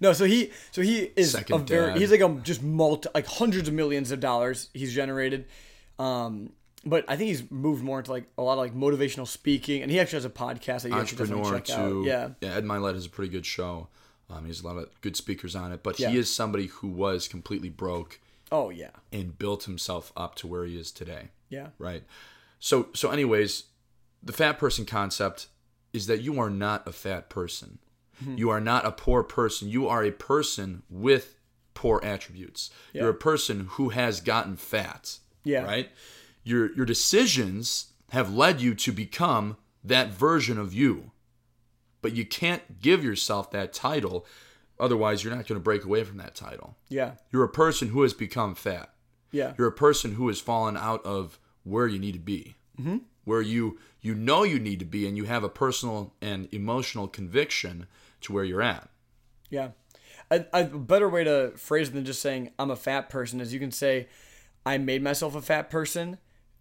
no, 0.00 0.12
so 0.12 0.24
he 0.24 0.50
so 0.72 0.82
he 0.82 1.10
is 1.14 1.32
Second 1.32 1.54
a 1.56 1.58
very 1.64 1.86
dad. 1.92 1.98
he's 1.98 2.10
like 2.10 2.20
a 2.22 2.28
just 2.42 2.62
multi 2.62 3.08
like 3.14 3.26
hundreds 3.26 3.68
of 3.68 3.74
millions 3.74 4.10
of 4.10 4.18
dollars 4.20 4.70
he's 4.72 4.92
generated. 4.94 5.44
Um 5.98 6.52
but 6.84 7.04
I 7.08 7.16
think 7.16 7.28
he's 7.28 7.48
moved 7.50 7.84
more 7.84 7.98
into 7.98 8.10
like 8.10 8.24
a 8.38 8.42
lot 8.42 8.54
of 8.54 8.58
like 8.60 8.74
motivational 8.74 9.26
speaking 9.28 9.82
and 9.82 9.90
he 9.90 10.00
actually 10.00 10.16
has 10.16 10.24
a 10.24 10.30
podcast 10.30 10.82
that 10.82 10.88
you 10.88 10.94
entrepreneur 10.94 11.52
check 11.52 11.64
too. 11.66 11.72
out. 11.74 12.04
Yeah. 12.04 12.28
yeah. 12.40 12.54
Ed 12.54 12.64
Mylett 12.64 12.94
has 12.94 13.04
a 13.06 13.10
pretty 13.10 13.30
good 13.30 13.44
show. 13.44 13.88
Um, 14.30 14.44
he 14.44 14.48
has 14.48 14.62
a 14.62 14.66
lot 14.66 14.78
of 14.78 14.88
good 15.02 15.16
speakers 15.16 15.54
on 15.54 15.70
it, 15.72 15.82
but 15.82 16.00
Yeah. 16.00 16.08
he 16.08 16.16
is 16.16 16.34
somebody 16.34 16.66
who 16.68 16.88
was 16.88 17.28
completely 17.28 17.68
broke 17.68 18.18
Oh 18.52 18.70
yeah. 18.70 18.90
and 19.12 19.38
built 19.38 19.64
himself 19.64 20.12
up 20.16 20.34
to 20.36 20.46
where 20.46 20.64
he 20.64 20.76
is 20.78 20.90
today. 20.90 21.28
Yeah. 21.48 21.68
right? 21.78 22.04
So 22.58 22.88
so 22.94 23.10
anyways, 23.10 23.64
the 24.22 24.32
fat 24.32 24.58
person 24.58 24.84
concept 24.84 25.48
is 25.92 26.06
that 26.06 26.20
you 26.20 26.38
are 26.40 26.50
not 26.50 26.86
a 26.86 26.92
fat 26.92 27.28
person. 27.28 27.78
Mm-hmm. 28.22 28.36
You 28.38 28.50
are 28.50 28.60
not 28.60 28.84
a 28.84 28.92
poor 28.92 29.22
person. 29.22 29.68
You 29.68 29.88
are 29.88 30.04
a 30.04 30.12
person 30.12 30.82
with 30.90 31.36
poor 31.74 32.00
attributes. 32.04 32.70
You're 32.92 33.08
a 33.08 33.14
person 33.14 33.68
who 33.72 33.88
has 33.90 34.20
gotten 34.20 34.56
fat. 34.56 35.18
Yeah. 35.44 35.64
Right? 35.64 35.90
Your 36.44 36.72
your 36.74 36.84
decisions 36.86 37.92
have 38.10 38.32
led 38.34 38.60
you 38.60 38.74
to 38.74 38.92
become 38.92 39.56
that 39.82 40.10
version 40.10 40.58
of 40.58 40.74
you. 40.74 41.12
But 42.02 42.12
you 42.12 42.24
can't 42.24 42.80
give 42.80 43.04
yourself 43.04 43.50
that 43.50 43.72
title 43.72 44.26
otherwise 44.80 45.22
you're 45.22 45.34
not 45.34 45.46
going 45.46 45.58
to 45.60 45.64
break 45.64 45.84
away 45.84 46.02
from 46.04 46.16
that 46.18 46.34
title. 46.34 46.76
Yeah. 46.88 47.12
You're 47.30 47.44
a 47.44 47.48
person 47.48 47.88
who 47.88 48.02
has 48.02 48.14
become 48.14 48.54
fat 48.54 48.90
Yeah. 49.32 49.52
you're 49.58 49.68
a 49.68 49.72
person 49.72 50.14
who 50.14 50.28
has 50.28 50.40
fallen 50.40 50.76
out 50.76 51.04
of 51.04 51.38
where 51.64 51.86
you 51.86 51.98
need 51.98 52.12
to 52.14 52.18
be 52.20 52.54
mm-hmm. 52.80 52.98
where 53.24 53.42
you 53.42 53.78
you 54.00 54.14
know 54.14 54.42
you 54.44 54.58
need 54.58 54.78
to 54.80 54.84
be 54.86 55.06
and 55.06 55.16
you 55.16 55.24
have 55.24 55.44
a 55.44 55.48
personal 55.48 56.14
and 56.22 56.48
emotional 56.52 57.06
conviction 57.06 57.86
to 58.22 58.32
where 58.32 58.44
you're 58.44 58.62
at 58.62 58.88
Yeah. 59.50 59.70
A, 60.30 60.44
a 60.52 60.64
better 60.64 61.08
way 61.08 61.24
to 61.24 61.52
phrase 61.56 61.88
it 61.88 61.92
than 61.92 62.04
just 62.04 62.22
saying 62.22 62.50
I'm 62.58 62.70
a 62.70 62.76
fat 62.76 63.08
person 63.10 63.40
is 63.40 63.52
you 63.52 63.60
can 63.60 63.72
say 63.72 64.08
I 64.64 64.78
made 64.78 65.02
myself 65.02 65.34
a 65.34 65.42
fat 65.42 65.70
person 65.70 66.18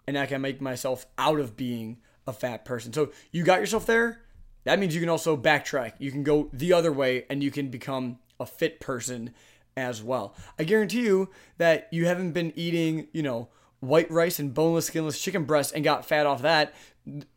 and 0.07 0.17
I 0.17 0.25
can 0.25 0.41
make 0.41 0.59
myself 0.61 1.05
out 1.17 1.39
of 1.39 1.55
being 1.55 1.97
a 2.25 2.33
fat 2.33 2.65
person. 2.65 2.91
So 2.93 3.11
you 3.31 3.43
got 3.43 3.59
yourself 3.59 3.85
there. 3.85 4.21
That 4.63 4.79
means 4.79 4.93
you 4.93 5.01
can 5.01 5.09
also 5.09 5.37
backtrack. 5.37 5.93
You 5.99 6.11
can 6.11 6.23
go 6.23 6.49
the 6.53 6.73
other 6.73 6.91
way 6.91 7.25
and 7.29 7.43
you 7.43 7.51
can 7.51 7.69
become 7.69 8.19
a 8.39 8.45
fit 8.45 8.79
person 8.79 9.33
as 9.75 10.03
well. 10.03 10.35
I 10.57 10.63
guarantee 10.63 11.01
you 11.01 11.29
that 11.57 11.87
you 11.91 12.05
haven't 12.05 12.33
been 12.33 12.53
eating, 12.55 13.07
you 13.13 13.23
know, 13.23 13.49
white 13.79 14.11
rice 14.11 14.39
and 14.39 14.53
boneless, 14.53 14.87
skinless 14.87 15.19
chicken 15.19 15.45
breast 15.45 15.73
and 15.73 15.83
got 15.83 16.05
fat 16.05 16.25
off 16.25 16.41
that. 16.41 16.73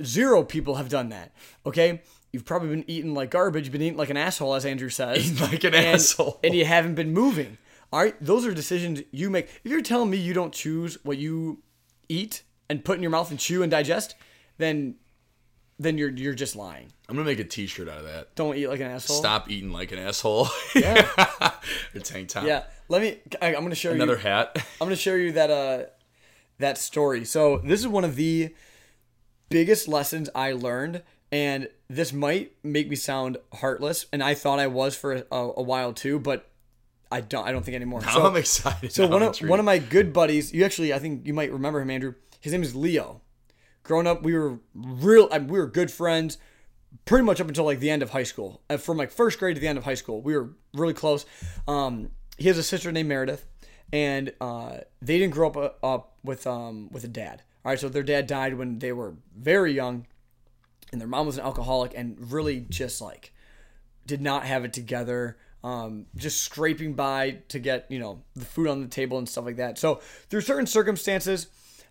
Zero 0.02 0.42
people 0.42 0.76
have 0.76 0.88
done 0.88 1.10
that. 1.10 1.32
Okay? 1.64 2.02
You've 2.32 2.44
probably 2.44 2.70
been 2.70 2.84
eating 2.88 3.14
like 3.14 3.30
garbage, 3.30 3.70
been 3.70 3.82
eating 3.82 3.98
like 3.98 4.10
an 4.10 4.16
asshole, 4.16 4.54
as 4.54 4.64
Andrew 4.64 4.88
says. 4.88 5.18
Eating 5.18 5.50
like 5.50 5.64
an 5.64 5.74
and, 5.74 5.86
asshole 5.86 6.40
and 6.42 6.54
you 6.54 6.64
haven't 6.64 6.94
been 6.94 7.12
moving. 7.12 7.58
All 7.92 8.00
right, 8.00 8.16
those 8.22 8.46
are 8.46 8.54
decisions 8.54 9.02
you 9.10 9.28
make. 9.28 9.50
If 9.64 9.70
you're 9.70 9.82
telling 9.82 10.08
me 10.08 10.16
you 10.16 10.32
don't 10.32 10.52
choose 10.52 10.96
what 11.04 11.18
you 11.18 11.62
eat 12.08 12.42
and 12.70 12.82
put 12.82 12.96
in 12.96 13.02
your 13.02 13.10
mouth 13.10 13.30
and 13.30 13.38
chew 13.38 13.62
and 13.62 13.70
digest, 13.70 14.14
then 14.56 14.94
then 15.78 15.98
you're 15.98 16.10
you're 16.10 16.34
just 16.34 16.54
lying. 16.54 16.92
i'm 17.08 17.16
gonna 17.16 17.26
make 17.26 17.38
a 17.40 17.44
t-shirt 17.44 17.88
out 17.88 17.98
of 17.98 18.04
that 18.04 18.34
Don't 18.36 18.56
eat 18.56 18.68
like 18.68 18.80
an 18.80 18.86
asshole. 18.90 19.16
stop 19.16 19.50
eating 19.50 19.72
like 19.72 19.90
an 19.92 19.98
asshole 19.98 20.48
yeah 20.74 21.08
a 21.94 22.00
tank 22.00 22.28
top 22.28 22.44
Yeah, 22.44 22.64
let 22.88 23.02
me. 23.02 23.18
I, 23.40 23.54
I'm 23.54 23.62
gonna 23.62 23.74
show 23.74 23.90
another 23.90 24.12
you. 24.12 24.18
Another 24.20 24.28
hat 24.28 24.56
I'm 24.80 24.86
gonna 24.86 24.96
show 24.96 25.14
you 25.14 25.32
that 25.32 25.50
uh 25.50 25.84
that 26.58 26.78
story. 26.78 27.24
So 27.24 27.58
this 27.58 27.80
is 27.80 27.88
one 27.88 28.04
of 28.04 28.14
the 28.16 28.54
biggest 29.48 29.88
lessons 29.88 30.28
I 30.34 30.52
learned, 30.52 31.02
and 31.32 31.68
this 31.88 32.12
might 32.12 32.52
make 32.62 32.88
me 32.88 32.96
sound 32.96 33.38
heartless, 33.54 34.06
and 34.12 34.22
I 34.22 34.34
thought 34.34 34.58
I 34.58 34.66
was 34.68 34.94
for 34.94 35.12
a, 35.14 35.24
a 35.32 35.62
while 35.62 35.92
too, 35.92 36.18
but 36.20 36.48
I 37.10 37.20
don't. 37.20 37.46
I 37.46 37.52
don't 37.52 37.64
think 37.64 37.74
anymore. 37.74 38.00
Now 38.02 38.10
so 38.14 38.26
I'm 38.26 38.36
excited. 38.36 38.92
so 38.92 39.06
one 39.08 39.22
of 39.22 39.36
one 39.38 39.58
of 39.58 39.64
my 39.64 39.78
good 39.78 40.12
buddies, 40.12 40.52
you 40.52 40.64
actually, 40.64 40.92
I 40.94 40.98
think 40.98 41.26
you 41.26 41.34
might 41.34 41.50
remember 41.52 41.80
him, 41.80 41.90
Andrew. 41.90 42.14
His 42.40 42.52
name 42.52 42.62
is 42.62 42.74
Leo. 42.76 43.21
Growing 43.82 44.06
up, 44.06 44.22
we 44.22 44.34
were 44.34 44.58
real. 44.74 45.28
I 45.32 45.38
mean, 45.38 45.48
we 45.48 45.58
were 45.58 45.66
good 45.66 45.90
friends, 45.90 46.38
pretty 47.04 47.24
much 47.24 47.40
up 47.40 47.48
until 47.48 47.64
like 47.64 47.80
the 47.80 47.90
end 47.90 48.02
of 48.02 48.10
high 48.10 48.22
school. 48.22 48.62
Uh, 48.70 48.76
From 48.76 48.96
like 48.96 49.10
first 49.10 49.38
grade 49.38 49.56
to 49.56 49.60
the 49.60 49.68
end 49.68 49.78
of 49.78 49.84
high 49.84 49.94
school, 49.94 50.20
we 50.20 50.36
were 50.36 50.50
really 50.74 50.94
close. 50.94 51.26
Um, 51.66 52.10
he 52.38 52.48
has 52.48 52.58
a 52.58 52.62
sister 52.62 52.92
named 52.92 53.08
Meredith, 53.08 53.44
and 53.92 54.32
uh, 54.40 54.78
they 55.00 55.18
didn't 55.18 55.34
grow 55.34 55.48
up 55.48 55.56
uh, 55.56 55.86
up 55.86 56.16
with 56.22 56.46
um 56.46 56.90
with 56.92 57.04
a 57.04 57.08
dad. 57.08 57.42
All 57.64 57.70
right, 57.70 57.78
so 57.78 57.88
their 57.88 58.02
dad 58.02 58.26
died 58.26 58.54
when 58.54 58.78
they 58.78 58.92
were 58.92 59.14
very 59.36 59.72
young, 59.72 60.06
and 60.90 61.00
their 61.00 61.08
mom 61.08 61.26
was 61.26 61.38
an 61.38 61.44
alcoholic 61.44 61.92
and 61.96 62.32
really 62.32 62.60
just 62.68 63.00
like 63.00 63.32
did 64.06 64.20
not 64.20 64.44
have 64.44 64.64
it 64.64 64.72
together. 64.72 65.38
Um, 65.64 66.06
just 66.16 66.40
scraping 66.42 66.94
by 66.94 67.38
to 67.48 67.60
get 67.60 67.86
you 67.88 67.98
know 67.98 68.22
the 68.34 68.44
food 68.44 68.68
on 68.68 68.80
the 68.80 68.88
table 68.88 69.18
and 69.18 69.28
stuff 69.28 69.44
like 69.44 69.56
that. 69.56 69.78
So 69.78 69.96
through 70.28 70.40
certain 70.40 70.66
circumstances, 70.66 71.46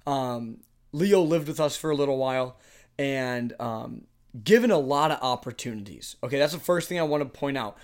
um, 0.05 0.57
Leo 0.91 1.21
lived 1.21 1.47
with 1.47 1.59
us 1.59 1.75
for 1.75 1.89
a 1.89 1.95
little 1.95 2.17
while 2.17 2.57
and 2.97 3.53
um, 3.59 4.03
given 4.43 4.71
a 4.71 4.77
lot 4.77 5.11
of 5.11 5.19
opportunities. 5.21 6.15
Okay, 6.23 6.37
that's 6.37 6.53
the 6.53 6.59
first 6.59 6.89
thing 6.89 6.99
I 6.99 7.03
want 7.03 7.21
to 7.21 7.29
point 7.39 7.57
out. 7.57 7.77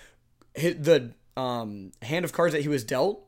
The 0.56 1.13
um, 1.36 1.91
hand 2.02 2.26
of 2.26 2.34
cards 2.34 2.54
that 2.54 2.62
he 2.62 2.67
was 2.67 2.84
dealt 2.84 3.24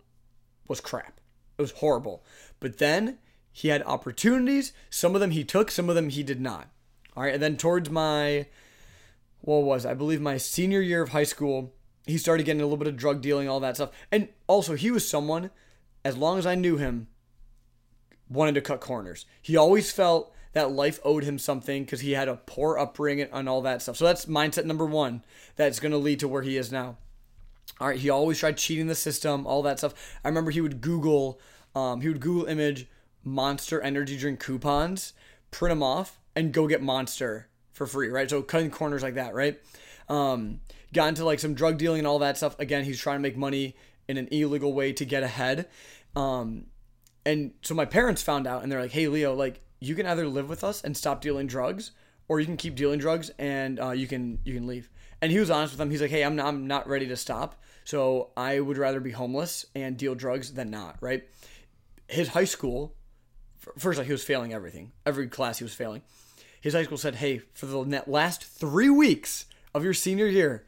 was 0.67 0.81
crap. 0.81 1.19
It 1.57 1.61
was 1.61 1.71
horrible. 1.71 2.23
But 2.59 2.77
then 2.77 3.19
he 3.51 3.69
had 3.69 3.83
opportunities. 3.83 4.73
Some 4.89 5.15
of 5.15 5.21
them 5.21 5.31
he 5.31 5.43
took, 5.43 5.71
some 5.71 5.89
of 5.89 5.95
them 5.95 6.09
he 6.09 6.23
did 6.23 6.41
not. 6.41 6.69
All 7.15 7.23
right, 7.23 7.33
and 7.33 7.43
then 7.43 7.57
towards 7.57 7.89
my 7.89 8.47
what 9.41 9.63
was? 9.63 9.85
I 9.85 9.93
believe 9.93 10.21
my 10.21 10.37
senior 10.37 10.81
year 10.81 11.01
of 11.01 11.09
high 11.09 11.23
school, 11.23 11.73
he 12.05 12.17
started 12.17 12.43
getting 12.43 12.61
a 12.61 12.65
little 12.65 12.77
bit 12.77 12.87
of 12.87 12.97
drug 12.97 13.21
dealing, 13.21 13.47
all 13.47 13.59
that 13.61 13.75
stuff. 13.75 13.91
And 14.11 14.29
also, 14.47 14.75
he 14.75 14.91
was 14.91 15.07
someone, 15.07 15.49
as 16.03 16.17
long 16.17 16.37
as 16.37 16.45
I 16.45 16.55
knew 16.55 16.77
him, 16.77 17.07
wanted 18.29 18.55
to 18.55 18.61
cut 18.61 18.79
corners. 18.79 19.25
He 19.41 19.57
always 19.57 19.91
felt 19.91 20.33
that 20.53 20.71
life 20.71 20.99
owed 21.03 21.23
him 21.23 21.37
something 21.37 21.83
because 21.83 22.01
he 22.01 22.11
had 22.11 22.27
a 22.27 22.35
poor 22.35 22.77
upbringing 22.77 23.27
and 23.31 23.47
all 23.47 23.61
that 23.61 23.81
stuff. 23.81 23.97
So 23.97 24.05
that's 24.05 24.25
mindset 24.25 24.65
number 24.65 24.85
one 24.85 25.23
that's 25.55 25.79
going 25.79 25.91
to 25.91 25.97
lead 25.97 26.19
to 26.21 26.27
where 26.27 26.41
he 26.41 26.57
is 26.57 26.71
now. 26.71 26.97
All 27.79 27.87
right, 27.87 27.99
he 27.99 28.09
always 28.09 28.39
tried 28.39 28.57
cheating 28.57 28.87
the 28.87 28.95
system, 28.95 29.45
all 29.45 29.61
that 29.63 29.77
stuff. 29.77 29.93
I 30.23 30.27
remember 30.27 30.51
he 30.51 30.61
would 30.61 30.81
Google, 30.81 31.39
um, 31.75 32.01
he 32.01 32.07
would 32.07 32.19
Google 32.19 32.45
image 32.45 32.87
Monster 33.23 33.81
energy 33.81 34.17
drink 34.17 34.39
coupons, 34.39 35.13
print 35.51 35.71
them 35.71 35.83
off, 35.83 36.19
and 36.35 36.51
go 36.51 36.67
get 36.67 36.81
Monster 36.81 37.47
for 37.73 37.85
free, 37.85 38.09
right? 38.09 38.29
So 38.29 38.41
cutting 38.41 38.71
corners 38.71 39.03
like 39.03 39.15
that, 39.15 39.33
right? 39.33 39.59
Um, 40.07 40.61
got 40.93 41.09
into 41.09 41.25
like 41.25 41.39
some 41.39 41.53
drug 41.53 41.77
dealing 41.77 41.99
and 41.99 42.07
all 42.07 42.19
that 42.19 42.37
stuff. 42.37 42.57
Again, 42.59 42.83
he's 42.83 42.99
trying 42.99 43.17
to 43.17 43.21
make 43.21 43.37
money 43.37 43.75
in 44.07 44.17
an 44.17 44.27
illegal 44.31 44.73
way 44.73 44.91
to 44.93 45.05
get 45.05 45.23
ahead. 45.23 45.67
Um, 46.15 46.65
and 47.25 47.51
so 47.61 47.73
my 47.75 47.85
parents 47.85 48.21
found 48.21 48.47
out, 48.47 48.63
and 48.63 48.71
they're 48.71 48.81
like, 48.81 48.91
"Hey, 48.91 49.07
Leo, 49.07 49.33
like 49.33 49.61
you 49.79 49.95
can 49.95 50.05
either 50.05 50.27
live 50.27 50.49
with 50.49 50.63
us 50.63 50.83
and 50.83 50.95
stop 50.95 51.21
dealing 51.21 51.47
drugs, 51.47 51.91
or 52.27 52.39
you 52.39 52.45
can 52.45 52.57
keep 52.57 52.75
dealing 52.75 52.99
drugs 52.99 53.31
and 53.39 53.79
uh, 53.79 53.91
you 53.91 54.07
can 54.07 54.39
you 54.43 54.53
can 54.53 54.67
leave." 54.67 54.89
And 55.21 55.31
he 55.31 55.39
was 55.39 55.51
honest 55.51 55.73
with 55.73 55.79
them. 55.79 55.91
He's 55.91 56.01
like, 56.01 56.11
"Hey, 56.11 56.23
I'm 56.23 56.35
not, 56.35 56.47
I'm 56.47 56.67
not 56.67 56.87
ready 56.87 57.07
to 57.07 57.17
stop, 57.17 57.61
so 57.83 58.31
I 58.37 58.59
would 58.59 58.77
rather 58.77 58.99
be 58.99 59.11
homeless 59.11 59.65
and 59.75 59.97
deal 59.97 60.15
drugs 60.15 60.53
than 60.53 60.69
not." 60.69 60.97
Right? 61.01 61.23
His 62.07 62.29
high 62.29 62.45
school, 62.45 62.95
first, 63.77 63.97
like 63.97 64.07
he 64.07 64.13
was 64.13 64.23
failing 64.23 64.53
everything. 64.53 64.91
Every 65.05 65.27
class 65.27 65.59
he 65.59 65.63
was 65.63 65.73
failing. 65.73 66.01
His 66.61 66.73
high 66.73 66.83
school 66.83 66.97
said, 66.97 67.15
"Hey, 67.15 67.39
for 67.53 67.65
the 67.65 68.03
last 68.07 68.43
three 68.43 68.89
weeks 68.89 69.45
of 69.75 69.83
your 69.83 69.93
senior 69.93 70.27
year, 70.27 70.65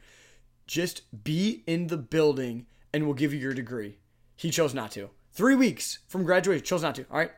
just 0.66 1.02
be 1.24 1.64
in 1.66 1.88
the 1.88 1.96
building 1.96 2.66
and 2.92 3.04
we'll 3.04 3.14
give 3.14 3.32
you 3.32 3.40
your 3.40 3.54
degree." 3.54 3.98
He 4.36 4.50
chose 4.50 4.74
not 4.74 4.90
to. 4.92 5.10
Three 5.32 5.54
weeks 5.54 5.98
from 6.08 6.24
graduation, 6.24 6.64
chose 6.64 6.82
not 6.82 6.94
to. 6.96 7.06
All 7.10 7.18
right. 7.18 7.30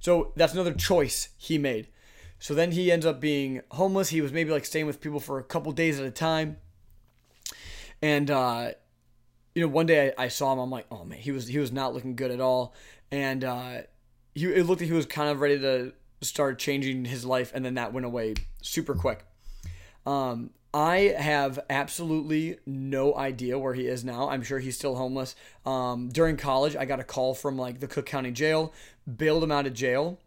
So 0.00 0.32
that's 0.36 0.52
another 0.52 0.72
choice 0.74 1.28
he 1.36 1.58
made. 1.58 1.88
So 2.38 2.54
then 2.54 2.72
he 2.72 2.90
ends 2.90 3.06
up 3.06 3.20
being 3.20 3.60
homeless. 3.70 4.08
He 4.08 4.20
was 4.20 4.32
maybe 4.32 4.50
like 4.50 4.64
staying 4.64 4.86
with 4.86 5.00
people 5.00 5.20
for 5.20 5.38
a 5.38 5.44
couple 5.44 5.70
days 5.72 6.00
at 6.00 6.06
a 6.06 6.10
time. 6.10 6.56
And 8.02 8.30
uh, 8.30 8.72
you 9.54 9.62
know, 9.62 9.68
one 9.68 9.86
day 9.86 10.12
I, 10.16 10.24
I 10.24 10.28
saw 10.28 10.52
him. 10.52 10.58
I'm 10.58 10.70
like, 10.70 10.86
oh 10.90 11.04
man, 11.04 11.18
he 11.18 11.30
was 11.30 11.46
he 11.46 11.58
was 11.58 11.70
not 11.70 11.94
looking 11.94 12.16
good 12.16 12.30
at 12.30 12.40
all. 12.40 12.74
And 13.12 13.44
uh, 13.44 13.82
he 14.34 14.46
it 14.46 14.66
looked 14.66 14.80
like 14.80 14.88
he 14.88 14.96
was 14.96 15.06
kind 15.06 15.28
of 15.28 15.40
ready 15.40 15.58
to 15.58 15.92
start 16.22 16.58
changing 16.58 17.04
his 17.04 17.24
life, 17.24 17.52
and 17.54 17.64
then 17.64 17.74
that 17.74 17.92
went 17.92 18.06
away 18.06 18.34
super 18.62 18.94
quick. 18.94 19.24
Um, 20.06 20.50
I 20.72 21.14
have 21.18 21.58
absolutely 21.68 22.58
no 22.64 23.14
idea 23.16 23.58
where 23.58 23.74
he 23.74 23.86
is 23.86 24.04
now. 24.04 24.28
I'm 24.28 24.42
sure 24.42 24.60
he's 24.60 24.76
still 24.76 24.94
homeless. 24.94 25.34
Um, 25.66 26.10
during 26.10 26.36
college, 26.36 26.76
I 26.76 26.84
got 26.84 27.00
a 27.00 27.04
call 27.04 27.34
from 27.34 27.58
like 27.58 27.80
the 27.80 27.88
Cook 27.88 28.06
County 28.06 28.30
Jail, 28.30 28.72
bailed 29.16 29.42
him 29.42 29.50
out 29.50 29.66
of 29.66 29.74
jail, 29.74 30.20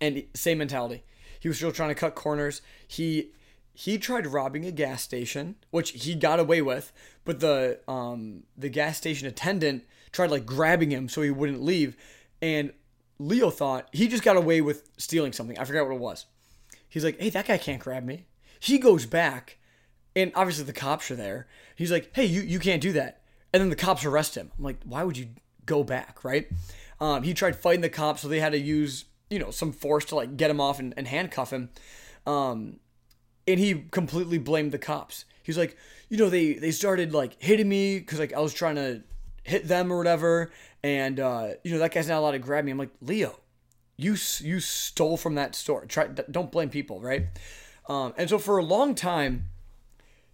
and 0.00 0.24
same 0.34 0.58
mentality. 0.58 1.04
He 1.40 1.48
was 1.48 1.56
still 1.56 1.72
trying 1.72 1.88
to 1.88 1.94
cut 1.94 2.14
corners. 2.14 2.60
He 2.86 3.30
he 3.72 3.98
tried 3.98 4.26
robbing 4.26 4.66
a 4.66 4.70
gas 4.70 5.02
station, 5.02 5.56
which 5.70 5.90
he 5.90 6.14
got 6.14 6.38
away 6.38 6.60
with, 6.60 6.92
but 7.24 7.40
the 7.40 7.80
um 7.88 8.42
the 8.56 8.68
gas 8.68 8.98
station 8.98 9.26
attendant 9.26 9.84
tried 10.12 10.30
like 10.30 10.44
grabbing 10.44 10.90
him 10.90 11.08
so 11.08 11.22
he 11.22 11.30
wouldn't 11.30 11.62
leave, 11.62 11.96
and 12.42 12.74
Leo 13.18 13.48
thought 13.48 13.88
he 13.90 14.06
just 14.06 14.22
got 14.22 14.36
away 14.36 14.60
with 14.60 14.90
stealing 14.98 15.32
something. 15.32 15.58
I 15.58 15.64
forgot 15.64 15.86
what 15.86 15.94
it 15.94 16.00
was. 16.00 16.26
He's 16.90 17.04
like, 17.04 17.18
"Hey, 17.18 17.30
that 17.30 17.46
guy 17.46 17.56
can't 17.56 17.82
grab 17.82 18.04
me." 18.04 18.26
He 18.60 18.78
goes 18.78 19.06
back, 19.06 19.58
and 20.16 20.32
obviously 20.34 20.64
the 20.64 20.72
cops 20.72 21.10
are 21.10 21.16
there. 21.16 21.46
He's 21.76 21.92
like, 21.92 22.10
"Hey, 22.14 22.24
you 22.24 22.42
you 22.42 22.58
can't 22.58 22.82
do 22.82 22.92
that," 22.92 23.22
and 23.52 23.60
then 23.60 23.70
the 23.70 23.76
cops 23.76 24.04
arrest 24.04 24.36
him. 24.36 24.50
I'm 24.58 24.64
like, 24.64 24.82
"Why 24.84 25.04
would 25.04 25.16
you 25.16 25.28
go 25.66 25.84
back?" 25.84 26.24
Right? 26.24 26.48
Um, 27.00 27.22
he 27.22 27.34
tried 27.34 27.56
fighting 27.56 27.80
the 27.80 27.88
cops, 27.88 28.22
so 28.22 28.28
they 28.28 28.40
had 28.40 28.52
to 28.52 28.58
use 28.58 29.04
you 29.30 29.38
know 29.38 29.50
some 29.50 29.72
force 29.72 30.04
to 30.06 30.16
like 30.16 30.36
get 30.36 30.50
him 30.50 30.60
off 30.60 30.78
and, 30.78 30.94
and 30.96 31.06
handcuff 31.08 31.52
him. 31.52 31.70
Um, 32.26 32.80
and 33.46 33.60
he 33.60 33.84
completely 33.90 34.38
blamed 34.38 34.72
the 34.72 34.78
cops. 34.78 35.24
He's 35.42 35.58
like, 35.58 35.76
you 36.08 36.16
know, 36.16 36.30
they 36.30 36.54
they 36.54 36.70
started 36.70 37.12
like 37.12 37.40
hitting 37.42 37.68
me 37.68 37.98
because 37.98 38.18
like 38.18 38.32
I 38.32 38.40
was 38.40 38.54
trying 38.54 38.76
to 38.76 39.02
hit 39.42 39.68
them 39.68 39.92
or 39.92 39.98
whatever, 39.98 40.52
and 40.82 41.20
uh, 41.20 41.48
you 41.62 41.72
know 41.72 41.78
that 41.78 41.92
guy's 41.92 42.08
not 42.08 42.18
allowed 42.18 42.32
to 42.32 42.38
grab 42.38 42.64
me. 42.64 42.70
I'm 42.70 42.78
like, 42.78 42.92
Leo, 43.00 43.38
you 43.96 44.16
you 44.40 44.60
stole 44.60 45.16
from 45.16 45.34
that 45.34 45.54
store. 45.54 45.84
Try 45.86 46.06
don't 46.06 46.50
blame 46.50 46.70
people, 46.70 47.00
right? 47.00 47.26
Um, 47.86 48.14
and 48.16 48.28
so 48.28 48.38
for 48.38 48.58
a 48.58 48.64
long 48.64 48.94
time, 48.94 49.48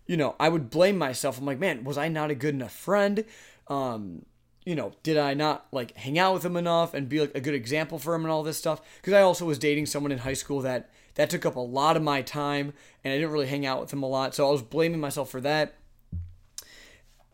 you 0.07 0.17
know, 0.17 0.35
I 0.41 0.49
would 0.49 0.71
blame 0.71 0.99
myself. 0.99 1.39
I'm 1.39 1.47
like, 1.47 1.59
man, 1.59 1.85
was 1.85 1.99
I 1.99 2.09
not 2.09 2.31
a 2.31 2.35
good 2.35 2.55
enough 2.55 2.73
friend? 2.73 3.25
Um, 3.69 4.25
you 4.65 4.75
know, 4.75 4.93
did 5.03 5.17
I 5.17 5.35
not 5.35 5.67
like 5.73 5.97
hang 5.97 6.19
out 6.19 6.35
with 6.35 6.45
him 6.45 6.57
enough 6.57 6.95
and 6.95 7.09
be 7.09 7.21
like 7.21 7.35
a 7.35 7.41
good 7.41 7.55
example 7.55 7.99
for 7.99 8.15
him 8.15 8.23
and 8.23 8.31
all 8.31 8.43
this 8.43 8.59
stuff? 8.59 8.81
Because 8.97 9.15
I 9.15 9.23
also 9.23 9.45
was 9.47 9.59
dating 9.59 9.87
someone 9.87 10.13
in 10.13 10.19
high 10.19 10.35
school 10.35 10.61
that 10.61 10.91
that 11.15 11.31
took 11.31 11.45
up 11.45 11.57
a 11.57 11.61
lot 11.61 11.97
of 11.97 12.03
my 12.03 12.23
time, 12.23 12.73
and 13.03 13.13
I 13.13 13.17
didn't 13.17 13.33
really 13.33 13.47
hang 13.47 13.67
out 13.67 13.81
with 13.81 13.93
him 13.93 14.03
a 14.03 14.09
lot. 14.09 14.35
So 14.35 14.47
I 14.47 14.51
was 14.51 14.63
blaming 14.63 15.01
myself 15.01 15.31
for 15.31 15.41
that. 15.41 15.75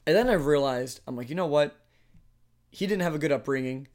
And 0.07 0.17
then 0.17 0.29
I 0.31 0.35
realized, 0.35 1.01
I'm 1.07 1.17
like, 1.17 1.29
you 1.29 1.35
know 1.35 1.47
what? 1.47 1.77
He 2.71 2.87
didn't 2.87 3.03
have 3.03 3.15
a 3.15 3.19
good 3.19 3.33
upbringing, 3.33 3.89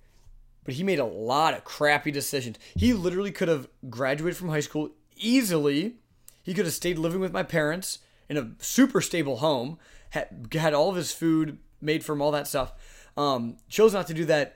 but 0.64 0.74
he 0.74 0.84
made 0.84 1.00
a 1.00 1.06
lot 1.06 1.54
of 1.54 1.64
crappy 1.64 2.12
decisions. 2.12 2.58
He 2.76 2.94
literally 2.94 3.32
could 3.32 3.48
have 3.48 3.68
graduated 3.90 4.38
from 4.38 4.50
high 4.50 4.60
school 4.60 4.92
easily. 5.16 5.96
He 6.44 6.54
could 6.54 6.66
have 6.66 6.74
stayed 6.74 6.98
living 6.98 7.20
with 7.20 7.32
my 7.32 7.44
parents 7.44 8.00
in 8.30 8.38
a 8.38 8.52
super 8.60 9.02
stable 9.02 9.38
home, 9.38 9.78
had, 10.12 10.48
had 10.54 10.74
all 10.74 10.90
of 10.90 10.96
his 10.96 11.12
food 11.12 11.58
made 11.82 12.04
from 12.04 12.22
all 12.22 12.32
that 12.32 12.48
stuff. 12.48 12.74
Um, 13.18 13.58
chose 13.70 13.94
not 13.94 14.08
to 14.08 14.14
do 14.14 14.26
that. 14.26 14.56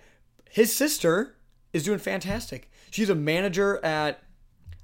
His 0.49 0.73
sister 0.73 1.35
is 1.73 1.83
doing 1.83 1.99
fantastic. 1.99 2.71
She's 2.89 3.09
a 3.09 3.15
manager 3.15 3.83
at, 3.83 4.21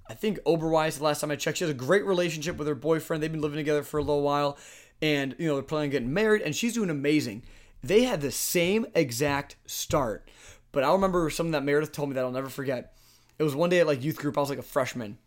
I 0.10 0.14
think, 0.14 0.40
Oberweis. 0.40 0.98
The 0.98 1.06
last 1.06 1.22
time 1.22 1.32
I 1.32 1.38
checked, 1.38 1.60
she 1.60 1.64
has 1.64 1.72
a 1.72 1.76
great 1.76 2.06
relationship 2.06 2.58
with 2.58 2.68
her 2.68 2.76
boyfriend. 2.76 3.24
They've 3.24 3.32
been 3.32 3.42
living 3.42 3.58
together 3.58 3.84
for 3.84 3.98
a 3.98 4.04
little 4.04 4.24
while, 4.24 4.58
and 5.02 5.34
you 5.40 5.48
know 5.48 5.54
they're 5.56 5.64
planning 5.64 5.88
on 5.88 5.92
getting 5.92 6.14
married. 6.14 6.42
And 6.42 6.54
she's 6.54 6.74
doing 6.74 6.90
amazing. 6.90 7.44
They 7.82 8.04
had 8.04 8.20
the 8.20 8.32
same 8.32 8.86
exact 8.94 9.56
start, 9.66 10.28
but 10.74 10.84
I 10.84 10.92
remember 10.92 11.30
something 11.30 11.54
that 11.54 11.64
Meredith 11.64 11.94
told 11.94 12.10
me 12.10 12.16
that 12.16 12.26
I'll 12.26 12.32
never 12.32 12.50
forget. 12.50 12.94
It 13.40 13.44
was 13.44 13.56
one 13.56 13.70
day 13.70 13.80
at 13.80 13.88
like 13.88 14.04
youth 14.04 14.18
group. 14.18 14.38
I 14.38 14.42
was 14.42 14.50
like 14.50 14.60
a 14.60 14.64
freshman, 14.64 15.18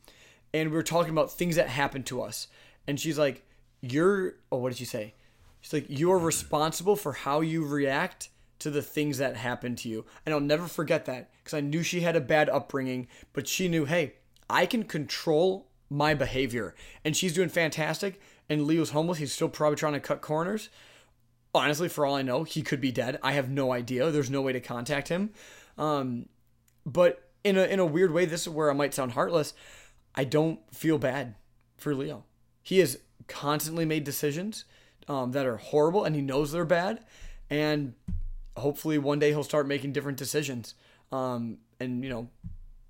and 0.54 0.70
we 0.70 0.76
were 0.76 0.84
talking 0.84 1.10
about 1.10 1.32
things 1.32 1.56
that 1.56 1.68
happened 1.68 2.06
to 2.06 2.22
us. 2.22 2.46
And 2.86 2.98
she's 2.98 3.18
like, 3.18 3.44
"You're," 3.80 4.36
oh, 4.50 4.58
what 4.58 4.70
did 4.70 4.78
she 4.78 4.84
say? 4.84 5.14
She's 5.60 5.72
like, 5.72 5.86
"You 5.88 6.12
are 6.12 6.18
responsible 6.18 6.96
for 6.96 7.12
how 7.12 7.40
you 7.40 7.66
react 7.66 8.30
to 8.60 8.70
the 8.70 8.82
things 8.82 9.18
that 9.18 9.36
happen 9.36 9.74
to 9.76 9.88
you." 9.88 10.06
And 10.24 10.32
I'll 10.32 10.40
never 10.40 10.68
forget 10.68 11.06
that 11.06 11.30
because 11.38 11.54
I 11.54 11.60
knew 11.60 11.82
she 11.82 12.00
had 12.00 12.16
a 12.16 12.20
bad 12.20 12.48
upbringing, 12.48 13.08
but 13.32 13.48
she 13.48 13.68
knew, 13.68 13.84
hey, 13.84 14.14
I 14.48 14.64
can 14.64 14.84
control 14.84 15.66
my 15.90 16.14
behavior, 16.14 16.74
and 17.04 17.16
she's 17.16 17.34
doing 17.34 17.48
fantastic. 17.48 18.20
And 18.48 18.64
Leo's 18.66 18.90
homeless; 18.90 19.18
he's 19.18 19.32
still 19.32 19.48
probably 19.48 19.76
trying 19.76 19.94
to 19.94 20.00
cut 20.00 20.20
corners. 20.20 20.68
Honestly, 21.52 21.88
for 21.88 22.06
all 22.06 22.14
I 22.14 22.22
know, 22.22 22.44
he 22.44 22.62
could 22.62 22.80
be 22.80 22.92
dead. 22.92 23.18
I 23.22 23.32
have 23.32 23.48
no 23.48 23.72
idea. 23.72 24.10
There's 24.10 24.30
no 24.30 24.42
way 24.42 24.52
to 24.52 24.60
contact 24.60 25.08
him. 25.08 25.30
Um, 25.78 26.28
but 26.84 27.30
in 27.42 27.56
a 27.56 27.64
in 27.64 27.80
a 27.80 27.86
weird 27.86 28.12
way, 28.12 28.24
this 28.24 28.42
is 28.42 28.48
where 28.48 28.70
I 28.70 28.74
might 28.74 28.94
sound 28.94 29.12
heartless. 29.12 29.54
I 30.14 30.24
don't 30.24 30.60
feel 30.74 30.98
bad 30.98 31.34
for 31.76 31.94
Leo. 31.94 32.24
He 32.62 32.78
has 32.78 32.98
constantly 33.26 33.84
made 33.84 34.04
decisions 34.04 34.64
um, 35.08 35.32
that 35.32 35.46
are 35.46 35.56
horrible, 35.56 36.04
and 36.04 36.14
he 36.14 36.22
knows 36.22 36.52
they're 36.52 36.64
bad. 36.64 37.04
and 37.50 37.94
hopefully 38.56 38.98
one 38.98 39.18
day 39.18 39.30
he'll 39.30 39.44
start 39.44 39.66
making 39.66 39.92
different 39.92 40.18
decisions. 40.18 40.74
Um, 41.12 41.58
and 41.80 42.02
you 42.02 42.10
know, 42.10 42.28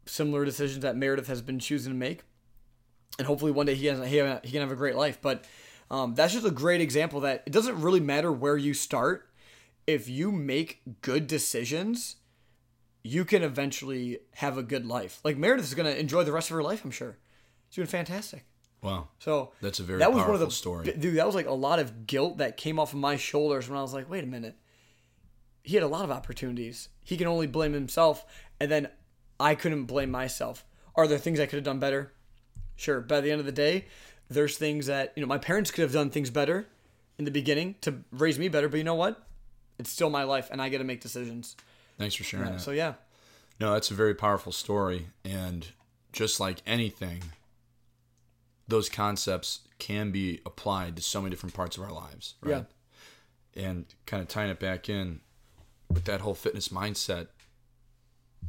similar 0.07 0.45
decisions 0.45 0.83
that 0.83 0.97
Meredith 0.97 1.29
has 1.29 1.43
been 1.43 1.59
choosing 1.59 1.93
to 1.93 1.99
make. 1.99 2.23
And 3.19 3.27
hopefully 3.27 3.53
one 3.53 3.67
day 3.67 3.75
he 3.75 3.87
has 3.87 3.99
he, 4.09 4.17
he 4.43 4.53
can 4.53 4.61
have 4.61 4.73
a 4.73 4.77
great 4.77 4.97
life. 4.97 5.19
But 5.23 5.45
um, 5.91 6.15
that's 6.15 6.33
just 6.33 6.47
a 6.47 6.51
great 6.51 6.81
example 6.81 7.21
that 7.21 7.43
it 7.47 7.53
doesn't 7.53 7.81
really 7.81 8.01
matter 8.01 8.33
where 8.33 8.57
you 8.57 8.75
start. 8.75 9.29
If 9.87 10.09
you 10.09 10.33
make 10.33 10.81
good 11.03 11.27
decisions, 11.27 12.17
you 13.05 13.25
can 13.25 13.43
eventually 13.43 14.19
have 14.37 14.59
a 14.59 14.63
good 14.63 14.87
life. 14.87 15.21
Like 15.23 15.37
Meredith 15.37 15.67
is 15.67 15.75
going 15.75 15.93
to 15.93 16.01
enjoy 16.01 16.25
the 16.25 16.33
rest 16.33 16.51
of 16.51 16.57
her 16.57 16.63
life, 16.63 16.85
I'm 16.85 16.91
sure. 16.91 17.19
She's 17.69 17.77
doing 17.77 17.87
fantastic. 17.87 18.45
Wow. 18.83 19.09
So 19.19 19.53
That's 19.61 19.79
a 19.79 19.83
very 19.83 19.99
that 19.99 20.11
was 20.11 20.17
powerful 20.23 20.35
one 20.35 20.43
of 20.43 20.49
the 20.49 20.55
story. 20.55 20.93
dude. 20.93 21.17
That 21.17 21.27
was 21.27 21.35
like 21.35 21.47
a 21.47 21.53
lot 21.53 21.79
of 21.79 22.07
guilt 22.07 22.39
that 22.39 22.57
came 22.57 22.79
off 22.79 22.93
of 22.93 22.99
my 22.99 23.17
shoulders 23.17 23.69
when 23.69 23.79
I 23.79 23.83
was 23.83 23.95
like, 23.95 24.11
wait 24.11 24.25
a 24.25 24.27
minute. 24.27 24.57
He 25.63 25.75
had 25.75 25.83
a 25.83 25.89
lot 25.89 26.05
of 26.05 26.11
opportunities. 26.11 26.89
He 27.03 27.17
can 27.17 27.27
only 27.27 27.47
blame 27.47 27.73
himself, 27.73 28.27
and 28.61 28.71
then 28.71 28.89
I 29.41 29.55
couldn't 29.55 29.85
blame 29.87 30.11
myself. 30.11 30.67
Are 30.95 31.07
there 31.07 31.17
things 31.17 31.41
I 31.41 31.47
could 31.47 31.57
have 31.57 31.65
done 31.65 31.79
better? 31.79 32.13
Sure. 32.77 33.01
By 33.01 33.23
the 33.23 33.31
end 33.31 33.41
of 33.41 33.47
the 33.47 33.53
day, 33.53 33.87
there's 34.29 34.59
things 34.59 34.87
that 34.87 35.13
you 35.17 35.23
know 35.23 35.27
my 35.27 35.39
parents 35.39 35.71
could 35.71 35.81
have 35.83 35.93
done 35.93 36.11
things 36.11 36.29
better 36.29 36.67
in 37.19 37.25
the 37.25 37.31
beginning 37.31 37.77
to 37.81 38.03
raise 38.13 38.39
me 38.39 38.49
better. 38.49 38.69
But 38.69 38.77
you 38.77 38.85
know 38.85 38.95
what? 38.95 39.27
It's 39.79 39.91
still 39.91 40.11
my 40.11 40.25
life, 40.25 40.49
and 40.53 40.61
I 40.61 40.69
get 40.69 40.79
to 40.79 40.85
make 40.85 41.01
decisions. 41.01 41.57
Thanks 41.99 42.15
for 42.15 42.25
sharing 42.25 42.53
that. 42.53 42.61
So 42.61 42.73
yeah, 42.73 42.95
No, 43.61 43.73
that's 43.73 43.91
a 43.91 43.95
very 43.95 44.15
powerful 44.15 44.53
story. 44.53 45.09
And 45.25 45.69
just 46.13 46.41
like 46.41 46.63
anything, 46.67 47.23
those 48.67 48.89
concepts 48.89 49.61
can 49.79 50.11
be 50.11 50.41
applied 50.45 50.97
to 50.97 51.03
so 51.03 51.21
many 51.21 51.31
different 51.31 51.55
parts 51.55 51.77
of 51.77 51.83
our 51.83 51.93
lives. 51.93 52.35
Right? 52.43 52.67
And 53.57 53.87
kind 54.07 54.23
of 54.23 54.29
tying 54.29 54.51
it 54.51 54.59
back 54.59 54.89
in 54.89 55.21
with 55.89 56.05
that 56.05 56.21
whole 56.21 56.35
fitness 56.35 56.69
mindset, 56.69 57.29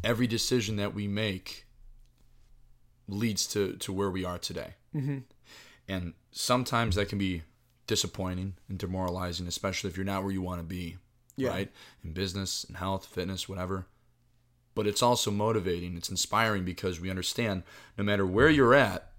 every 0.03 0.25
decision 0.25 0.77
that 0.77 0.95
we 0.95 1.07
make 1.07 1.65
leads 3.07 3.45
to, 3.47 3.73
to 3.73 3.93
where 3.93 4.09
we 4.09 4.25
are 4.25 4.39
today. 4.39 4.73
Mm-hmm. 4.95 5.19
And 5.87 6.13
sometimes 6.31 6.95
that 6.95 7.09
can 7.09 7.19
be 7.19 7.43
disappointing 7.85 8.55
and 8.67 8.79
demoralizing, 8.79 9.45
especially 9.47 9.91
if 9.91 9.97
you're 9.97 10.05
not 10.05 10.23
where 10.23 10.31
you 10.31 10.41
want 10.41 10.59
to 10.59 10.65
be, 10.65 10.97
Yeah. 11.37 11.49
right? 11.49 11.71
In 12.03 12.13
business 12.13 12.63
and 12.63 12.77
health, 12.77 13.05
fitness, 13.05 13.47
whatever 13.49 13.85
but 14.73 14.85
it's 14.87 15.01
also 15.01 15.31
motivating. 15.31 15.95
It's 15.95 16.09
inspiring 16.09 16.65
because 16.65 16.99
we 16.99 17.09
understand 17.09 17.63
no 17.97 18.03
matter 18.03 18.25
where 18.25 18.49
you're 18.49 18.73
at, 18.73 19.09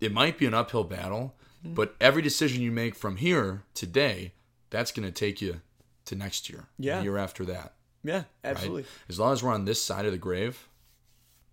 it 0.00 0.10
might 0.10 0.38
be 0.38 0.46
an 0.46 0.54
uphill 0.54 0.84
battle, 0.84 1.34
Mm-hmm. 1.62 1.74
but 1.74 1.94
every 2.00 2.22
decision 2.22 2.62
you 2.62 2.72
make 2.72 2.94
from 2.96 3.18
here 3.18 3.62
today, 3.74 4.32
that's 4.70 4.90
going 4.90 5.06
to 5.06 5.12
take 5.12 5.42
you 5.42 5.60
to 6.06 6.16
next 6.16 6.48
year, 6.50 6.64
Yeah. 6.78 6.96
the 6.96 7.04
year 7.04 7.18
after 7.18 7.44
that. 7.44 7.74
yeah, 8.02 8.14
Right? 8.14 8.24
absolutely. 8.42 8.84
As 9.10 9.20
long 9.20 9.32
as 9.34 9.42
we're 9.42 9.52
on 9.52 9.66
this 9.66 9.84
side 9.84 10.06
of 10.06 10.12
the 10.12 10.18
grave, 10.18 10.66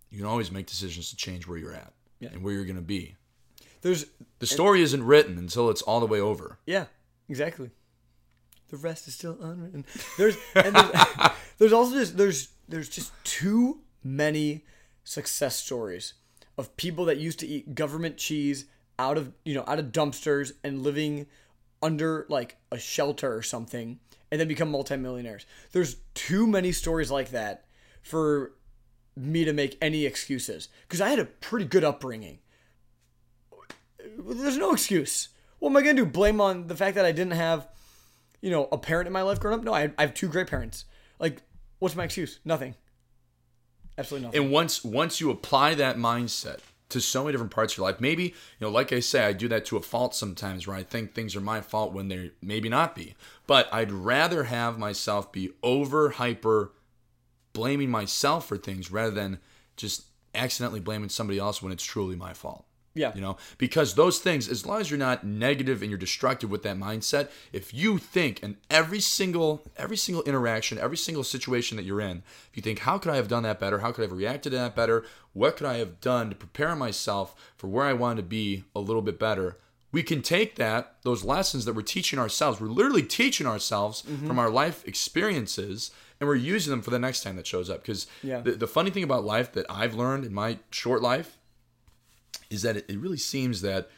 you 0.09 0.17
can 0.17 0.26
always 0.26 0.51
make 0.51 0.65
decisions 0.65 1.09
to 1.09 1.15
change 1.17 1.45
where 1.45 1.57
you're 1.57 1.76
at 1.76 1.91
Yeah. 2.22 2.30
and 2.32 2.41
where 2.41 2.53
you're 2.53 2.63
going 2.65 2.76
to 2.78 2.82
be. 2.82 3.17
There's 3.82 4.05
The 4.39 4.47
story 4.47 4.82
isn't 4.82 5.03
written 5.03 5.38
until 5.38 5.70
it's 5.70 5.82
all 5.82 5.99
the 5.99 6.07
way 6.07 6.22
over. 6.22 6.59
Yeah, 6.65 6.86
exactly. 7.28 7.72
The 8.70 8.78
rest 8.78 9.07
is 9.07 9.15
still 9.15 9.38
unwritten. 9.41 9.86
There's 10.17 10.38
and 10.55 10.76
there's, 10.76 10.91
there's 11.57 11.74
also 11.74 11.95
just 11.95 12.17
there's 12.17 12.49
there's 12.67 12.89
just 12.89 13.11
too 13.24 13.80
many 14.03 14.65
success 15.03 15.55
stories 15.55 16.13
of 16.57 16.76
people 16.78 17.05
that 17.05 17.17
used 17.17 17.39
to 17.39 17.47
eat 17.47 17.74
government 17.74 18.17
cheese 18.17 18.65
out 18.97 19.17
of 19.17 19.34
you 19.43 19.53
know 19.53 19.63
out 19.67 19.80
of 19.80 19.91
dumpsters 19.91 20.53
and 20.63 20.84
living 20.84 21.26
under 21.82 22.26
like 22.30 22.57
a 22.72 22.78
shelter 22.78 23.34
or 23.34 23.41
something 23.41 23.99
and 24.32 24.39
then 24.39 24.47
become 24.47 24.70
multimillionaires. 24.70 25.45
There's 25.72 25.97
too 26.13 26.45
many 26.45 26.72
stories 26.72 27.09
like 27.09 27.32
that 27.32 27.65
for 28.01 28.53
me 29.15 29.43
to 29.43 29.53
make 29.53 29.78
any 29.82 30.05
excuses 30.05 30.70
because 30.88 31.01
I 31.01 31.09
had 31.09 31.20
a 31.20 31.26
pretty 31.26 31.65
good 31.65 31.84
upbringing 31.84 32.39
there's 34.17 34.57
no 34.57 34.74
excuse. 34.74 35.30
What 35.59 35.70
am 35.70 35.78
I 35.78 35.82
gonna 35.82 35.93
do? 35.95 36.05
Blame 36.05 36.41
on 36.41 36.67
the 36.67 36.76
fact 36.76 36.95
that 36.95 37.05
I 37.05 37.11
didn't 37.11 37.34
have, 37.34 37.67
you 38.42 38.50
know, 38.50 38.68
a 38.72 38.78
parent 38.78 39.08
in 39.08 39.14
my 39.14 39.22
life 39.22 39.40
growing 39.40 39.60
up? 39.60 39.66
No, 39.66 39.74
I, 39.74 39.92
I 39.98 40.02
have 40.02 40.14
two 40.14 40.28
great 40.28 40.48
parents. 40.48 40.86
Like, 41.20 41.42
what's 41.80 41.96
my 41.96 42.06
excuse? 42.06 42.40
Nothing. 42.46 42.76
Absolutely 43.98 44.28
nothing. 44.28 44.44
And 44.44 44.52
once 44.52 44.84
once 44.84 45.20
you 45.20 45.30
apply 45.30 45.76
that 45.76 45.98
mindset 45.98 46.60
to 46.90 47.00
so 47.00 47.24
many 47.24 47.34
different 47.34 47.52
parts 47.52 47.74
of 47.74 47.78
your 47.78 47.88
life, 47.88 48.00
maybe 48.00 48.24
you 48.24 48.34
know, 48.62 48.70
like 48.70 48.94
I 48.94 49.02
say, 49.02 49.26
I 49.26 49.34
do 49.34 49.48
that 49.50 49.66
to 49.66 49.78
a 49.78 49.82
fault 49.82 50.16
sometimes, 50.16 50.66
where 50.66 50.76
I 50.78 50.84
think 50.84 51.14
things 51.14 51.36
are 51.36 51.42
my 51.42 51.62
fault 51.62 51.94
when 51.94 52.08
they 52.08 52.32
maybe 52.42 52.70
not 52.70 52.96
be. 52.96 53.16
But 53.46 53.68
I'd 53.74 53.92
rather 53.92 54.46
have 54.46 54.80
myself 54.80 55.32
be 55.32 55.52
over 55.62 56.12
hyper 56.12 56.72
blaming 57.52 57.90
myself 57.90 58.48
for 58.48 58.58
things 58.58 58.92
rather 58.92 59.12
than 59.12 59.40
just 59.76 60.06
accidentally 60.34 60.80
blaming 60.80 61.10
somebody 61.10 61.40
else 61.40 61.62
when 61.62 61.74
it's 61.74 61.84
truly 61.84 62.16
my 62.16 62.34
fault. 62.34 62.66
Yeah. 62.94 63.12
You 63.16 63.22
know, 63.22 63.38
because 63.58 63.94
those 63.94 64.20
things, 64.20 64.50
as 64.50 64.66
long 64.66 64.82
as 64.82 64.90
you're 64.90 64.98
not 64.98 65.24
negative 65.24 65.82
and 65.82 65.90
you're 65.92 65.98
destructive 65.98 66.50
with 66.50 66.64
that 66.64 66.78
mindset, 66.78 67.30
if 67.54 67.74
you 67.74 67.98
think 67.98 68.42
in 68.42 68.58
every 68.70 69.00
single 69.00 69.64
every 69.78 69.98
single 69.98 70.24
interaction, 70.24 70.78
every 70.78 70.98
single 70.98 71.24
situation 71.24 71.78
that 71.78 71.86
you're 71.86 72.02
in, 72.02 72.24
if 72.50 72.58
you 72.58 72.62
think, 72.64 72.80
how 72.80 72.98
could 72.98 73.12
I 73.12 73.16
have 73.16 73.28
done 73.28 73.44
that 73.44 73.60
better? 73.60 73.80
How 73.80 73.92
could 73.92 74.02
I 74.02 74.08
have 74.08 74.18
reacted 74.18 74.52
to 74.52 74.58
that 74.58 74.76
better? 74.76 75.06
What 75.34 75.58
could 75.58 75.68
I 75.68 75.78
have 75.78 76.02
done 76.02 76.30
to 76.30 76.36
prepare 76.36 76.76
myself 76.76 77.36
for 77.56 77.68
where 77.68 77.86
I 77.86 77.94
want 77.94 78.18
to 78.18 78.24
be 78.24 78.64
a 78.76 78.80
little 78.80 79.02
bit 79.02 79.20
better? 79.20 79.58
We 79.92 80.04
can 80.04 80.22
take 80.22 80.56
that, 80.56 80.98
those 81.02 81.24
lessons 81.24 81.66
that 81.66 81.74
we're 81.74 81.82
teaching 81.82 82.20
ourselves, 82.20 82.62
we're 82.62 82.68
literally 82.68 83.02
teaching 83.02 83.48
ourselves 83.48 84.04
mm-hmm. 84.04 84.28
from 84.28 84.38
our 84.38 84.50
life 84.50 84.88
experiences, 84.88 85.90
and 86.20 86.28
we're 86.28 86.36
using 86.36 86.70
them 86.70 86.84
for 86.84 86.92
the 86.92 87.00
next 87.00 87.24
time 87.24 87.38
that 87.38 87.48
shows 87.48 87.72
up. 87.72 87.82
Because 87.82 88.06
Yeah. 88.22 88.42
the, 88.42 88.52
the 88.52 88.68
funny 88.68 88.92
thing 88.92 89.04
about 89.04 89.24
life 89.24 89.52
that 89.54 89.66
I've 89.68 89.96
learned 89.96 90.26
in 90.26 90.34
my 90.34 90.60
short 90.70 91.02
life 91.02 91.39
is 92.50 92.62
that 92.64 92.78
it, 92.78 93.00
really 93.00 93.18
seems 93.18 93.62
that 93.62 93.89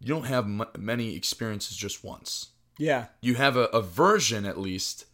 you 0.00 0.08
don't 0.08 0.26
have 0.26 0.44
m- 0.44 0.64
many 0.78 1.16
experiences 1.16 1.76
just 1.76 2.04
once. 2.04 2.48
Yeah. 2.78 3.06
You 3.20 3.34
have 3.34 3.56
a, 3.56 3.64
a 3.66 3.80
version, 3.80 4.44
at 4.44 4.58
least, 4.58 5.06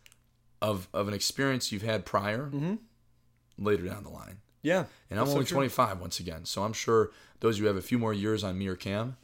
of, 0.61 0.88
of 0.92 1.09
an 1.09 1.14
experience 1.14 1.70
you've 1.70 1.82
had 1.82 2.05
prior 2.05 2.46
mm-hmm. 2.46 2.74
later 3.59 3.84
down 3.84 4.03
the 4.05 4.11
line. 4.11 4.38
Yeah. 4.62 4.84
And 5.11 5.18
I'm 5.18 5.26
That's 5.26 5.30
so 5.30 5.36
only 5.38 5.46
25 5.46 6.00
once 6.00 6.20
again, 6.20 6.44
so 6.44 6.62
I'm 6.62 6.72
sure 6.72 7.11
those 7.40 7.59
who 7.59 7.66
have 7.66 7.76
a 7.76 7.82
few 7.82 7.98
more 7.98 8.14
years 8.14 8.44
on 8.44 8.59
me 8.59 8.68
or 8.68 8.76
Cam, 8.76 9.16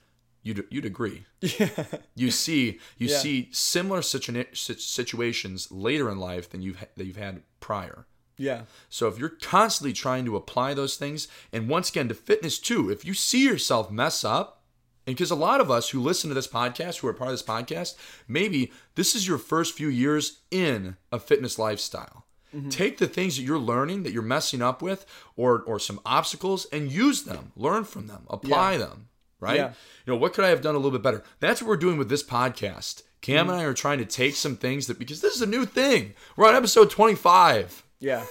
you'd, 0.42 0.64
you'd 0.70 0.84
agree. 0.84 1.24
Yeah. 1.40 1.68
You 2.14 2.30
see, 2.32 2.78
you 2.96 3.08
Yeah. 3.08 3.18
see 3.18 3.48
similar 3.52 4.00
situa- 4.00 4.56
sit- 4.56 4.80
situations 4.80 5.70
later 5.70 6.10
in 6.10 6.18
life 6.18 6.50
than 6.50 6.62
you've 6.62 6.80
ha- 6.80 6.86
that 6.96 7.04
you've 7.04 7.16
had 7.16 7.42
prior. 7.60 8.06
Yeah. 8.38 8.62
So 8.88 9.08
if 9.08 9.18
you're 9.18 9.28
constantly 9.28 9.92
trying 9.92 10.24
to 10.24 10.36
apply 10.36 10.72
those 10.72 10.96
things, 10.96 11.28
and 11.52 11.68
once 11.68 11.90
again 11.90 12.08
to 12.08 12.14
fitness 12.14 12.58
too, 12.58 12.90
if 12.90 13.04
you 13.04 13.12
see 13.12 13.44
yourself 13.44 13.90
mess 13.90 14.24
up, 14.24 14.62
and 15.06 15.16
because 15.16 15.30
a 15.30 15.36
lot 15.36 15.60
of 15.60 15.70
us 15.70 15.90
who 15.90 16.00
listen 16.00 16.28
to 16.28 16.34
this 16.34 16.46
podcast, 16.46 16.98
who 16.98 17.08
are 17.08 17.14
part 17.14 17.30
of 17.30 17.32
this 17.32 17.42
podcast, 17.42 17.94
maybe 18.28 18.72
this 18.94 19.14
is 19.14 19.26
your 19.26 19.38
first 19.38 19.74
few 19.74 19.88
years 19.88 20.40
in 20.50 20.96
a 21.10 21.18
fitness 21.18 21.58
lifestyle. 21.58 22.26
Mm-hmm. 22.54 22.68
Take 22.68 22.98
the 22.98 23.06
things 23.06 23.36
that 23.36 23.42
you're 23.42 23.58
learning 23.58 24.02
that 24.02 24.12
you're 24.12 24.22
messing 24.22 24.62
up 24.62 24.80
with, 24.80 25.04
or 25.36 25.62
or 25.62 25.78
some 25.78 26.00
obstacles, 26.06 26.66
and 26.72 26.90
use 26.90 27.24
them. 27.24 27.52
Learn 27.56 27.84
from 27.84 28.06
them. 28.06 28.26
Apply 28.28 28.76
them. 28.78 29.08
Right? 29.40 29.56
Yeah. 29.56 29.68
You 30.06 30.12
know 30.12 30.16
what 30.16 30.32
could 30.32 30.44
I 30.44 30.48
have 30.48 30.62
done 30.62 30.74
a 30.74 30.78
little 30.78 30.90
bit 30.90 31.02
better? 31.02 31.22
That's 31.40 31.60
what 31.60 31.68
we're 31.68 31.76
doing 31.76 31.98
with 31.98 32.08
this 32.08 32.22
podcast. 32.22 33.02
Cam 33.20 33.46
mm-hmm. 33.46 33.50
and 33.50 33.60
I 33.60 33.64
are 33.64 33.74
trying 33.74 33.98
to 33.98 34.04
take 34.04 34.34
some 34.34 34.56
things 34.56 34.86
that 34.86 34.98
because 34.98 35.20
this 35.20 35.34
is 35.34 35.42
a 35.42 35.46
new 35.46 35.64
thing. 35.64 36.14
We're 36.36 36.48
on 36.48 36.54
episode 36.54 36.90
25. 36.90 37.84
Yeah. 38.00 38.24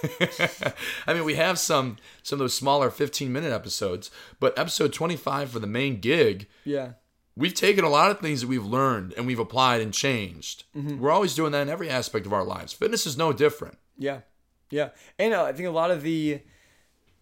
I 1.07 1.13
mean, 1.13 1.25
we 1.25 1.35
have 1.35 1.59
some 1.59 1.97
some 2.23 2.37
of 2.37 2.39
those 2.39 2.53
smaller 2.53 2.89
15 2.89 3.31
minute 3.33 3.51
episodes, 3.51 4.09
but 4.39 4.57
episode 4.57 4.93
25 4.93 5.49
for 5.51 5.59
the 5.59 5.67
main 5.67 5.99
gig, 5.99 6.47
Yeah. 6.63 6.93
we've 7.35 7.53
taken 7.53 7.83
a 7.83 7.89
lot 7.89 8.09
of 8.11 8.19
things 8.19 8.41
that 8.41 8.47
we've 8.47 8.65
learned 8.65 9.13
and 9.17 9.27
we've 9.27 9.39
applied 9.39 9.81
and 9.81 9.93
changed. 9.93 10.63
We're 10.73 11.11
always 11.11 11.35
doing 11.35 11.51
that 11.51 11.61
in 11.63 11.69
every 11.69 11.89
aspect 11.89 12.25
of 12.25 12.33
our 12.33 12.43
lives. 12.45 12.71
Fitness 12.73 13.05
is 13.05 13.17
no 13.17 13.33
different. 13.33 13.77
Yeah, 13.97 14.21
yeah, 14.69 14.89
and 15.19 15.33
uh, 15.33 15.43
I 15.43 15.53
think 15.53 15.67
a 15.67 15.71
lot 15.71 15.91
of 15.91 16.01
the, 16.03 16.41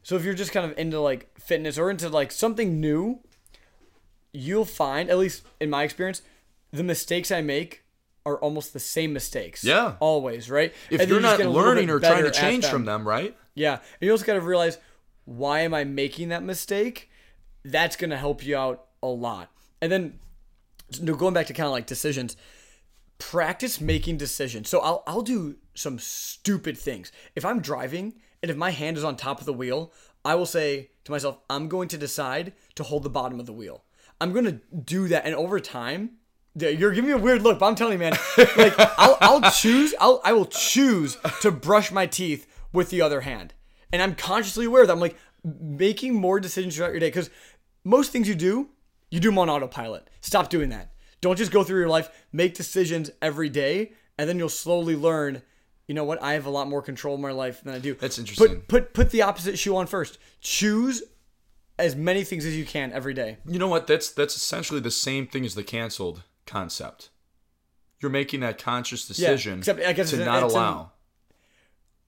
so 0.03 0.15
if 0.15 0.23
you're 0.23 0.33
just 0.33 0.51
kind 0.51 0.69
of 0.69 0.77
into 0.77 0.99
like 0.99 1.39
fitness 1.39 1.77
or 1.79 1.89
into 1.89 2.09
like 2.09 2.31
something 2.31 2.79
new, 2.81 3.21
you'll 4.33 4.65
find, 4.65 5.09
at 5.09 5.17
least 5.17 5.43
in 5.59 5.69
my 5.69 5.83
experience, 5.83 6.21
the 6.71 6.83
mistakes 6.83 7.31
I 7.31 7.41
make 7.41 7.84
are 8.26 8.38
almost 8.38 8.73
the 8.73 8.80
same 8.80 9.13
mistakes. 9.13 9.63
Yeah. 9.63 9.95
always 9.99 10.49
right. 10.49 10.73
If 10.89 11.01
And 11.01 11.09
you're 11.09 11.19
not 11.19 11.39
learning 11.39 11.89
or 11.89 11.99
trying 11.99 12.23
to 12.23 12.32
change 12.32 12.65
from 12.65 12.86
them, 12.86 13.07
right? 13.07 13.36
Yeah, 13.53 13.73
and 13.73 13.82
you 14.01 14.11
also 14.11 14.26
got 14.26 14.34
to 14.34 14.41
realize 14.41 14.78
why 15.26 15.61
am 15.61 15.73
I 15.73 15.84
making 15.84 16.30
that 16.30 16.43
mistake? 16.43 17.09
That's 17.63 17.95
gonna 17.95 18.17
help 18.17 18.45
you 18.45 18.57
out 18.57 18.86
a 19.01 19.07
lot. 19.07 19.51
And 19.82 19.91
then, 19.91 20.19
going 21.03 21.34
back 21.34 21.47
to 21.47 21.53
kind 21.53 21.65
of 21.65 21.71
like 21.71 21.88
decisions, 21.88 22.38
practice 23.17 23.82
making 23.82 24.17
decisions. 24.17 24.69
So 24.69 24.80
I'll 24.82 25.03
I'll 25.07 25.21
do 25.21 25.55
some 25.73 25.99
stupid 25.99 26.78
things 26.78 27.11
if 27.36 27.43
I'm 27.43 27.59
driving 27.59 28.13
and 28.41 28.51
if 28.51 28.57
my 28.57 28.71
hand 28.71 28.97
is 28.97 29.03
on 29.03 29.15
top 29.15 29.39
of 29.39 29.45
the 29.45 29.53
wheel. 29.53 29.91
I 30.23 30.34
will 30.34 30.47
say 30.47 30.89
to 31.03 31.11
myself, 31.11 31.38
I'm 31.51 31.67
going 31.67 31.88
to 31.89 31.99
decide 31.99 32.53
to 32.73 32.84
hold 32.84 33.03
the 33.03 33.11
bottom 33.11 33.39
of 33.39 33.45
the 33.45 33.53
wheel. 33.53 33.84
I'm 34.19 34.34
going 34.34 34.45
to 34.45 34.59
do 34.76 35.07
that, 35.09 35.26
and 35.26 35.36
over 35.36 35.59
time, 35.59 36.17
You're 36.56 36.91
giving 36.91 37.08
me 37.08 37.12
a 37.12 37.18
weird 37.18 37.41
look, 37.41 37.60
but 37.60 37.68
I'm 37.68 37.76
telling 37.76 37.93
you, 37.93 37.99
man. 37.99 38.14
Like, 38.58 38.74
I'll, 38.97 39.18
I'll 39.20 39.51
choose. 39.51 39.93
I'll, 39.99 40.22
I 40.24 40.34
will 40.34 40.45
choose 40.45 41.18
to 41.41 41.51
brush 41.51 41.91
my 41.91 42.06
teeth 42.06 42.47
with 42.72 42.89
the 42.89 43.01
other 43.01 43.22
hand, 43.22 43.53
and 43.91 44.01
I'm 44.01 44.16
consciously 44.16 44.66
aware 44.66 44.86
that 44.86 44.93
I'm 44.93 44.99
like 44.99 45.18
making 45.43 46.14
more 46.14 46.39
decisions 46.39 46.76
throughout 46.76 46.91
your 46.91 46.99
day 46.99 47.08
because 47.08 47.30
most 47.84 48.12
things 48.12 48.28
you 48.28 48.36
do, 48.36 48.70
you 49.12 49.20
do 49.20 49.30
them 49.30 49.38
on 49.38 49.49
autopilot. 49.49 50.10
Stop 50.22 50.49
doing 50.49 50.70
that. 50.70 50.91
Don't 51.22 51.38
just 51.38 51.51
go 51.51 51.64
through 51.64 51.80
your 51.80 51.89
life, 51.89 52.10
make 52.32 52.56
decisions 52.56 53.12
every 53.22 53.49
day, 53.49 53.93
and 54.18 54.30
then 54.30 54.38
you'll 54.38 54.49
slowly 54.49 54.95
learn. 54.95 55.41
You 55.88 55.93
know 55.93 56.03
what? 56.03 56.22
I 56.22 56.34
have 56.34 56.45
a 56.45 56.49
lot 56.49 56.68
more 56.68 56.82
control 56.82 57.16
in 57.16 57.22
my 57.22 57.32
life 57.32 57.62
than 57.64 57.74
I 57.74 57.80
do. 57.80 57.95
That's 57.95 58.18
interesting. 58.18 58.47
Put 58.47 58.68
put 58.68 58.93
put 58.93 59.10
the 59.12 59.22
opposite 59.22 59.60
shoe 59.60 59.76
on 59.76 59.88
first. 59.88 60.18
Choose 60.39 61.03
as 61.78 61.95
many 61.95 62.24
things 62.24 62.45
as 62.45 62.56
you 62.56 62.66
can 62.66 62.91
every 62.93 63.14
day. 63.14 63.38
You 63.45 63.60
know 63.60 63.68
what? 63.68 63.88
That's 63.88 64.10
that's 64.10 64.36
essentially 64.36 64.80
the 64.80 64.91
same 64.91 65.28
thing 65.28 65.45
as 65.45 65.56
the 65.56 65.64
canceled 65.64 66.24
concept. 66.45 67.09
You're 68.01 68.11
making 68.11 68.41
that 68.41 68.57
conscious 68.57 69.07
decision 69.07 69.61
guess 69.93 70.09
to 70.11 70.15
it's- 70.17 70.25
not 70.25 70.43
it's 70.43 70.53
allow. 70.53 70.91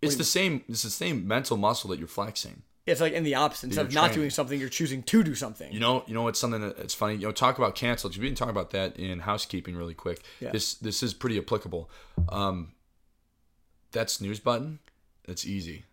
it's 0.02 0.16
the 0.16 0.24
same. 0.24 0.64
It's 0.68 0.84
the 0.84 0.90
same 0.90 1.28
mental 1.28 1.58
muscle 1.58 1.90
that 1.90 2.00
you're 2.00 2.08
flexing. 2.08 2.64
It's 2.86 3.02
like 3.02 3.14
in 3.14 3.24
the 3.24 3.36
opposite. 3.36 3.68
Instead 3.68 3.88
of 3.88 3.94
not 3.94 4.14
doing 4.14 4.30
something, 4.30 4.58
you're 4.58 4.70
choosing 4.70 5.04
to 5.04 5.22
do 5.22 5.36
something. 5.36 5.72
You 5.74 5.80
know, 5.82 6.06
you 6.08 6.14
know 6.14 6.22
what's 6.22 6.40
something 6.40 6.62
that 6.62 6.78
it's 6.80 6.94
funny. 6.94 7.16
You 7.16 7.28
know, 7.28 7.32
talk 7.34 7.58
about 7.58 7.76
canceled. 7.76 8.16
We 8.18 8.24
didn't 8.24 8.38
talk 8.38 8.50
about 8.50 8.70
that 8.72 8.96
in 8.98 9.20
housekeeping 9.20 9.76
really 9.76 9.94
quick. 9.94 10.22
Yeah. 10.40 10.52
This 10.52 10.76
this 10.76 11.04
is 11.04 11.14
pretty 11.14 11.38
applicable. 11.38 11.90
Um, 12.30 12.72
that 13.92 14.10
snooze 14.10 14.40
button, 14.40 14.80
it's 15.26 15.46
easy. 15.46 15.84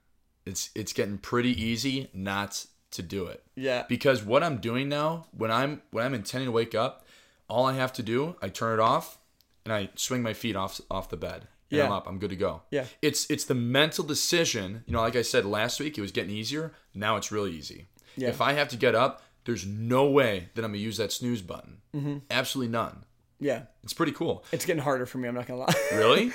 It's 0.46 0.70
it's 0.76 0.92
getting 0.92 1.18
pretty 1.18 1.60
easy 1.60 2.10
not 2.14 2.64
to 2.92 3.02
do 3.02 3.26
it. 3.26 3.42
Yeah. 3.56 3.84
Because 3.88 4.22
what 4.22 4.44
I'm 4.44 4.58
doing 4.58 4.88
now, 4.88 5.26
when 5.36 5.50
I'm 5.50 5.82
when 5.90 6.04
I'm 6.04 6.14
intending 6.14 6.46
to 6.46 6.52
wake 6.52 6.76
up, 6.76 7.03
all 7.48 7.66
I 7.66 7.74
have 7.74 7.92
to 7.94 8.02
do, 8.02 8.36
I 8.42 8.48
turn 8.48 8.78
it 8.78 8.82
off, 8.82 9.18
and 9.64 9.72
I 9.72 9.90
swing 9.94 10.22
my 10.22 10.32
feet 10.32 10.56
off 10.56 10.80
off 10.90 11.08
the 11.08 11.16
bed. 11.16 11.48
And 11.70 11.82
I'm 11.82 11.92
up. 11.92 12.06
I'm 12.06 12.18
good 12.20 12.30
to 12.30 12.36
go. 12.36 12.62
Yeah. 12.70 12.84
It's 13.02 13.28
it's 13.28 13.44
the 13.46 13.54
mental 13.54 14.04
decision. 14.04 14.84
You 14.86 14.92
know, 14.92 15.00
like 15.00 15.16
I 15.16 15.22
said 15.22 15.44
last 15.44 15.80
week, 15.80 15.98
it 15.98 16.00
was 16.00 16.12
getting 16.12 16.30
easier. 16.30 16.72
Now 16.94 17.16
it's 17.16 17.32
really 17.32 17.50
easy. 17.50 17.86
Yeah. 18.16 18.28
If 18.28 18.40
I 18.40 18.52
have 18.52 18.68
to 18.68 18.76
get 18.76 18.94
up, 18.94 19.22
there's 19.44 19.66
no 19.66 20.08
way 20.08 20.50
that 20.54 20.64
I'm 20.64 20.70
gonna 20.70 20.78
use 20.78 20.98
that 20.98 21.10
snooze 21.10 21.42
button. 21.42 21.78
Mm-hmm. 21.92 22.18
Absolutely 22.30 22.70
none. 22.70 23.04
Yeah. 23.40 23.62
It's 23.82 23.92
pretty 23.92 24.12
cool. 24.12 24.44
It's 24.52 24.64
getting 24.64 24.82
harder 24.82 25.04
for 25.04 25.18
me. 25.18 25.26
I'm 25.26 25.34
not 25.34 25.46
gonna 25.48 25.60
lie. 25.60 25.74
Really, 25.92 26.32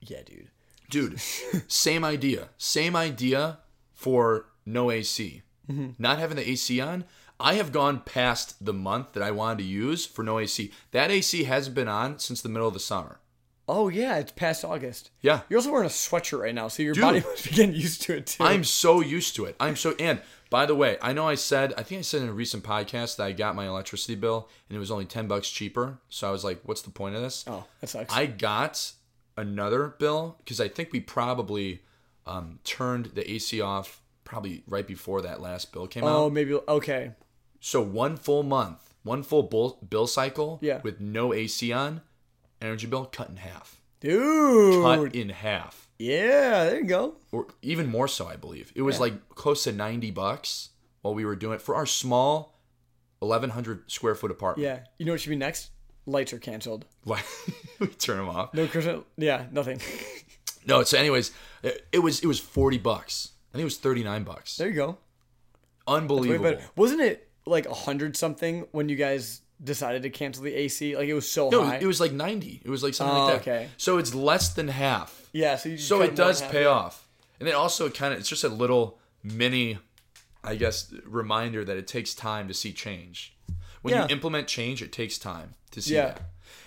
yeah, 0.00 0.22
dude. 0.24 0.48
dude. 0.88 1.20
same 1.68 2.02
idea. 2.02 2.48
Same 2.56 2.96
idea 2.96 3.58
for 3.92 4.46
no 4.64 4.90
AC. 4.90 5.42
Mm-hmm. 5.70 5.90
Not 5.98 6.18
having 6.18 6.36
the 6.36 6.48
AC 6.48 6.80
on. 6.80 7.04
I 7.42 7.54
have 7.54 7.72
gone 7.72 8.00
past 8.00 8.64
the 8.64 8.72
month 8.72 9.12
that 9.12 9.22
I 9.22 9.32
wanted 9.32 9.58
to 9.58 9.64
use 9.64 10.06
for 10.06 10.22
no 10.22 10.38
AC. 10.38 10.72
That 10.92 11.10
AC 11.10 11.44
hasn't 11.44 11.74
been 11.74 11.88
on 11.88 12.18
since 12.18 12.40
the 12.40 12.48
middle 12.48 12.68
of 12.68 12.74
the 12.74 12.80
summer. 12.80 13.18
Oh 13.68 13.88
yeah, 13.88 14.18
it's 14.18 14.32
past 14.32 14.64
August. 14.64 15.10
Yeah. 15.20 15.40
You're 15.48 15.58
also 15.58 15.72
wearing 15.72 15.86
a 15.86 15.90
sweatshirt 15.90 16.40
right 16.40 16.54
now, 16.54 16.68
so 16.68 16.82
your 16.82 16.94
Dude. 16.94 17.02
body 17.02 17.20
must 17.28 17.48
be 17.48 17.56
getting 17.56 17.74
used 17.74 18.02
to 18.02 18.16
it 18.16 18.26
too. 18.26 18.44
I'm 18.44 18.64
so 18.64 19.00
used 19.00 19.36
to 19.36 19.44
it. 19.44 19.56
I'm 19.58 19.76
so 19.76 19.94
and 19.98 20.20
by 20.50 20.66
the 20.66 20.74
way, 20.74 20.98
I 21.00 21.12
know 21.12 21.28
I 21.28 21.34
said 21.34 21.74
I 21.76 21.82
think 21.82 22.00
I 22.00 22.02
said 22.02 22.22
in 22.22 22.28
a 22.28 22.32
recent 22.32 22.64
podcast 22.64 23.16
that 23.16 23.24
I 23.24 23.32
got 23.32 23.56
my 23.56 23.66
electricity 23.66 24.14
bill 24.14 24.48
and 24.68 24.76
it 24.76 24.78
was 24.78 24.90
only 24.90 25.04
ten 25.04 25.26
bucks 25.26 25.50
cheaper. 25.50 25.98
So 26.08 26.28
I 26.28 26.30
was 26.30 26.44
like, 26.44 26.60
what's 26.64 26.82
the 26.82 26.90
point 26.90 27.14
of 27.14 27.22
this? 27.22 27.44
oh, 27.46 27.64
that 27.80 27.88
sucks. 27.88 28.14
I 28.14 28.26
got 28.26 28.92
another 29.36 29.94
bill 29.98 30.36
because 30.38 30.60
I 30.60 30.68
think 30.68 30.92
we 30.92 31.00
probably 31.00 31.82
um, 32.26 32.58
turned 32.64 33.06
the 33.14 33.28
AC 33.30 33.60
off 33.60 34.00
probably 34.24 34.62
right 34.66 34.86
before 34.86 35.22
that 35.22 35.40
last 35.40 35.72
bill 35.72 35.86
came 35.86 36.04
oh, 36.04 36.08
out. 36.08 36.16
Oh, 36.16 36.30
maybe 36.30 36.54
okay. 36.54 37.12
So 37.64 37.80
one 37.80 38.16
full 38.16 38.42
month, 38.42 38.92
one 39.04 39.22
full 39.22 39.44
bill, 39.44 39.78
bill 39.88 40.08
cycle 40.08 40.58
Yeah. 40.60 40.80
with 40.82 41.00
no 41.00 41.32
AC 41.32 41.72
on, 41.72 42.00
energy 42.60 42.88
bill 42.88 43.04
cut 43.06 43.30
in 43.30 43.36
half. 43.36 43.80
Dude. 44.00 44.82
Cut 44.82 45.14
in 45.14 45.28
half. 45.28 45.88
Yeah, 45.96 46.64
there 46.64 46.80
you 46.80 46.86
go. 46.86 47.14
Or 47.30 47.46
even 47.62 47.86
more 47.86 48.08
so, 48.08 48.26
I 48.26 48.34
believe. 48.34 48.72
It 48.74 48.82
was 48.82 48.98
like 48.98 49.28
close 49.36 49.62
to 49.62 49.72
90 49.72 50.10
bucks 50.10 50.70
while 51.02 51.14
we 51.14 51.24
were 51.24 51.36
doing 51.36 51.54
it 51.54 51.62
for 51.62 51.76
our 51.76 51.86
small 51.86 52.58
1100 53.20 53.88
square 53.88 54.16
foot 54.16 54.32
apartment. 54.32 54.64
Yeah. 54.66 54.80
You 54.98 55.06
know 55.06 55.12
what 55.12 55.20
should 55.20 55.30
be 55.30 55.36
next? 55.36 55.70
Lights 56.04 56.32
are 56.32 56.40
canceled. 56.40 56.84
Why 57.04 57.22
we 57.78 57.86
turn 57.86 58.16
them 58.18 58.28
off? 58.28 58.52
No 58.54 58.66
Christmas. 58.66 59.02
Yeah, 59.16 59.46
nothing. 59.52 59.80
No, 60.64 60.84
so 60.84 60.96
anyways, 60.96 61.32
it, 61.64 61.88
it 61.90 61.98
was 61.98 62.20
it 62.20 62.26
was 62.28 62.38
40 62.38 62.78
bucks. 62.78 63.30
I 63.50 63.54
think 63.54 63.62
it 63.62 63.64
was 63.64 63.78
39 63.78 64.22
bucks. 64.22 64.56
there 64.56 64.68
you 64.68 64.74
go. 64.74 64.96
Unbelievable. 65.88 66.56
Wasn't 66.76 67.00
it 67.00 67.28
like 67.46 67.66
a 67.66 67.74
hundred 67.74 68.16
something 68.16 68.66
when 68.72 68.88
you 68.88 68.96
guys 68.96 69.40
decided 69.62 70.02
to 70.02 70.10
cancel 70.10 70.42
the 70.44 70.54
AC? 70.54 70.96
Like 70.96 71.08
it 71.08 71.14
was 71.14 71.30
so 71.30 71.48
No, 71.50 71.64
high. 71.64 71.76
it 71.78 71.86
was 71.86 72.00
like 72.00 72.12
90. 72.12 72.62
It 72.64 72.70
was 72.70 72.82
like 72.82 72.94
something 72.94 73.16
Oh, 73.16 73.26
like 73.26 73.44
that. 73.44 73.50
okay. 73.50 73.68
So 73.76 73.98
it's 73.98 74.14
less 74.14 74.48
than 74.50 74.68
half. 74.68 75.28
yeah. 75.32 75.56
So 75.56 75.68
you 75.70 75.78
So 75.78 76.02
it 76.02 76.14
does 76.16 76.42
pay 76.42 76.64
off. 76.64 77.06
And 77.38 77.48
then 77.48 77.54
also 77.56 77.86
it 77.86 77.94
kind 77.94 78.12
of 78.14 78.20
it's 78.20 78.28
just 78.28 78.44
a 78.44 78.48
little 78.48 78.98
mini 79.22 79.78
I 80.44 80.56
guess 80.56 80.92
reminder 81.04 81.64
that 81.64 81.76
it 81.76 81.86
takes 81.86 82.14
time 82.14 82.48
to 82.48 82.54
see 82.54 82.72
change. 82.72 83.36
When 83.82 83.94
Yeah. 83.94 84.02
you 84.02 84.08
implement 84.10 84.48
change, 84.48 84.82
it 84.82 84.90
takes 84.92 85.16
time 85.18 85.54
to 85.70 85.80
see 85.82 85.94
Yeah. 85.94 86.06
that. 86.14 86.22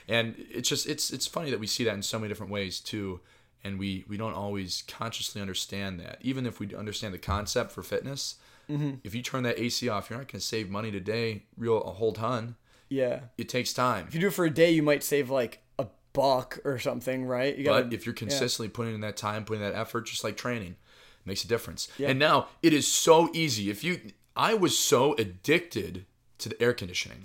And 0.08 0.36
it's 0.50 0.70
just 0.70 0.88
it's 0.88 1.12
it's 1.12 1.28
funny 1.28 1.50
that 1.52 1.60
we 1.60 1.68
see 1.68 1.84
that 1.84 1.94
in 1.94 2.02
so 2.04 2.18
many 2.20 2.30
different 2.30 2.52
ways 2.52 2.80
too. 2.80 3.20
And 3.64 3.80
we 3.80 4.06
we 4.08 4.16
don't 4.16 4.34
always 4.34 4.84
consciously 4.88 5.42
understand 5.42 6.00
that. 6.00 6.20
Even 6.22 6.46
if 6.46 6.60
we 6.60 6.74
understand 6.76 7.14
the 7.14 7.18
concept 7.18 7.72
for 7.72 7.84
fitness, 7.84 8.36
Mm-hmm. 8.70 8.96
if 9.04 9.14
you 9.14 9.22
turn 9.22 9.44
that 9.44 9.60
AC 9.60 9.88
off, 9.90 10.10
you're 10.10 10.20
not 10.20 10.28
going 10.32 10.40
to 10.40 10.46
save 10.46 10.70
money 10.70 10.92
today, 10.92 11.44
real 11.58 11.82
a 11.82 11.92
whole 11.92 12.14
ton. 12.14 12.56
Yeah. 12.90 13.22
It 13.38 13.50
takes 13.50 13.74
time. 13.74 14.06
If 14.08 14.14
you 14.14 14.22
do 14.22 14.28
it 14.28 14.34
for 14.34 14.46
a 14.46 14.50
day, 14.50 14.72
you 14.72 14.84
might 14.84 15.04
save 15.04 15.30
like 15.30 15.62
a 15.80 15.88
buck 16.14 16.60
or 16.64 16.80
something, 16.80 17.26
right? 17.26 17.56
You 17.58 17.66
gotta, 17.66 17.84
But 17.86 17.94
if 17.94 18.06
you're 18.06 18.16
consistently 18.16 18.70
putting 18.70 18.96
in 18.96 19.02
that 19.02 19.18
time, 19.18 19.46
putting 19.46 19.64
that 19.64 19.76
effort, 19.76 20.06
just 20.06 20.24
like 20.24 20.38
training, 20.38 20.72
it 20.72 21.26
makes 21.26 21.44
a 21.44 21.48
difference. 21.48 21.88
Yeah. 21.98 22.10
And 22.10 22.20
now 22.20 22.48
it 22.62 22.74
is 22.74 22.88
so 22.88 23.30
easy. 23.34 23.70
If 23.70 23.84
you, 23.84 24.00
I 24.36 24.54
was 24.54 24.78
so 24.78 25.14
addicted 25.16 26.06
to 26.40 26.50
the 26.50 26.62
air 26.62 26.74
conditioning. 26.74 27.24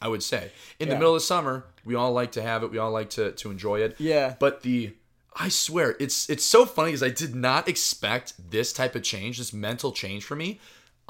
I 0.00 0.08
would 0.08 0.22
say 0.22 0.50
in 0.80 0.88
the 0.88 0.96
middle 0.96 1.14
of 1.14 1.22
summer, 1.22 1.64
we 1.84 1.94
all 1.94 2.12
like 2.12 2.32
to 2.32 2.42
have 2.42 2.64
it. 2.64 2.72
We 2.72 2.78
all 2.78 2.90
like 2.90 3.10
to 3.10 3.30
to 3.32 3.50
enjoy 3.52 3.82
it. 3.82 3.94
Yeah. 4.00 4.34
But 4.38 4.62
the, 4.62 4.94
I 5.36 5.48
swear, 5.48 5.94
it's 6.00 6.28
it's 6.28 6.44
so 6.44 6.66
funny 6.66 6.88
because 6.88 7.04
I 7.04 7.10
did 7.10 7.36
not 7.36 7.68
expect 7.68 8.34
this 8.50 8.72
type 8.72 8.96
of 8.96 9.04
change, 9.04 9.38
this 9.38 9.52
mental 9.52 9.92
change 9.92 10.24
for 10.24 10.34
me. 10.34 10.58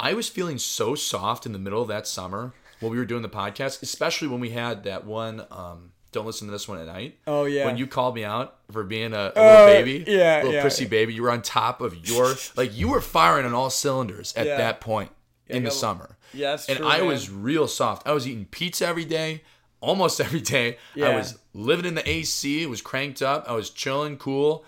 I 0.02 0.14
was 0.14 0.28
feeling 0.28 0.58
so 0.58 0.94
soft 0.94 1.46
in 1.46 1.52
the 1.52 1.58
middle 1.58 1.80
of 1.80 1.88
that 1.88 2.06
summer 2.06 2.52
when 2.80 2.90
we 2.92 2.98
were 2.98 3.04
doing 3.04 3.22
the 3.22 3.28
podcast, 3.28 3.82
especially 3.82 4.28
when 4.28 4.40
we 4.40 4.50
had 4.50 4.82
that 4.84 5.06
one. 5.06 5.46
Um, 5.50 5.92
don't 6.10 6.26
listen 6.26 6.46
to 6.48 6.52
this 6.52 6.66
one 6.68 6.78
at 6.78 6.86
night. 6.86 7.16
Oh, 7.26 7.44
yeah. 7.44 7.64
When 7.64 7.76
you 7.78 7.86
called 7.86 8.14
me 8.16 8.24
out 8.24 8.56
for 8.70 8.82
being 8.84 9.14
a, 9.14 9.16
a 9.16 9.32
Oh, 9.36 9.64
little 9.66 9.66
baby, 9.66 10.04
yeah, 10.06 10.38
little 10.38 10.52
yeah. 10.54 10.60
prissy 10.60 10.84
baby, 10.84 11.14
you 11.14 11.22
were 11.22 11.30
on 11.30 11.40
top 11.40 11.80
of 11.80 11.94
your 12.06 12.34
like 12.56 12.76
you 12.76 12.88
were 12.88 13.00
firing 13.00 13.46
on 13.46 13.54
all 13.54 13.70
cylinders 13.70 14.34
at 14.36 14.46
Yeah. 14.46 14.56
that 14.58 14.80
point 14.80 15.10
in 15.48 15.62
the 15.64 15.70
summer. 15.70 16.18
Yeah, 16.34 16.58
and 16.68 16.78
true, 16.78 16.86
I 16.88 16.98
man. 16.98 17.06
was 17.06 17.30
real 17.30 17.68
soft. 17.68 18.06
I 18.06 18.12
was 18.12 18.26
eating 18.26 18.46
pizza 18.46 18.86
every 18.86 19.04
day, 19.04 19.42
almost 19.80 20.20
every 20.26 20.40
day. 20.40 20.78
I 20.96 21.14
was 21.14 21.38
living 21.54 21.84
in 21.86 21.94
the 21.94 22.06
AC. 22.08 22.62
It 22.62 22.68
was 22.68 22.82
cranked 22.82 23.22
up. 23.22 23.44
I 23.48 23.52
was 23.52 23.70
chilling, 23.70 24.16
cool, 24.18 24.64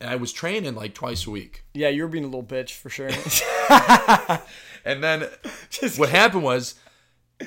and 0.00 0.08
I 0.08 0.16
was 0.16 0.32
training 0.32 0.74
like 0.74 0.94
twice 0.94 1.26
a 1.26 1.30
week. 1.30 1.64
yeah, 1.74 1.88
you 1.88 2.02
were 2.02 2.08
being 2.08 2.24
a 2.24 2.28
little 2.28 2.42
bitch 2.44 2.72
for 2.72 2.88
sure. 2.90 3.10
And 4.84 5.02
then 5.02 5.28
what 5.96 6.08
happened 6.10 6.42
was 6.42 6.74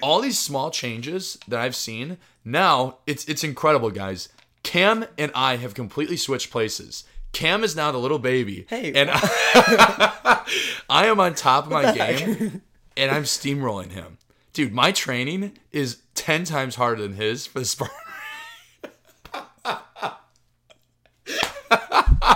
all 0.01 0.21
these 0.21 0.39
small 0.39 0.71
changes 0.71 1.37
that 1.47 1.59
I've 1.59 1.75
seen. 1.75 2.17
Now 2.45 2.97
it's 3.05 3.25
it's 3.25 3.43
incredible, 3.43 3.89
guys. 3.91 4.29
Cam 4.63 5.05
and 5.17 5.31
I 5.33 5.55
have 5.57 5.73
completely 5.73 6.17
switched 6.17 6.51
places. 6.51 7.03
Cam 7.33 7.63
is 7.63 7.75
now 7.75 7.91
the 7.91 7.97
little 7.97 8.19
baby, 8.19 8.65
Hey. 8.69 8.91
and 8.93 9.09
I, 9.11 10.41
I 10.89 11.05
am 11.07 11.19
on 11.19 11.33
top 11.33 11.65
of 11.65 11.71
my 11.71 11.93
game, 11.93 12.61
and 12.97 13.09
I'm 13.09 13.23
steamrolling 13.23 13.91
him, 13.91 14.17
dude. 14.53 14.73
My 14.73 14.91
training 14.91 15.57
is 15.71 16.01
ten 16.13 16.43
times 16.43 16.75
harder 16.75 17.01
than 17.03 17.13
his 17.13 17.45
for 17.47 17.59
the 17.59 17.65
Spartan. 17.65 17.95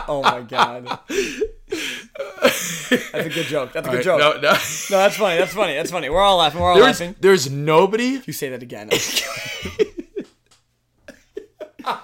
oh 0.08 0.22
my 0.24 0.41
god. 0.41 1.00
That's 2.18 3.13
a 3.13 3.30
good 3.30 3.45
joke. 3.47 3.74
That's 3.74 3.88
a 3.88 3.91
good 3.91 4.03
joke. 4.03 4.20
No, 4.20 4.34
No, 4.34 4.39
no. 4.41 4.51
that's 4.51 5.18
funny. 5.18 5.38
That's 5.38 5.53
funny. 5.53 5.74
That's 5.74 5.91
funny. 5.91 6.09
We're 6.09 6.22
all 6.22 6.38
laughing. 6.38 6.61
We're 6.61 6.70
all 6.72 6.76
There's 6.80 6.99
laughing. 7.01 7.16
there's 7.20 7.49
nobody 7.51 8.22
You 8.26 8.34
say 8.34 8.49
that 8.49 8.61
again. 8.63 8.89
all 11.86 12.01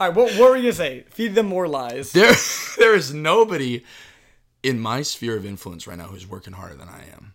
right, 0.00 0.14
what, 0.14 0.32
what 0.32 0.50
were 0.50 0.56
you 0.56 0.62
gonna 0.64 0.72
say? 0.72 1.04
Feed 1.10 1.34
them 1.34 1.46
more 1.46 1.68
lies. 1.68 2.12
there 2.12 2.34
there 2.78 2.94
is 2.94 3.14
nobody 3.14 3.82
in 4.62 4.78
my 4.78 5.02
sphere 5.02 5.36
of 5.36 5.46
influence 5.46 5.86
right 5.86 5.96
now 5.98 6.04
who's 6.08 6.26
working 6.26 6.52
harder 6.54 6.74
than 6.74 6.88
I 6.88 7.04
am. 7.14 7.34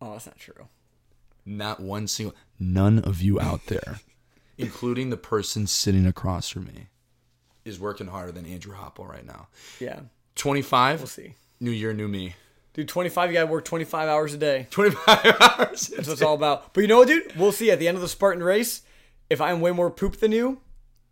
Oh, 0.00 0.12
that's 0.12 0.26
not 0.26 0.38
true. 0.38 0.68
Not 1.44 1.80
one 1.80 2.06
single 2.06 2.34
none 2.58 3.00
of 3.00 3.20
you 3.22 3.40
out 3.40 3.66
there, 3.66 4.00
including 4.58 5.10
the 5.10 5.16
person 5.16 5.66
sitting 5.66 6.06
across 6.06 6.48
from 6.48 6.66
me, 6.66 6.86
is 7.64 7.78
working 7.80 8.06
harder 8.06 8.32
than 8.32 8.46
Andrew 8.46 8.74
Hopple 8.74 9.06
right 9.06 9.26
now. 9.26 9.48
Yeah, 9.78 10.00
25, 10.36 11.00
we'll 11.00 11.06
see. 11.06 11.34
new 11.60 11.70
year, 11.70 11.92
new 11.92 12.08
me. 12.08 12.34
Dude, 12.72 12.88
25, 12.88 13.30
you 13.30 13.34
gotta 13.34 13.46
work 13.46 13.64
25 13.64 14.08
hours 14.08 14.32
a 14.34 14.38
day. 14.38 14.66
25 14.70 15.08
hours. 15.40 15.88
That's 15.88 16.06
what 16.06 16.08
it's 16.12 16.22
all 16.22 16.34
about. 16.34 16.72
But 16.72 16.82
you 16.82 16.86
know 16.86 16.98
what, 16.98 17.08
dude? 17.08 17.34
We'll 17.36 17.52
see 17.52 17.70
at 17.70 17.78
the 17.78 17.88
end 17.88 17.96
of 17.96 18.00
the 18.02 18.08
Spartan 18.08 18.42
race. 18.42 18.82
if 19.28 19.40
I'm 19.40 19.60
way 19.60 19.72
more 19.72 19.90
poop 19.90 20.18
than 20.20 20.32
you, 20.32 20.60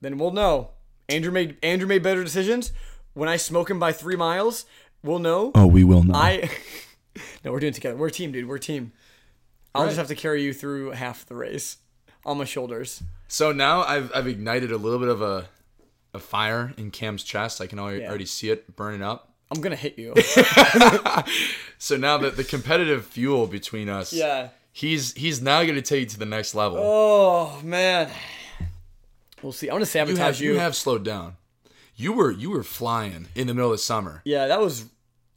then 0.01 0.19
we'll 0.19 0.31
know. 0.31 0.71
Andrew 1.09 1.33
made 1.33 1.57
Andrew 1.63 1.89
made 1.89 2.03
better 2.03 2.23
decisions. 2.23 2.73
When 3.15 3.29
I 3.29 3.37
smoke 3.37 3.71
him 3.71 3.79
by 3.81 3.93
three 3.93 4.15
miles, 4.17 4.67
we'll 5.03 5.19
know. 5.19 5.51
Oh, 5.55 5.67
we 5.67 5.83
will 5.83 6.05
know. 6.05 6.15
I 6.15 6.49
no, 7.45 7.51
we're 7.53 7.61
doing 7.61 7.73
it 7.73 7.75
together. 7.75 7.97
We're 7.97 8.07
a 8.09 8.13
team, 8.13 8.31
dude. 8.31 8.47
We're 8.49 8.57
a 8.57 8.61
team. 8.61 8.93
I'll 9.75 9.83
Right. 9.83 9.89
just 9.89 9.99
have 9.99 10.09
to 10.09 10.15
carry 10.15 10.43
you 10.45 10.53
through 10.53 10.91
half 10.93 11.27
the 11.27 11.35
race 11.35 11.79
on 12.25 12.39
my 12.39 12.45
shoulders. 12.45 13.03
So 13.27 13.53
now 13.53 13.83
I've, 13.83 14.11
I've 14.15 14.27
ignited 14.27 14.71
a 14.73 14.77
little 14.77 14.99
bit 14.99 15.09
of 15.09 15.21
a, 15.23 15.49
a 16.19 16.25
fire 16.25 16.75
in 16.77 16.91
Cam's 16.91 17.23
chest. 17.25 17.61
I 17.61 17.67
can 17.67 17.79
already, 17.79 18.03
Yeah. 18.03 18.09
already 18.09 18.27
see 18.27 18.51
it 18.51 18.77
burning 18.77 19.03
up. 19.03 19.33
I'm 19.51 19.61
gonna 19.63 19.77
hit 19.77 19.99
you. 19.99 20.15
So 21.81 21.97
now 21.97 22.19
that 22.19 22.37
the 22.37 22.43
competitive 22.45 23.07
fuel 23.07 23.47
between 23.47 23.89
us, 23.89 24.13
yeah. 24.13 24.49
he's 24.73 25.15
he's 25.15 25.41
now 25.41 25.63
to 25.63 25.81
take 25.81 26.01
you 26.01 26.07
to 26.07 26.19
the 26.19 26.27
next 26.27 26.55
level. 26.55 26.79
Oh 26.81 27.61
man. 27.63 28.11
We'll 29.43 29.53
see. 29.53 29.69
I'm 29.69 29.75
gonna 29.75 29.83
you 29.83 29.87
sabotage 29.87 30.19
have 30.19 30.41
you. 30.41 30.55
you 30.55 30.59
have 30.59 30.75
slowed 30.75 31.05
down. 31.05 31.37
You 31.95 32.13
were 32.13 32.31
you 32.33 32.51
were 32.51 32.65
flying 32.65 33.29
in 33.37 33.47
the 33.47 33.55
middle 33.55 33.73
of 33.73 33.81
summer. 33.81 34.23
yeah, 34.25 34.49
that 34.49 34.61
was 34.61 34.87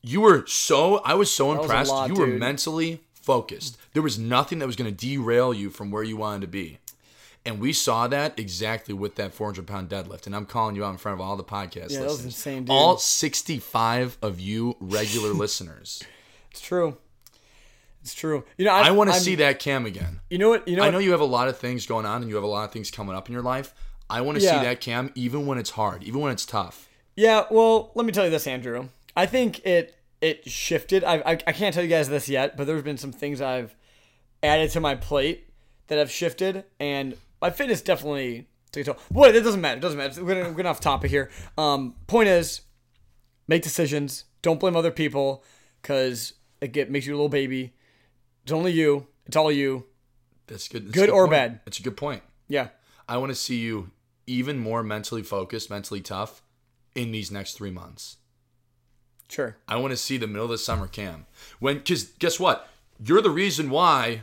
You 0.02 0.22
were 0.22 0.46
so 0.48 0.98
I 1.06 1.14
was 1.14 1.32
so 1.32 1.48
was 1.54 1.60
impressed. 1.62 1.92
lot, 1.92 2.10
you 2.10 2.16
were 2.16 2.26
dude. 2.26 2.40
mentally 2.40 3.02
focused. 3.14 3.78
There 3.94 4.02
was 4.02 4.18
nothing 4.18 4.60
that 4.60 4.66
was 4.66 4.76
to 4.92 5.08
derail 5.08 5.54
you 5.54 5.70
from 5.70 5.92
where 5.92 6.02
you 6.04 6.18
wanted 6.18 6.42
to 6.42 6.48
be. 6.48 6.80
And 7.46 7.60
we 7.60 7.74
saw 7.74 8.08
that 8.08 8.38
exactly 8.39 8.94
with 8.94 9.16
that 9.16 9.34
400 9.34 9.66
pound 9.66 9.89
deadlift. 9.89 10.28
And 10.28 10.36
I'm 10.36 10.46
calling 10.46 10.76
you 10.76 10.86
out 10.86 10.92
in 10.92 10.98
front 10.98 11.20
of 11.20 11.26
all 11.26 11.36
the 11.38 11.44
podcast 11.44 11.89
Yeah, 11.92 12.00
that 12.00 12.04
listeners. 12.04 12.12
was 12.18 12.26
insane. 12.26 12.68
All 12.70 12.98
65 12.98 14.18
of 14.22 14.39
you 14.39 14.78
regular 14.80 15.30
listeners. 15.34 16.04
it's 16.52 16.62
true. 16.62 16.98
It's 18.04 18.14
true. 18.16 18.44
You 18.58 18.66
know, 18.66 18.72
I, 18.74 18.88
I 18.88 18.92
want 18.92 19.12
to 19.14 19.20
see 19.20 19.36
that 19.36 19.60
cam 19.60 19.86
again. 19.86 20.22
You 20.30 20.38
know 20.39 20.50
what? 20.50 20.68
You 20.68 20.76
know 20.76 20.84
I 20.84 20.88
what? 20.88 20.92
know 20.94 21.00
you 21.00 21.12
have 21.12 21.22
a 21.22 21.26
lot 21.26 21.48
of 21.48 21.58
things 21.58 21.86
going 21.86 22.06
on 22.06 22.22
and 22.22 22.30
you 22.30 22.36
have 22.36 22.44
a 22.44 22.48
lot 22.48 22.66
of 22.66 22.72
things 22.72 22.89
coming 22.89 23.16
up 23.16 23.28
in 23.30 23.34
your 23.34 23.44
life. 23.44 23.74
I 24.10 24.22
want 24.22 24.38
to 24.39 24.44
Yeah. 24.44 24.60
see 24.60 24.66
that 24.66 24.82
cam 24.82 25.12
even 25.16 25.46
when 25.46 25.58
it's 25.58 25.72
hard, 25.72 26.04
even 26.04 26.20
when 26.22 26.32
it's 26.32 26.46
tough. 26.46 26.89
Yeah, 27.16 27.46
well, 27.52 27.92
let 27.96 28.06
me 28.06 28.12
tell 28.12 28.24
you 28.26 28.32
this, 28.32 28.48
Andrew. 28.48 28.89
I 29.16 29.26
think 29.26 29.66
it 29.66 29.96
it 30.20 30.50
shifted. 30.50 31.04
I, 31.04 31.16
I 31.18 31.32
I 31.32 31.52
can't 31.54 31.74
tell 31.74 31.84
you 31.84 31.89
guys 31.89 32.10
this 32.10 32.28
yet, 32.30 32.56
but 32.58 32.66
there's 32.68 32.84
been 32.84 32.98
some 32.98 33.12
things 33.12 33.39
I've 33.42 33.76
added 34.44 34.72
to 34.72 34.80
my 34.80 34.96
plate 34.96 35.48
that 35.88 35.98
have 36.00 36.10
shifted, 36.12 36.64
and 36.80 37.16
my 37.42 37.50
fitness 37.50 37.82
definitely 37.82 38.48
took 38.72 38.82
a 38.82 38.86
toll. 38.86 38.98
Boy, 39.10 39.32
that 39.32 39.44
doesn't 39.44 39.62
matter. 39.62 39.78
It 39.78 39.82
doesn't 39.82 39.98
matter. 39.98 40.24
We're 40.24 40.36
gonna 40.36 40.50
we're 40.50 40.56
getting 40.56 40.70
off 40.70 40.80
topic 40.80 41.12
here. 41.12 41.30
Um, 41.58 41.96
point 42.08 42.30
is, 42.30 42.62
make 43.48 43.64
decisions. 43.64 44.26
Don't 44.42 44.60
blame 44.60 44.76
other 44.76 44.92
people, 44.92 45.44
cause 45.84 46.34
it 46.62 46.72
get 46.72 46.89
makes 46.92 47.06
you 47.06 47.14
a 47.14 47.16
little 47.18 47.30
baby. 47.30 47.74
It's 48.44 48.52
only 48.52 48.72
you. 48.72 49.08
It's 49.26 49.36
all 49.36 49.52
you. 49.52 49.86
That's 50.48 50.68
good. 50.68 50.88
That's 50.88 50.98
a 50.98 51.00
Good 51.00 51.10
or 51.10 51.24
point. 51.24 51.32
bad. 51.32 51.60
That's 51.66 51.80
a 51.80 51.84
good 51.84 51.98
point. 51.98 52.24
Yeah. 52.48 52.70
I 53.08 53.18
want 53.18 53.30
to 53.32 53.36
see 53.36 53.58
you 53.58 53.92
even 54.28 54.60
more 54.60 54.84
mentally 54.84 55.24
focused, 55.24 55.70
mentally 55.70 56.02
tough 56.02 56.42
in 56.96 57.12
these 57.12 57.32
next 57.32 57.54
three 57.54 57.72
months. 57.72 58.18
Sure. 59.30 59.56
I 59.68 59.78
want 59.78 59.92
to 59.92 59.98
see 59.98 60.18
the 60.18 60.28
middle 60.28 60.46
of 60.46 60.52
the 60.52 60.58
summer 60.58 60.88
cam. 60.88 61.26
When, 61.60 61.78
because 61.78 62.04
guess 62.04 62.39
what? 62.39 62.68
You're 63.04 63.22
the 63.22 63.30
reason 63.30 63.70
why 63.70 64.22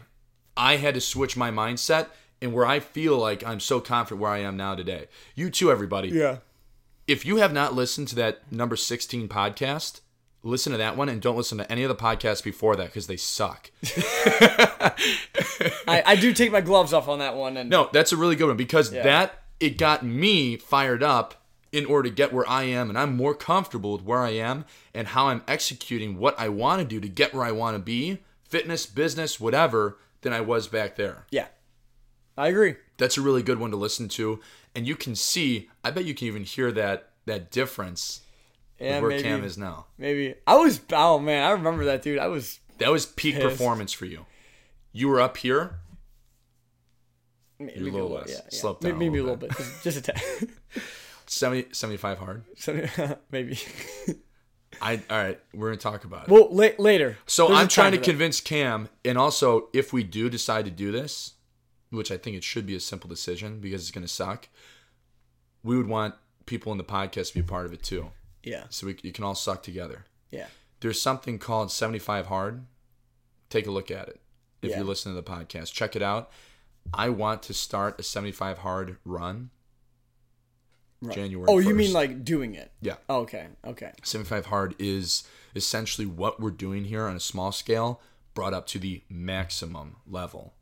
I 0.56 0.76
had 0.76 0.94
to 0.94 1.00
switch 1.00 1.36
my 1.36 1.50
mindset 1.50 2.08
and 2.40 2.52
where 2.52 2.66
I 2.66 2.80
feel 2.80 3.16
like 3.18 3.44
I'm 3.44 3.60
so 3.60 3.80
confident 3.80 4.20
where 4.20 4.30
I 4.30 4.38
am 4.38 4.56
now 4.56 4.74
today. 4.74 5.06
You 5.34 5.50
too, 5.50 5.70
everybody. 5.70 6.08
Yeah. 6.08 6.38
If 7.06 7.24
you 7.24 7.36
have 7.36 7.52
not 7.52 7.74
listened 7.74 8.08
to 8.08 8.14
that 8.16 8.52
number 8.52 8.76
16 8.76 9.28
podcast, 9.28 10.00
listen 10.42 10.72
to 10.72 10.78
that 10.78 10.96
one 10.96 11.08
and 11.08 11.20
don't 11.20 11.36
listen 11.36 11.58
to 11.58 11.70
any 11.70 11.82
of 11.82 11.88
the 11.88 11.94
podcasts 11.94 12.44
before 12.44 12.76
that 12.76 12.86
because 12.86 13.06
they 13.06 13.16
suck. 13.16 13.70
I, 15.86 16.02
I 16.06 16.16
do 16.16 16.32
take 16.32 16.52
my 16.52 16.60
gloves 16.60 16.92
off 16.92 17.08
on 17.08 17.18
that 17.20 17.34
one, 17.36 17.56
and 17.56 17.70
No, 17.70 17.88
that's 17.92 18.12
a 18.12 18.16
really 18.16 18.36
good 18.36 18.48
one 18.48 18.56
because 18.56 18.90
that 18.90 19.42
it 19.58 19.78
got 19.78 20.04
me 20.04 20.56
fired 20.56 21.02
up 21.02 21.34
in 21.72 21.84
order 21.86 22.08
to 22.08 22.14
get 22.14 22.32
where 22.32 22.48
I 22.48 22.64
am 22.64 22.88
and 22.88 22.98
I'm 22.98 23.16
more 23.16 23.34
comfortable 23.34 23.92
with 23.92 24.02
where 24.02 24.20
I 24.20 24.30
am 24.30 24.64
and 24.94 25.08
how 25.08 25.28
I'm 25.28 25.42
executing 25.46 26.18
what 26.18 26.38
I 26.38 26.48
want 26.48 26.80
to 26.80 26.86
do 26.86 27.00
to 27.00 27.08
get 27.08 27.34
where 27.34 27.44
I 27.44 27.52
want 27.52 27.74
to 27.74 27.78
be, 27.78 28.18
fitness, 28.44 28.86
business, 28.86 29.38
whatever, 29.38 29.98
than 30.22 30.32
I 30.32 30.40
was 30.40 30.66
back 30.68 30.96
there. 30.96 31.26
yeah, 31.30 31.46
I 32.38 32.48
agree. 32.48 32.76
That's 32.96 33.18
a 33.18 33.20
really 33.20 33.42
good 33.42 33.58
one 33.58 33.70
to 33.72 33.76
listen 33.76 34.08
to 34.08 34.40
and 34.74 34.86
you 34.86 34.94
can 34.94 35.14
see, 35.16 35.68
I 35.82 35.90
bet 35.90 36.04
you 36.04 36.14
can 36.14 36.28
even 36.28 36.44
hear 36.44 36.70
that 36.72 37.10
that 37.26 37.50
difference 37.50 38.20
Yeah, 38.78 39.00
where 39.00 39.10
maybe. 39.10 39.22
Cam 39.24 39.44
is 39.44 39.58
now. 39.58 39.86
Maybe 39.98 40.34
I 40.46 40.56
was. 40.56 40.80
Oh 40.92 41.18
man, 41.18 41.44
I 41.44 41.50
remember 41.50 41.84
that 41.86 42.02
dude. 42.02 42.18
I 42.18 42.28
was. 42.28 42.60
That 42.78 42.92
was 42.92 43.06
peak 43.06 43.34
Pissed. 43.34 43.44
performance 43.46 43.92
for 43.92 44.06
you. 44.06 44.24
You 44.92 45.08
were 45.08 45.20
up 45.20 45.36
here, 45.36 45.80
Maybe 47.58 47.88
a 47.88 47.92
little 47.92 48.10
less. 48.10 48.40
Slope 48.56 48.82
Maybe, 48.82 48.92
down 48.92 48.98
maybe 49.00 49.18
a 49.18 49.22
little 49.24 49.36
little 49.36 49.48
bit. 49.48 49.82
Just, 49.82 49.82
just 49.82 49.98
a 49.98 50.02
tad. 50.12 50.48
70, 51.26 51.74
75 51.74 52.18
hard. 52.18 52.44
So, 52.56 52.86
maybe. 53.32 53.58
I 54.80 55.02
all 55.10 55.18
right, 55.18 55.40
we're 55.52 55.68
going 55.68 55.78
to 55.78 55.82
talk 55.82 56.04
about 56.04 56.28
it. 56.28 56.30
Well, 56.30 56.48
la- 56.52 56.68
later. 56.78 57.18
So 57.26 57.48
There's 57.48 57.58
I'm 57.58 57.68
trying 57.68 57.92
to 57.92 57.98
convince 57.98 58.40
Cam, 58.40 58.88
and 59.04 59.18
also 59.18 59.68
if 59.72 59.92
we 59.92 60.04
do 60.04 60.30
decide 60.30 60.66
to 60.66 60.70
do 60.70 60.92
this, 60.92 61.32
which 61.90 62.10
I 62.10 62.16
think 62.18 62.36
it 62.36 62.44
should 62.44 62.66
be 62.66 62.74
a 62.76 62.80
simple 62.80 63.08
decision 63.08 63.60
because 63.60 63.82
it's 63.82 63.90
going 63.90 64.06
to 64.06 64.12
suck, 64.12 64.48
we 65.62 65.76
would 65.76 65.88
want 65.88 66.14
people 66.46 66.72
in 66.72 66.78
the 66.78 66.84
podcast 66.84 67.28
to 67.28 67.34
be 67.34 67.40
a 67.40 67.44
part 67.44 67.66
of 67.66 67.72
it 67.72 67.82
too, 67.82 68.10
Yeah. 68.42 68.64
so 68.70 68.86
we 68.86 68.98
you 69.02 69.12
can 69.12 69.24
all 69.24 69.34
suck 69.34 69.62
together. 69.62 70.04
Yeah. 70.30 70.46
There's 70.80 71.00
something 71.00 71.38
called 71.38 71.72
75 71.72 72.26
Hard. 72.26 72.64
Take 73.50 73.66
a 73.66 73.70
look 73.70 73.90
at 73.90 74.08
it 74.08 74.20
if 74.62 74.70
Yeah. 74.70 74.76
you're 74.78 74.86
listening 74.86 75.14
to 75.16 75.20
the 75.22 75.30
podcast. 75.30 75.72
Check 75.72 75.96
it 75.96 76.02
out. 76.02 76.30
I 76.94 77.08
want 77.10 77.42
to 77.44 77.54
start 77.54 77.98
a 77.98 78.02
75 78.02 78.58
Hard 78.58 78.96
run. 79.04 79.50
January. 81.10 81.46
Oh, 81.48 81.58
you 81.58 81.74
mean 81.74 81.92
like 81.92 82.24
doing 82.24 82.54
it? 82.54 82.72
yeah? 82.80 82.96
Oh, 83.08 83.20
okay. 83.20 83.46
Okay. 83.64 83.92
75 84.02 84.46
hard 84.46 84.74
is 84.80 85.22
essentially 85.54 86.06
what 86.06 86.40
we're 86.40 86.50
doing 86.50 86.84
here 86.86 87.06
on 87.06 87.14
a 87.14 87.20
small 87.20 87.52
scale 87.52 88.00
brought 88.34 88.52
up 88.52 88.66
to 88.68 88.78
the 88.80 89.02
maximum 89.08 89.96
level 90.08 90.54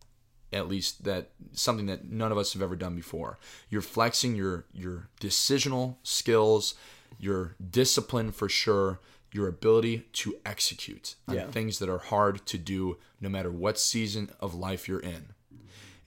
at 0.53 0.69
least 0.69 1.05
that 1.05 1.31
something 1.53 1.87
that 1.87 2.05
none 2.11 2.31
of 2.33 2.39
us 2.39 2.53
have 2.53 2.63
ever 2.63 2.77
done 2.77 2.95
before 2.95 3.39
you're 3.69 3.83
flexing 3.83 4.35
your 4.37 4.65
your 4.73 5.09
decisional 5.21 5.97
skills 6.03 6.75
your 7.19 7.55
discipline 7.71 8.31
for 8.31 8.49
sure 8.49 9.01
your 9.33 9.49
ability 9.49 10.07
to 10.13 10.37
execute 10.47 11.17
on 11.29 11.35
Yeah. 11.35 11.47
things 11.51 11.79
that 11.81 11.89
are 11.89 11.99
hard 11.99 12.47
to 12.47 12.59
do 12.59 12.97
no 13.21 13.29
matter 13.29 13.51
what 13.51 13.79
season 13.79 14.31
of 14.41 14.55
life 14.55 14.87
you're 14.89 15.01
in 15.01 15.35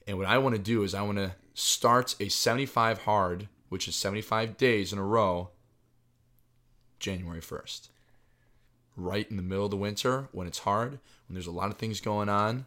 and 0.06 0.16
what 0.18 0.26
I 0.26 0.38
want 0.38 0.54
to 0.56 0.60
do 0.60 0.82
is 0.82 0.94
I 0.94 1.02
want 1.02 1.18
to 1.18 1.34
start 1.54 2.16
a 2.18 2.28
75 2.28 3.02
hard 3.02 3.48
which 3.68 3.86
is 3.86 3.94
75 3.94 4.56
days 4.56 4.92
in 4.92 4.98
a 4.98 5.04
row 5.04 5.50
January 6.98 7.40
1st. 7.40 7.88
Right 8.96 9.30
in 9.30 9.36
the 9.36 9.42
middle 9.42 9.64
of 9.64 9.70
the 9.70 9.76
winter 9.76 10.28
when 10.32 10.46
it's 10.46 10.60
hard, 10.60 10.92
when 11.26 11.34
there's 11.34 11.46
a 11.46 11.50
lot 11.52 11.70
of 11.70 11.78
things 11.78 12.00
going 12.00 12.28
on, 12.28 12.66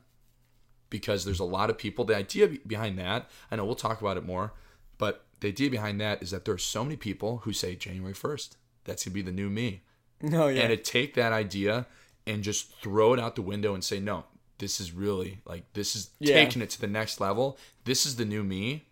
because 0.93 1.25
there's 1.25 1.39
a 1.39 1.43
lot 1.43 1.71
of 1.71 1.77
people. 1.79 2.05
The 2.05 2.15
idea 2.15 2.47
behind 2.67 2.99
that, 2.99 3.27
I 3.49 3.55
know 3.55 3.65
we'll 3.65 3.73
talk 3.73 3.99
about 3.99 4.15
it 4.15 4.23
more, 4.23 4.53
but 4.99 5.25
the 5.39 5.47
idea 5.47 5.71
behind 5.71 5.99
that 5.99 6.21
is 6.21 6.29
that 6.29 6.45
there 6.45 6.53
are 6.53 6.59
so 6.59 6.83
many 6.83 6.95
people 6.95 7.39
who 7.39 7.51
say 7.51 7.75
January 7.75 8.13
1st, 8.13 8.51
that's 8.83 9.03
going 9.03 9.11
to 9.11 9.15
be 9.15 9.23
the 9.23 9.31
new 9.31 9.49
me. 9.49 9.81
No, 10.21 10.49
yeah. 10.49 10.61
And 10.61 10.69
to 10.69 10.77
take 10.77 11.15
that 11.15 11.33
idea 11.33 11.87
and 12.27 12.43
just 12.43 12.71
throw 12.75 13.11
it 13.15 13.19
out 13.19 13.35
the 13.35 13.41
window 13.41 13.73
and 13.73 13.83
say, 13.83 13.99
no, 13.99 14.25
this 14.59 14.79
is 14.79 14.91
really 14.91 15.39
like, 15.47 15.63
this 15.73 15.95
is 15.95 16.11
Yeah. 16.19 16.35
taking 16.35 16.61
it 16.61 16.69
to 16.69 16.79
the 16.79 16.85
next 16.85 17.19
level. 17.19 17.57
This 17.85 18.05
is 18.05 18.17
the 18.17 18.25
new 18.25 18.43
me. 18.43 18.85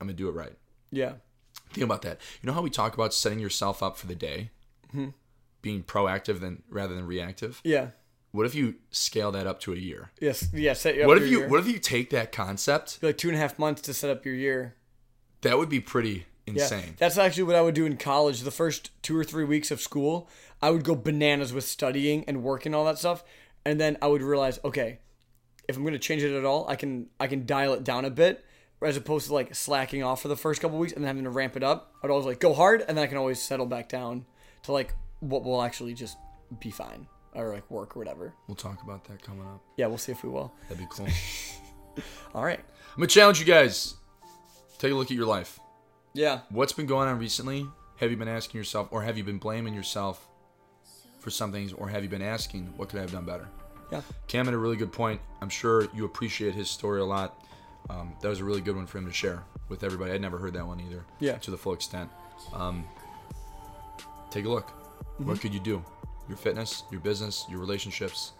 I'm 0.00 0.08
going 0.08 0.16
to 0.16 0.20
do 0.20 0.28
it 0.28 0.32
right. 0.32 0.58
yeah. 0.90 1.12
Think 1.70 1.84
about 1.84 2.02
that. 2.02 2.20
You 2.42 2.48
know 2.48 2.52
how 2.52 2.62
we 2.62 2.70
talk 2.70 2.94
about 2.94 3.14
setting 3.14 3.38
yourself 3.38 3.82
up 3.84 3.96
for 3.96 4.08
the 4.08 4.16
day, 4.16 4.50
mm-hmm. 4.88 5.10
being 5.62 5.84
proactive 5.84 6.40
than 6.40 6.64
rather 6.68 6.94
than 6.96 7.06
reactive. 7.06 7.60
Yeah. 7.62 7.90
What 8.34 8.46
if 8.46 8.54
you 8.56 8.74
scale 8.90 9.30
that 9.30 9.46
up 9.46 9.60
to 9.60 9.72
a 9.72 9.76
year? 9.76 10.10
Yes. 10.20 10.48
Yeah. 10.52 10.72
Set 10.72 10.96
you 10.96 11.02
up 11.02 11.06
What 11.06 11.18
if 11.18 11.30
you 11.30 11.38
year. 11.38 11.48
What 11.48 11.60
if 11.60 11.68
you 11.68 11.78
take 11.78 12.10
that 12.10 12.32
concept? 12.32 12.98
like 13.00 13.16
two 13.16 13.28
and 13.28 13.36
a 13.36 13.40
half 13.40 13.60
months 13.60 13.80
to 13.82 13.94
set 13.94 14.10
up 14.10 14.26
your 14.26 14.34
year? 14.34 14.74
That 15.42 15.56
would 15.56 15.68
be 15.68 15.78
pretty 15.78 16.26
Yeah. 16.44 16.54
insane. 16.54 16.96
That's 16.98 17.16
actually 17.16 17.44
what 17.44 17.54
I 17.54 17.60
would 17.62 17.76
do 17.76 17.86
in 17.86 17.96
college. 17.96 18.40
The 18.40 18.50
first 18.50 18.90
two 19.02 19.16
or 19.16 19.22
three 19.22 19.44
weeks 19.44 19.70
of 19.70 19.80
school, 19.80 20.28
I 20.60 20.70
would 20.70 20.82
go 20.82 20.96
bananas 20.96 21.52
with 21.52 21.62
studying 21.62 22.24
and 22.26 22.42
working 22.42 22.74
all 22.74 22.84
that 22.86 22.98
stuff, 22.98 23.22
and 23.64 23.80
then 23.80 23.96
I 24.02 24.08
would 24.08 24.20
realize, 24.22 24.58
okay, 24.64 24.98
if 25.68 25.76
I'm 25.76 25.84
gonna 25.84 25.96
change 26.00 26.24
it 26.24 26.36
at 26.36 26.44
all, 26.44 26.68
I 26.68 26.74
can 26.74 27.10
I 27.20 27.28
can 27.28 27.46
dial 27.46 27.72
it 27.74 27.84
down 27.84 28.04
a 28.04 28.10
bit, 28.10 28.44
as 28.82 28.96
opposed 28.96 29.28
to 29.28 29.34
like 29.34 29.54
slacking 29.54 30.02
off 30.02 30.20
for 30.22 30.28
the 30.28 30.36
first 30.36 30.60
couple 30.60 30.76
weeks 30.78 30.92
and 30.92 31.04
then 31.04 31.06
having 31.06 31.22
to 31.22 31.30
ramp 31.30 31.56
it 31.56 31.62
up. 31.62 31.94
I'd 32.02 32.10
always 32.10 32.26
like 32.26 32.40
go 32.40 32.52
hard, 32.52 32.80
and 32.88 32.98
then 32.98 33.04
I 33.04 33.06
can 33.06 33.16
always 33.16 33.40
settle 33.40 33.66
back 33.66 33.88
down 33.88 34.26
to 34.64 34.72
like 34.72 34.92
what 35.20 35.44
will 35.44 35.62
actually 35.62 35.94
just 35.94 36.16
be 36.58 36.72
fine 36.72 37.06
or 37.34 37.52
like 37.52 37.70
work 37.70 37.96
or 37.96 37.98
whatever. 37.98 38.32
We'll 38.46 38.54
talk 38.56 38.82
about 38.82 39.04
that 39.04 39.22
coming 39.22 39.42
up. 39.46 39.62
Yeah, 39.76 39.86
we'll 39.86 39.98
see 39.98 40.12
if 40.12 40.22
we 40.22 40.28
will. 40.30 40.52
That'd 40.68 40.78
be 40.78 40.86
cool. 40.90 41.08
All 42.34 42.44
right. 42.44 42.58
I'm 42.60 42.96
gonna 42.96 43.06
challenge 43.06 43.38
you 43.40 43.46
guys. 43.46 43.94
Take 44.78 44.92
a 44.92 44.94
look 44.94 45.10
at 45.10 45.16
your 45.16 45.26
life. 45.26 45.58
Yeah. 46.12 46.40
What's 46.50 46.72
been 46.72 46.86
going 46.86 47.08
on 47.08 47.18
recently? 47.18 47.66
Have 47.96 48.10
you 48.10 48.16
been 48.16 48.28
asking 48.28 48.58
yourself, 48.58 48.88
or 48.90 49.02
have 49.02 49.16
you 49.16 49.24
been 49.24 49.38
blaming 49.38 49.74
yourself 49.74 50.26
for 51.20 51.30
some 51.30 51.52
things, 51.52 51.72
or 51.72 51.88
have 51.88 52.02
you 52.02 52.08
been 52.08 52.22
asking, 52.22 52.66
what 52.76 52.88
could 52.88 52.98
I 52.98 53.02
have 53.02 53.12
done 53.12 53.24
better? 53.24 53.48
Yeah. 53.90 54.02
Cam 54.26 54.44
had 54.46 54.54
a 54.54 54.58
really 54.58 54.76
good 54.76 54.92
point. 54.92 55.20
I'm 55.40 55.48
sure 55.48 55.88
you 55.94 56.04
appreciate 56.04 56.54
his 56.54 56.68
story 56.68 57.00
a 57.00 57.04
lot. 57.04 57.44
Um, 57.90 58.14
that 58.20 58.28
was 58.28 58.40
a 58.40 58.44
really 58.44 58.60
good 58.60 58.76
one 58.76 58.86
for 58.86 58.98
him 58.98 59.06
to 59.06 59.12
share 59.12 59.42
with 59.68 59.84
everybody. 59.84 60.12
I'd 60.12 60.20
never 60.20 60.38
heard 60.38 60.54
that 60.54 60.66
one 60.66 60.80
either. 60.80 61.04
Yeah. 61.20 61.36
To 61.38 61.50
the 61.50 61.56
full 61.56 61.72
extent. 61.72 62.10
Um, 62.52 62.84
take 64.30 64.44
a 64.44 64.48
look. 64.48 64.68
Mm-hmm. 64.68 65.28
What 65.28 65.40
could 65.40 65.54
you 65.54 65.60
do? 65.60 65.84
Your 66.28 66.36
fitness, 66.36 66.84
your 66.90 67.00
business, 67.00 67.44
your 67.50 67.60
relationships. 67.60 68.32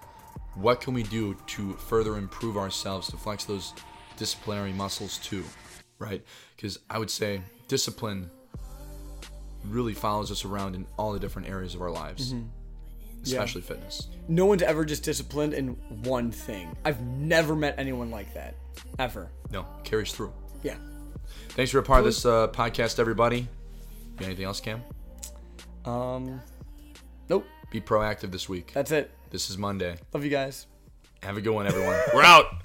What 0.54 0.80
can 0.80 0.94
we 0.94 1.02
do 1.02 1.36
to 1.48 1.72
further 1.74 2.16
improve 2.16 2.56
ourselves 2.56 3.08
to 3.08 3.16
flex 3.16 3.44
those 3.44 3.72
disciplinary 4.16 4.72
muscles 4.72 5.18
too? 5.18 5.44
Right? 5.98 6.24
Because 6.56 6.78
I 6.88 6.98
would 6.98 7.10
say 7.10 7.40
discipline 7.68 8.30
really 9.64 9.94
follows 9.94 10.30
us 10.30 10.44
around 10.44 10.74
in 10.74 10.86
all 10.98 11.12
the 11.12 11.18
different 11.18 11.48
areas 11.48 11.74
of 11.74 11.82
our 11.82 11.90
lives, 11.90 12.34
especially 13.22 13.62
fitness. 13.62 14.08
No 14.28 14.46
one's 14.46 14.62
ever 14.62 14.84
just 14.84 15.02
disciplined 15.02 15.54
in 15.54 15.68
one 16.04 16.30
thing. 16.30 16.76
I've 16.84 17.00
never 17.02 17.54
met 17.54 17.74
anyone 17.78 18.10
like 18.10 18.32
that. 18.34 18.54
Ever. 18.98 19.30
No, 19.50 19.66
carries 19.82 20.12
through. 20.12 20.32
Yeah. 20.62 20.76
Thanks 21.50 21.70
for 21.70 21.78
a 21.78 21.82
part 21.82 22.00
of 22.00 22.04
this 22.04 22.24
uh, 22.26 22.48
podcast, 22.48 22.98
everybody. 22.98 23.48
Anything 24.20 24.44
else, 24.44 24.60
Cam? 24.60 24.82
Um 25.84 26.40
Nope. 27.28 27.46
Be 27.74 27.80
proactive 27.80 28.30
this 28.30 28.48
week. 28.48 28.70
That's 28.72 28.92
it. 28.92 29.10
This 29.30 29.50
is 29.50 29.58
Monday. 29.58 29.96
Love 30.12 30.22
you 30.22 30.30
guys. 30.30 30.68
Have 31.24 31.36
a 31.36 31.40
good 31.40 31.52
one, 31.52 31.66
everyone. 31.66 31.98
We're 32.14 32.22
out. 32.22 32.62